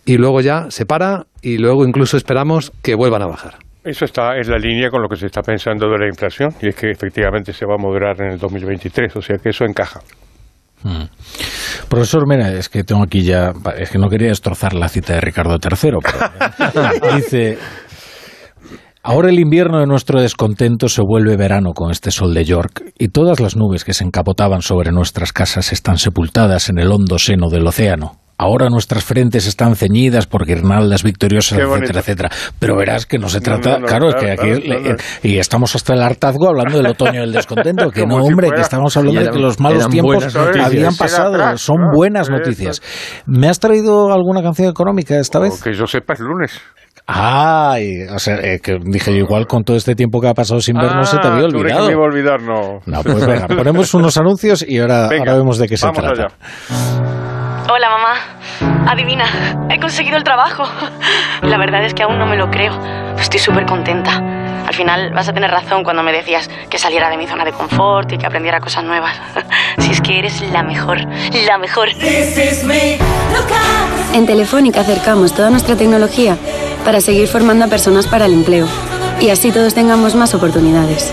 Y 0.05 0.17
luego 0.17 0.41
ya 0.41 0.71
se 0.71 0.87
para 0.87 1.27
y 1.43 1.59
luego 1.59 1.87
incluso 1.87 2.17
esperamos 2.17 2.73
que 2.83 2.95
vuelvan 2.95 3.23
a 3.23 3.27
bajar. 3.27 3.55
Eso 3.85 4.05
está 4.05 4.37
en 4.37 4.51
la 4.51 4.59
línea 4.59 4.91
con 4.91 5.01
lo 5.01 5.09
que 5.09 5.17
se 5.17 5.27
está 5.27 5.41
pensando 5.41 5.89
de 5.89 5.99
la 5.99 6.07
inflación 6.07 6.51
y 6.61 6.69
es 6.69 6.75
que 6.75 6.91
efectivamente 6.91 7.53
se 7.53 7.65
va 7.65 7.75
a 7.75 7.79
moderar 7.79 8.21
en 8.21 8.33
el 8.33 8.39
2023, 8.39 9.17
o 9.17 9.23
sea 9.23 9.39
que 9.39 9.51
eso 9.51 9.65
encaja. 9.65 10.01
Mm. 10.83 11.05
Profesor, 11.89 12.27
mira, 12.29 12.53
es 12.53 12.69
que 12.69 12.85
tengo 12.85 13.03
aquí 13.03 13.23
ya, 13.23 13.53
es 13.77 13.91
que 13.91 13.99
no 13.99 14.09
quería 14.09 14.29
destrozar 14.29 14.75
la 14.75 14.89
cita 14.89 15.15
de 15.15 15.21
Ricardo 15.21 15.55
III, 15.55 15.79
pero 15.81 17.17
dice, 17.17 17.59
ahora 19.03 19.31
el 19.31 19.39
invierno 19.39 19.81
de 19.81 19.87
nuestro 19.87 20.21
descontento 20.21 20.89
se 20.89 21.03
vuelve 21.03 21.37
verano 21.37 21.73
con 21.73 21.91
este 21.91 22.11
sol 22.11 22.35
de 22.35 22.45
York 22.45 22.93
y 22.99 23.09
todas 23.09 23.41
las 23.41 23.57
nubes 23.57 23.85
que 23.85 23.95
se 23.95 24.05
encapotaban 24.05 24.63
sobre 24.63 24.93
nuestras 24.93 25.33
casas 25.33 25.73
están 25.73 25.99
sepultadas 25.99 26.69
en 26.69 26.79
el 26.79 26.93
hondo 26.93 27.19
seno 27.19 27.49
del 27.49 27.67
océano. 27.67 28.21
Ahora 28.41 28.69
nuestras 28.69 29.03
frentes 29.03 29.49
están 29.49 29.75
ceñidas 29.75 30.29
por 30.29 30.47
guirnaldas 30.47 31.03
victoriosas, 31.03 31.59
etcétera, 31.59 32.01
etcétera. 32.01 32.31
Pero 32.61 32.77
verás 32.77 33.05
que 33.05 33.19
no 33.19 33.29
se 33.29 33.41
trata, 33.41 33.71
no, 33.71 33.79
no, 33.81 33.87
claro, 33.87 34.11
claro, 34.11 34.31
es 34.31 34.39
que 34.39 34.49
aquí 34.49 34.69
le, 34.69 34.97
y 35.25 35.39
estamos 35.39 35.75
hasta 35.75 35.95
el 35.95 36.03
hartazgo 36.03 36.47
hablando 36.47 36.77
del 36.77 36.87
otoño 36.87 37.21
del 37.23 37.33
descontento, 37.33 37.91
que 37.91 38.07
no, 38.07 38.21
si 38.21 38.29
hombre, 38.29 38.47
fuera. 38.47 38.55
que 38.55 38.63
estamos 38.63 38.97
hablando 38.97 39.23
eran, 39.23 39.33
de 39.33 39.37
que 39.37 39.43
los 39.43 39.59
malos 39.59 39.89
tiempos 39.89 40.37
habían 40.37 40.95
pasado, 40.95 41.59
son 41.59 41.79
buenas 41.93 42.31
noticias. 42.31 42.81
¿Me 43.27 43.49
has 43.49 43.59
traído 43.59 44.13
alguna 44.13 44.41
canción 44.41 44.71
económica 44.71 45.19
esta 45.19 45.41
vez? 45.41 45.61
Que 45.61 45.75
yo 45.75 45.89
sepa 45.89 46.13
es 46.13 46.21
lunes. 46.21 46.61
Ay, 47.11 48.03
o 48.03 48.19
sea, 48.19 48.35
eh, 48.35 48.61
que 48.63 48.79
dije 48.83 49.13
yo, 49.13 49.21
igual 49.21 49.47
con 49.47 49.65
todo 49.65 49.79
este 49.79 49.95
tiempo 49.95 50.21
que 50.21 50.29
ha 50.29 50.35
pasado 50.35 50.61
sin 50.61 50.77
vernos 50.77 51.09
ah, 51.09 51.11
se 51.11 51.19
te 51.19 51.27
había 51.27 51.47
olvidado. 51.47 51.81
Que 51.81 51.87
me 51.87 51.93
iba 51.93 52.03
a 52.03 52.07
olvidar, 52.07 52.43
no. 52.43 52.83
No, 52.85 53.03
pues 53.03 53.27
venga, 53.27 53.49
ponemos 53.49 53.95
unos 53.95 54.19
anuncios 54.19 54.63
y 54.69 54.79
ahora, 54.79 55.09
venga, 55.09 55.31
ahora 55.31 55.39
vemos 55.39 55.57
de 55.57 55.69
qué 55.69 55.79
se 55.79 55.91
trata. 55.91 56.11
Allá. 56.11 56.29
Hola 57.71 57.89
mamá, 57.89 58.91
adivina, 58.91 59.25
he 59.71 59.81
conseguido 59.81 60.19
el 60.19 60.23
trabajo. 60.23 60.65
La 61.41 61.57
verdad 61.57 61.83
es 61.87 61.95
que 61.95 62.03
aún 62.03 62.19
no 62.19 62.27
me 62.27 62.37
lo 62.37 62.51
creo. 62.51 62.79
Estoy 63.19 63.41
súper 63.41 63.65
contenta. 63.65 64.19
Al 64.67 64.75
final 64.75 65.11
vas 65.15 65.31
a 65.31 65.33
tener 65.33 65.51
razón 65.51 65.85
cuando 65.85 66.03
me 66.03 66.13
decías 66.13 66.51
que 66.69 66.77
saliera 66.77 67.09
de 67.09 67.17
mi 67.17 67.27
zona 67.27 67.47
de 67.47 67.53
confort 67.53 68.13
y 68.13 68.19
que 68.19 68.27
aprendiera 68.27 68.61
cosas 68.61 68.85
nuevas. 68.85 69.19
Si 69.79 69.93
es 69.93 70.01
que 70.03 70.19
eres 70.19 70.43
la 70.53 70.63
mejor, 70.63 70.99
la 71.47 71.57
mejor. 71.57 71.89
En 74.13 74.27
Telefónica 74.27 74.81
acercamos 74.81 75.33
toda 75.33 75.49
nuestra 75.49 75.77
tecnología 75.77 76.37
para 76.89 77.03
seguir 77.03 77.29
formando 77.29 77.67
a 77.67 77.69
personas 77.69 78.07
para 78.07 78.25
el 78.25 78.33
empleo 78.33 78.67
y 79.21 79.29
así 79.29 79.53
todos 79.53 79.75
tengamos 79.75 80.15
más 80.15 80.35
oportunidades. 80.35 81.13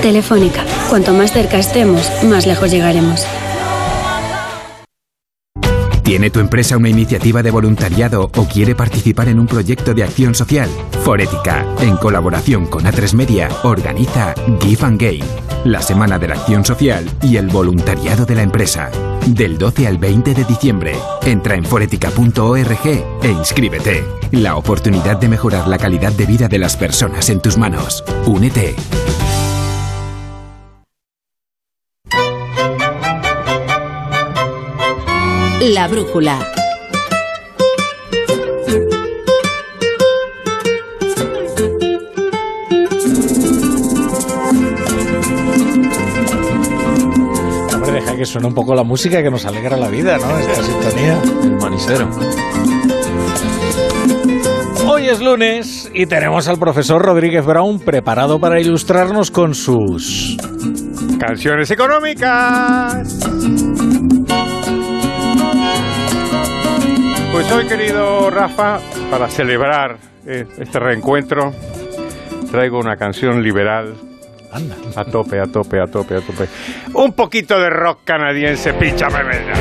Telefónica, 0.00 0.64
cuanto 0.88 1.12
más 1.12 1.32
cerca 1.32 1.58
estemos, 1.58 2.10
más 2.22 2.46
lejos 2.46 2.70
llegaremos. 2.70 3.26
¿Tiene 6.02 6.30
tu 6.30 6.40
empresa 6.40 6.78
una 6.78 6.88
iniciativa 6.88 7.42
de 7.42 7.50
voluntariado 7.50 8.30
o 8.34 8.44
quiere 8.46 8.74
participar 8.74 9.28
en 9.28 9.38
un 9.38 9.46
proyecto 9.46 9.92
de 9.92 10.04
acción 10.04 10.34
social? 10.34 10.70
Forética, 11.04 11.66
en 11.82 11.98
colaboración 11.98 12.64
con 12.64 12.84
A3 12.84 13.12
Media, 13.12 13.50
organiza 13.64 14.32
Give 14.62 14.86
and 14.86 14.98
Gain, 14.98 15.24
la 15.64 15.82
Semana 15.82 16.18
de 16.18 16.28
la 16.28 16.36
Acción 16.36 16.64
Social 16.64 17.04
y 17.20 17.36
el 17.36 17.48
voluntariado 17.48 18.24
de 18.24 18.34
la 18.34 18.42
empresa. 18.44 18.90
Del 19.26 19.56
12 19.56 19.86
al 19.86 19.98
20 19.98 20.34
de 20.34 20.44
diciembre, 20.44 20.94
entra 21.24 21.54
en 21.54 21.64
forética.org 21.64 22.86
e 23.22 23.30
inscríbete. 23.30 24.04
La 24.32 24.56
oportunidad 24.56 25.16
de 25.16 25.28
mejorar 25.28 25.68
la 25.68 25.78
calidad 25.78 26.12
de 26.12 26.26
vida 26.26 26.48
de 26.48 26.58
las 26.58 26.76
personas 26.76 27.30
en 27.30 27.40
tus 27.40 27.56
manos. 27.56 28.02
Únete. 28.26 28.74
La 35.60 35.86
brújula. 35.86 36.61
Que 48.22 48.26
suene 48.26 48.46
un 48.46 48.54
poco 48.54 48.72
la 48.72 48.84
música 48.84 49.20
que 49.20 49.30
nos 49.32 49.44
alegra 49.46 49.76
la 49.76 49.88
vida, 49.88 50.16
¿no? 50.16 50.38
Esta 50.38 50.62
sintonía. 50.62 51.20
El 51.42 51.56
manicero. 51.56 52.08
Hoy 54.86 55.08
es 55.08 55.20
lunes 55.20 55.90
y 55.92 56.06
tenemos 56.06 56.46
al 56.46 56.56
profesor 56.56 57.02
Rodríguez 57.02 57.44
Brown 57.44 57.80
preparado 57.80 58.38
para 58.38 58.60
ilustrarnos 58.60 59.32
con 59.32 59.56
sus 59.56 60.36
canciones 61.18 61.72
económicas. 61.72 63.18
Pues 67.32 67.50
hoy, 67.50 67.66
querido 67.66 68.30
Rafa, 68.30 68.78
para 69.10 69.26
celebrar 69.26 69.96
eh, 70.28 70.44
este 70.58 70.78
reencuentro, 70.78 71.50
traigo 72.52 72.78
una 72.78 72.94
canción 72.94 73.42
liberal. 73.42 74.11
A 74.96 75.04
tope, 75.04 75.40
a 75.40 75.46
tope, 75.46 75.80
a 75.80 75.86
tope, 75.86 76.16
a 76.16 76.20
tope. 76.20 76.48
Un 76.94 77.12
poquito 77.12 77.58
de 77.58 77.70
rock 77.70 78.00
canadiense, 78.04 78.74
píchame, 78.74 79.22
venga. 79.22 79.54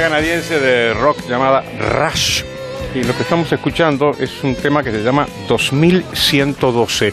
canadiense 0.00 0.60
de 0.60 0.94
rock 0.94 1.18
llamada 1.28 1.62
Rush. 1.78 2.42
Y 2.94 3.02
lo 3.02 3.14
que 3.14 3.22
estamos 3.22 3.50
escuchando 3.52 4.12
es 4.18 4.42
un 4.42 4.54
tema 4.54 4.82
que 4.82 4.90
se 4.90 5.02
llama 5.02 5.26
2112 5.48 7.12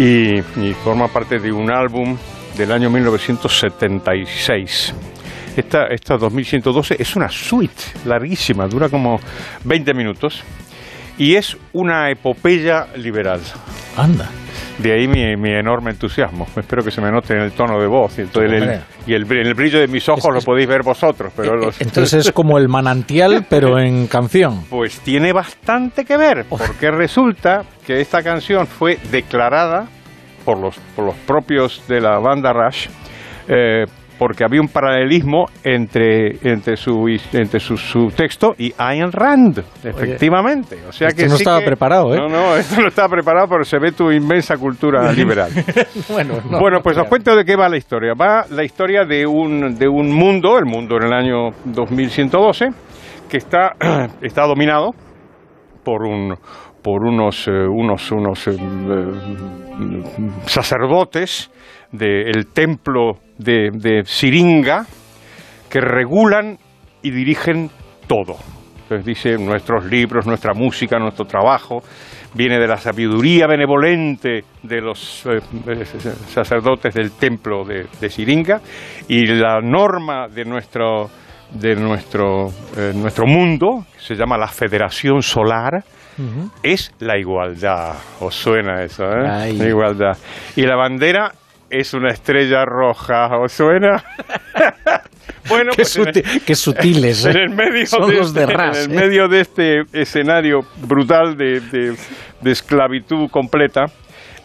y, 0.00 0.42
forma 0.82 1.08
parte 1.08 1.38
de 1.38 1.52
un 1.52 1.70
álbum 1.70 2.16
del 2.56 2.72
año 2.72 2.88
1976. 2.88 4.94
Esta, 5.56 5.88
esta 5.88 6.16
2112 6.16 6.96
es 6.98 7.16
una 7.16 7.28
suite 7.28 7.82
larguísima, 8.06 8.66
dura 8.66 8.88
como 8.88 9.20
20 9.64 9.92
minutos 9.92 10.42
y 11.18 11.34
es 11.34 11.56
una 11.72 12.10
epopeya 12.10 12.86
liberal. 12.96 13.40
Anda. 13.96 14.30
De 14.82 14.92
ahí 14.92 15.06
mi, 15.08 15.36
mi, 15.36 15.50
enorme 15.50 15.90
entusiasmo. 15.90 16.46
Espero 16.56 16.82
que 16.82 16.90
se 16.90 17.00
me 17.00 17.10
note 17.10 17.34
en 17.34 17.40
el 17.40 17.52
tono 17.52 17.78
de 17.78 17.86
voz 17.86 18.18
y, 18.18 18.22
el, 18.22 18.54
el, 18.54 18.80
y 19.06 19.14
el, 19.14 19.30
el, 19.30 19.54
brillo 19.54 19.78
de 19.78 19.88
mis 19.88 20.08
ojos 20.08 20.24
es, 20.24 20.34
lo 20.34 20.40
podéis 20.40 20.68
ver 20.68 20.82
vosotros. 20.82 21.32
Pero 21.36 21.56
los... 21.56 21.80
Entonces 21.80 22.26
es 22.26 22.32
como 22.32 22.56
el 22.56 22.68
manantial, 22.68 23.46
pero 23.50 23.78
en 23.78 24.06
canción. 24.06 24.64
Pues 24.70 25.00
tiene 25.00 25.32
bastante 25.32 26.04
que 26.04 26.16
ver, 26.16 26.46
porque 26.48 26.90
resulta 26.90 27.62
que 27.86 28.00
esta 28.00 28.22
canción 28.22 28.66
fue 28.66 28.98
declarada 29.10 29.86
por 30.44 30.58
los, 30.58 30.78
por 30.96 31.04
los 31.04 31.16
propios 31.26 31.86
de 31.86 32.00
la 32.00 32.18
banda 32.18 32.52
Rush 32.52 32.88
eh, 33.48 33.84
porque 34.20 34.44
había 34.44 34.60
un 34.60 34.68
paralelismo 34.68 35.46
entre, 35.64 36.36
entre, 36.42 36.76
su, 36.76 37.08
entre 37.32 37.58
su, 37.58 37.78
su 37.78 38.08
texto 38.08 38.52
y 38.58 38.70
Ayn 38.76 39.10
Rand, 39.10 39.64
efectivamente. 39.82 40.74
Oye, 40.76 40.88
o 40.88 40.92
sea 40.92 41.08
esto 41.08 41.22
que 41.22 41.26
no 41.26 41.36
sí 41.36 41.42
estaba 41.42 41.60
que, 41.60 41.64
preparado, 41.64 42.14
¿eh? 42.14 42.18
No, 42.18 42.28
no, 42.28 42.54
esto 42.54 42.82
no 42.82 42.88
estaba 42.88 43.08
preparado, 43.08 43.46
pero 43.48 43.64
se 43.64 43.78
ve 43.78 43.92
tu 43.92 44.12
inmensa 44.12 44.58
cultura 44.58 45.10
liberal. 45.16 45.50
bueno, 46.10 46.34
no, 46.50 46.60
bueno, 46.60 46.80
pues 46.82 46.98
os 46.98 47.08
cuento 47.08 47.34
de 47.34 47.46
qué 47.46 47.56
va 47.56 47.70
la 47.70 47.78
historia. 47.78 48.12
Va 48.12 48.44
la 48.50 48.62
historia 48.62 49.06
de 49.06 49.26
un, 49.26 49.74
de 49.76 49.88
un 49.88 50.12
mundo, 50.12 50.58
el 50.58 50.66
mundo 50.66 50.96
en 50.96 51.04
el 51.04 51.12
año 51.14 51.52
2112, 51.64 52.66
que 53.26 53.38
está, 53.38 53.72
está 54.20 54.42
dominado 54.42 54.90
por 55.82 56.02
un, 56.02 56.36
por 56.82 57.06
unos, 57.06 57.48
eh, 57.48 57.52
unos, 57.52 58.12
unos 58.12 58.48
eh, 58.48 58.52
sacerdotes 60.44 61.50
del 61.90 62.48
templo 62.52 63.14
de, 63.40 63.70
de 63.72 64.04
Siringa 64.04 64.86
que 65.68 65.80
regulan 65.80 66.58
y 67.02 67.10
dirigen 67.10 67.70
todo. 68.06 68.36
Entonces 68.82 69.06
dice, 69.06 69.38
nuestros 69.38 69.84
libros, 69.84 70.26
nuestra 70.26 70.52
música, 70.52 70.98
nuestro 70.98 71.24
trabajo, 71.24 71.82
viene 72.34 72.58
de 72.58 72.66
la 72.66 72.76
sabiduría 72.76 73.46
benevolente 73.46 74.44
de 74.62 74.80
los 74.80 75.26
eh, 75.26 75.84
sacerdotes 76.28 76.94
del 76.94 77.12
templo 77.12 77.64
de, 77.64 77.86
de, 78.00 78.10
Siringa 78.10 78.60
y 79.08 79.26
la 79.26 79.60
norma 79.60 80.26
de 80.28 80.44
nuestro, 80.44 81.08
de 81.52 81.76
nuestro, 81.76 82.48
eh, 82.76 82.92
nuestro 82.94 83.26
mundo, 83.26 83.86
que 83.94 84.00
se 84.00 84.14
llama 84.16 84.36
la 84.36 84.48
Federación 84.48 85.22
Solar, 85.22 85.84
es 86.62 86.92
la 86.98 87.16
igualdad. 87.18 87.94
¿Os 88.20 88.34
suena 88.34 88.82
eso? 88.82 89.04
Eh? 89.04 89.22
La 89.22 89.48
igualdad. 89.48 90.18
Y 90.54 90.66
la 90.66 90.76
bandera 90.76 91.32
es 91.70 91.94
una 91.94 92.10
estrella 92.10 92.64
roja. 92.64 93.28
¿Os 93.38 93.52
suena? 93.52 94.02
bueno, 95.48 95.70
qué, 95.70 95.82
pues 95.82 95.96
el, 95.96 96.42
qué 96.44 96.54
sutiles. 96.54 97.24
En 97.26 97.36
el 97.36 97.50
medio, 97.50 97.86
Son 97.86 98.10
de, 98.10 98.16
los 98.16 98.34
de 98.34 98.42
este, 98.42 98.52
ras, 98.52 98.84
en 98.84 98.90
el 98.90 98.98
¿eh? 98.98 99.00
medio 99.00 99.28
de 99.28 99.40
este 99.40 99.82
escenario 99.92 100.60
brutal 100.86 101.36
de, 101.36 101.60
de, 101.60 101.96
de 102.40 102.50
esclavitud 102.50 103.30
completa, 103.30 103.86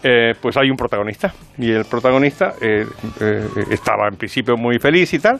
eh, 0.03 0.34
pues 0.39 0.55
hay 0.57 0.69
un 0.69 0.78
protagonista. 0.78 1.34
Y 1.57 1.71
el 1.71 1.86
protagonista 1.86 2.53
eh, 2.61 2.86
eh, 3.19 3.47
estaba 3.71 4.07
en 4.07 4.17
principio 4.17 4.55
muy 4.55 4.78
feliz 4.78 5.13
y 5.13 5.19
tal, 5.19 5.39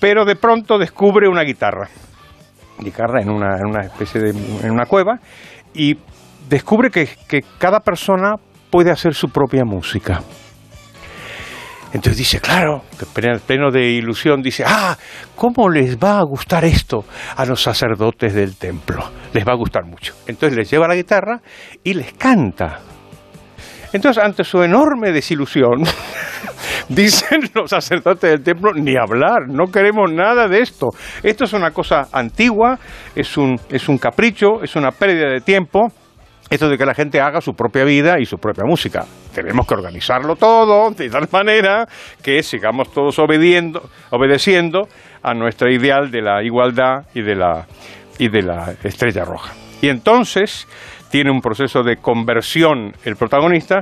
pero 0.00 0.24
de 0.24 0.36
pronto 0.36 0.78
descubre 0.78 1.28
una 1.28 1.42
guitarra. 1.42 1.88
Guitarra 2.78 3.20
en 3.20 3.28
una, 3.28 3.58
en 3.58 3.66
una 3.66 3.82
especie 3.82 4.20
de. 4.22 4.30
en 4.30 4.70
una 4.70 4.86
cueva. 4.86 5.18
Y 5.74 5.98
descubre 6.48 6.88
que, 6.88 7.06
que 7.28 7.42
cada 7.58 7.80
persona 7.80 8.36
puede 8.70 8.90
hacer 8.90 9.12
su 9.12 9.28
propia 9.28 9.64
música. 9.64 10.22
Entonces 11.92 12.18
dice, 12.18 12.40
claro, 12.40 12.82
pleno 13.46 13.70
de 13.70 13.90
ilusión, 13.90 14.42
dice, 14.42 14.62
ah, 14.66 14.96
¿cómo 15.34 15.68
les 15.68 15.96
va 15.96 16.18
a 16.18 16.22
gustar 16.22 16.64
esto 16.64 17.04
a 17.36 17.44
los 17.44 17.60
sacerdotes 17.60 18.32
del 18.32 18.56
templo? 18.56 19.10
Les 19.32 19.46
va 19.46 19.52
a 19.52 19.56
gustar 19.56 19.84
mucho. 19.84 20.14
Entonces 20.26 20.56
les 20.56 20.70
lleva 20.70 20.86
la 20.86 20.94
guitarra 20.94 21.40
y 21.82 21.94
les 21.94 22.12
canta. 22.12 22.80
Entonces, 23.92 24.22
ante 24.22 24.44
su 24.44 24.62
enorme 24.62 25.10
desilusión, 25.10 25.82
dicen 26.88 27.40
los 27.54 27.70
sacerdotes 27.70 28.30
del 28.30 28.42
templo, 28.42 28.72
ni 28.72 28.94
hablar, 28.96 29.48
no 29.48 29.66
queremos 29.66 30.12
nada 30.12 30.46
de 30.46 30.60
esto. 30.60 30.90
Esto 31.24 31.44
es 31.44 31.52
una 31.52 31.72
cosa 31.72 32.06
antigua, 32.12 32.78
es 33.16 33.36
un, 33.36 33.58
es 33.68 33.88
un 33.88 33.98
capricho, 33.98 34.62
es 34.62 34.76
una 34.76 34.92
pérdida 34.92 35.28
de 35.28 35.40
tiempo 35.40 35.88
esto 36.50 36.68
de 36.68 36.76
que 36.76 36.84
la 36.84 36.94
gente 36.94 37.20
haga 37.20 37.40
su 37.40 37.54
propia 37.54 37.84
vida 37.84 38.18
y 38.18 38.26
su 38.26 38.36
propia 38.38 38.64
música. 38.64 39.06
Tenemos 39.32 39.66
que 39.68 39.74
organizarlo 39.74 40.34
todo 40.34 40.90
de 40.90 41.08
tal 41.08 41.28
manera 41.32 41.86
que 42.22 42.42
sigamos 42.42 42.92
todos 42.92 43.18
obediendo, 43.20 43.88
obedeciendo 44.10 44.88
a 45.22 45.32
nuestro 45.32 45.70
ideal 45.70 46.10
de 46.10 46.22
la 46.22 46.42
igualdad 46.42 47.06
y 47.14 47.22
de 47.22 47.36
la, 47.36 47.66
y 48.18 48.28
de 48.28 48.42
la 48.42 48.74
estrella 48.82 49.24
roja. 49.24 49.52
Y 49.80 49.88
entonces 49.88 50.66
tiene 51.10 51.30
un 51.30 51.40
proceso 51.40 51.84
de 51.84 51.96
conversión 51.96 52.94
el 53.04 53.16
protagonista 53.16 53.80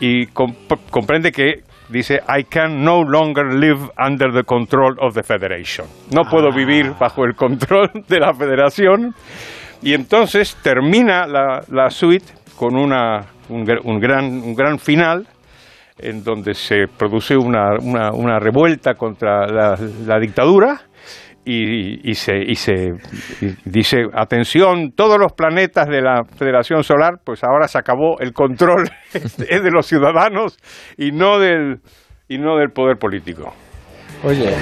y 0.00 0.26
comp 0.26 0.56
comprende 0.90 1.32
que 1.32 1.62
dice 1.88 2.20
I 2.28 2.44
can 2.44 2.82
no 2.82 3.02
longer 3.02 3.54
live 3.54 3.90
under 3.98 4.32
the 4.32 4.42
control 4.42 4.96
of 5.00 5.14
the 5.14 5.22
federation. 5.22 5.86
No 6.12 6.22
puedo 6.30 6.50
vivir 6.50 6.92
bajo 6.98 7.24
el 7.24 7.34
control 7.34 7.90
de 8.08 8.20
la 8.20 8.32
federación 8.34 9.14
y 9.82 9.94
entonces 9.94 10.56
termina 10.62 11.26
la, 11.26 11.62
la 11.70 11.90
suite 11.90 12.26
con 12.56 12.76
una, 12.76 13.26
un, 13.48 13.66
un, 13.84 14.00
gran, 14.00 14.24
un 14.24 14.54
gran 14.54 14.78
final 14.78 15.26
en 15.98 16.22
donde 16.22 16.54
se 16.54 16.86
produce 16.98 17.36
una, 17.36 17.74
una, 17.80 18.10
una 18.12 18.38
revuelta 18.38 18.94
contra 18.94 19.46
la, 19.46 19.78
la 20.06 20.18
dictadura 20.18 20.80
y, 21.44 22.10
y, 22.10 22.14
se, 22.14 22.36
y 22.38 22.56
se 22.56 22.92
y 23.40 23.54
dice, 23.64 23.98
atención, 24.12 24.92
todos 24.96 25.16
los 25.18 25.32
planetas 25.32 25.86
de 25.86 26.02
la 26.02 26.24
Federación 26.24 26.82
Solar, 26.82 27.20
pues 27.24 27.44
ahora 27.44 27.68
se 27.68 27.78
acabó 27.78 28.18
el 28.18 28.32
control 28.32 28.90
es 29.14 29.36
de 29.36 29.70
los 29.70 29.86
ciudadanos 29.86 30.58
y 30.98 31.12
no 31.12 31.38
del, 31.38 31.78
y 32.28 32.38
no 32.38 32.56
del 32.56 32.70
poder 32.70 32.98
político. 32.98 33.54
Oye, 34.24 34.52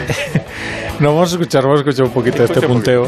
no 1.00 1.14
vamos 1.14 1.32
a 1.32 1.36
escuchar, 1.36 1.62
vamos 1.62 1.80
a 1.80 1.82
escuchar 1.84 2.06
un 2.06 2.12
poquito 2.12 2.38
de 2.38 2.44
este 2.44 2.66
punteo. 2.66 3.06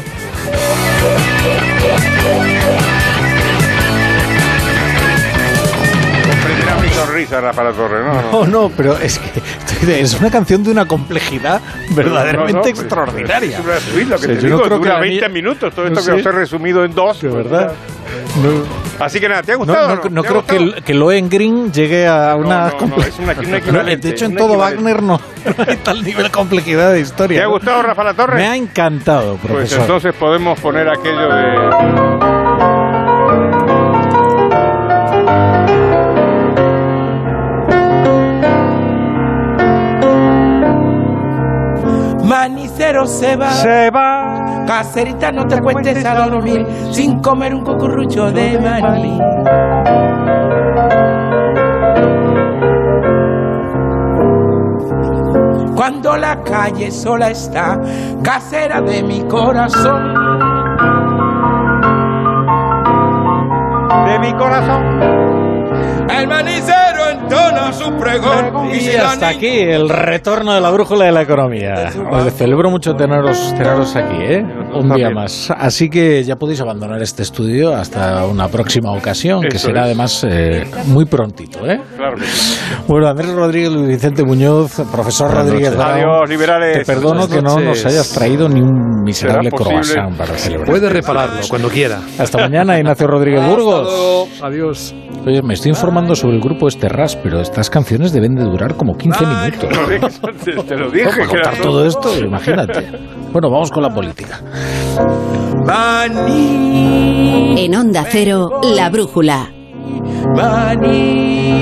Sonrisa 7.27 7.41
Rafa 7.41 7.71
Torre, 7.73 8.03
¿no? 8.03 8.31
No, 8.31 8.45
no, 8.47 8.71
pero 8.75 8.97
es 8.97 9.19
que 9.19 10.01
es 10.01 10.19
una 10.19 10.31
canción 10.31 10.63
de 10.63 10.71
una 10.71 10.85
complejidad 10.85 11.61
verdaderamente 11.91 12.53
no, 12.53 12.61
no, 12.63 12.67
extraordinaria. 12.67 13.59
Es 13.59 14.07
lo 14.07 14.19
que 14.19 14.27
te 14.27 14.35
digo, 14.37 14.67
no 14.67 14.77
dura 14.77 14.99
20 14.99 15.29
minutos, 15.29 15.73
todo 15.73 15.87
esto 15.87 16.03
que 16.03 16.19
os 16.19 16.25
he 16.25 16.31
resumido 16.31 16.83
en 16.83 16.93
dos. 16.93 17.21
De 17.21 17.29
verdad. 17.29 17.73
Así 18.99 19.19
que 19.19 19.27
nada, 19.27 19.43
¿te 19.43 19.51
ha 19.51 19.55
gustado? 19.55 19.95
No, 19.95 20.09
no 20.09 20.23
creo 20.23 20.45
que, 20.45 20.81
que 20.81 20.93
Lohengrin 20.93 21.71
llegue 21.71 22.07
a 22.07 22.35
una... 22.35 22.71
No, 22.79 22.87
no, 22.87 22.97
es 22.97 23.19
una, 23.19 23.35
una 23.69 23.83
De 23.95 24.09
hecho, 24.09 24.25
en 24.25 24.35
todo 24.35 24.57
Wagner 24.57 25.03
no, 25.03 25.19
hay 25.67 25.77
tal 25.77 26.03
nivel 26.03 26.23
de 26.23 26.31
complejidad 26.31 26.93
de 26.93 27.01
historia. 27.01 27.39
¿Te 27.39 27.43
ha 27.43 27.47
gustado, 27.47 27.81
Rafa 27.83 28.03
La 28.03 28.13
Torre? 28.13 28.35
Me 28.37 28.47
ha 28.47 28.55
encantado, 28.55 29.35
profesor. 29.35 29.57
Pues 29.57 29.73
entonces 29.73 30.15
podemos 30.15 30.59
poner 30.59 30.87
aquello 30.89 31.29
de... 31.29 32.26
Manicero 42.47 43.05
se 43.05 43.35
va. 43.35 43.51
Se 43.51 43.91
va. 43.91 44.63
Cacerita, 44.65 45.33
no 45.33 45.45
te 45.47 45.59
cuentes 45.59 46.05
a 46.05 46.29
dormir 46.29 46.65
sin 46.91 47.19
comer 47.19 47.53
un 47.53 47.61
cucurrucho 47.61 48.31
de 48.31 48.57
maní. 48.57 49.19
Cuando 55.75 56.15
la 56.15 56.41
calle 56.41 56.89
sola 56.89 57.31
está, 57.31 57.81
casera 58.23 58.79
de 58.79 59.03
mi 59.03 59.23
corazón. 59.27 60.13
De 64.05 64.19
mi 64.19 64.33
corazón. 64.37 64.83
El 66.17 66.27
manicero 66.29 66.76
entona 67.27 67.73
su 67.73 67.91
pregón. 67.97 68.69
Y, 68.73 68.77
y 68.77 68.95
hasta 68.95 69.29
aquí 69.29 69.59
el 69.59 69.89
retorno 69.89 70.53
de 70.53 70.61
la 70.61 70.71
brújula 70.71 71.05
de 71.05 71.11
la 71.11 71.21
economía. 71.21 71.91
Os 72.11 72.33
celebro 72.33 72.69
mucho 72.69 72.93
teneros, 72.93 73.53
teneros 73.57 73.95
aquí, 73.95 74.17
¿eh? 74.19 74.45
Un 74.73 74.89
día 74.95 75.09
más. 75.09 75.51
Así 75.55 75.89
que 75.89 76.23
ya 76.23 76.35
podéis 76.35 76.61
abandonar 76.61 77.01
este 77.01 77.23
estudio 77.23 77.75
hasta 77.75 78.25
una 78.25 78.47
próxima 78.47 78.91
ocasión, 78.91 79.41
que 79.41 79.57
será 79.59 79.83
además 79.83 80.25
eh, 80.27 80.65
muy 80.85 81.05
prontito, 81.05 81.65
¿eh? 81.65 81.79
Bueno, 82.87 83.07
Andrés 83.07 83.33
Rodríguez, 83.33 83.71
Luis 83.71 83.87
Vicente 83.87 84.23
Muñoz, 84.23 84.81
profesor 84.91 85.33
Rodríguez 85.33 85.75
Adiós, 85.77 86.29
liberales. 86.29 86.79
Te 86.79 86.85
perdono 86.85 87.27
que 87.27 87.41
no 87.41 87.59
nos 87.59 87.85
hayas 87.85 88.11
traído 88.13 88.47
ni 88.49 88.61
un 88.61 89.03
miserable 89.03 89.51
croissant 89.51 90.15
para 90.17 90.33
celebrar. 90.35 90.69
Puede 90.69 90.89
repararlo 90.89 91.39
cuando 91.49 91.69
quiera. 91.69 91.99
Hasta 92.17 92.37
mañana, 92.37 92.77
Ignacio 92.77 93.07
Rodríguez 93.07 93.45
Burgos. 93.47 94.29
Adiós. 94.41 94.95
Oye, 95.25 95.41
me 95.41 95.55
estoy 95.55 95.71
informando 95.71 96.15
sobre 96.15 96.35
el 96.35 96.41
grupo 96.41 96.67
este 96.69 96.87
RAS, 96.87 97.16
pero 97.23 97.41
estas 97.41 97.69
canciones 97.69 98.11
deben 98.13 98.35
de 98.35 98.43
durar 98.43 98.75
como 98.75 98.95
15 98.95 99.25
Ay, 99.25 99.51
minutos. 99.51 100.21
Te, 100.43 100.51
te 100.51 100.77
lo 100.77 100.89
dije. 100.89 101.09
Para 101.09 101.27
contar 101.27 101.57
todo 101.61 101.85
esto, 101.85 102.17
imagínate. 102.17 102.85
Bueno, 103.31 103.49
vamos 103.49 103.71
con 103.71 103.83
la 103.83 103.89
política. 103.89 104.39
Bani. 105.65 107.55
En 107.65 107.75
Onda 107.75 108.05
Cero, 108.09 108.61
La 108.75 108.89
Brújula. 108.89 109.49
Bani. 110.35 111.59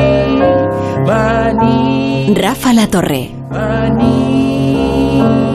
Bani. 1.06 2.34
Rafa 2.36 2.74
La 2.74 2.88
Torre. 2.88 3.32
Bani. 3.50 5.55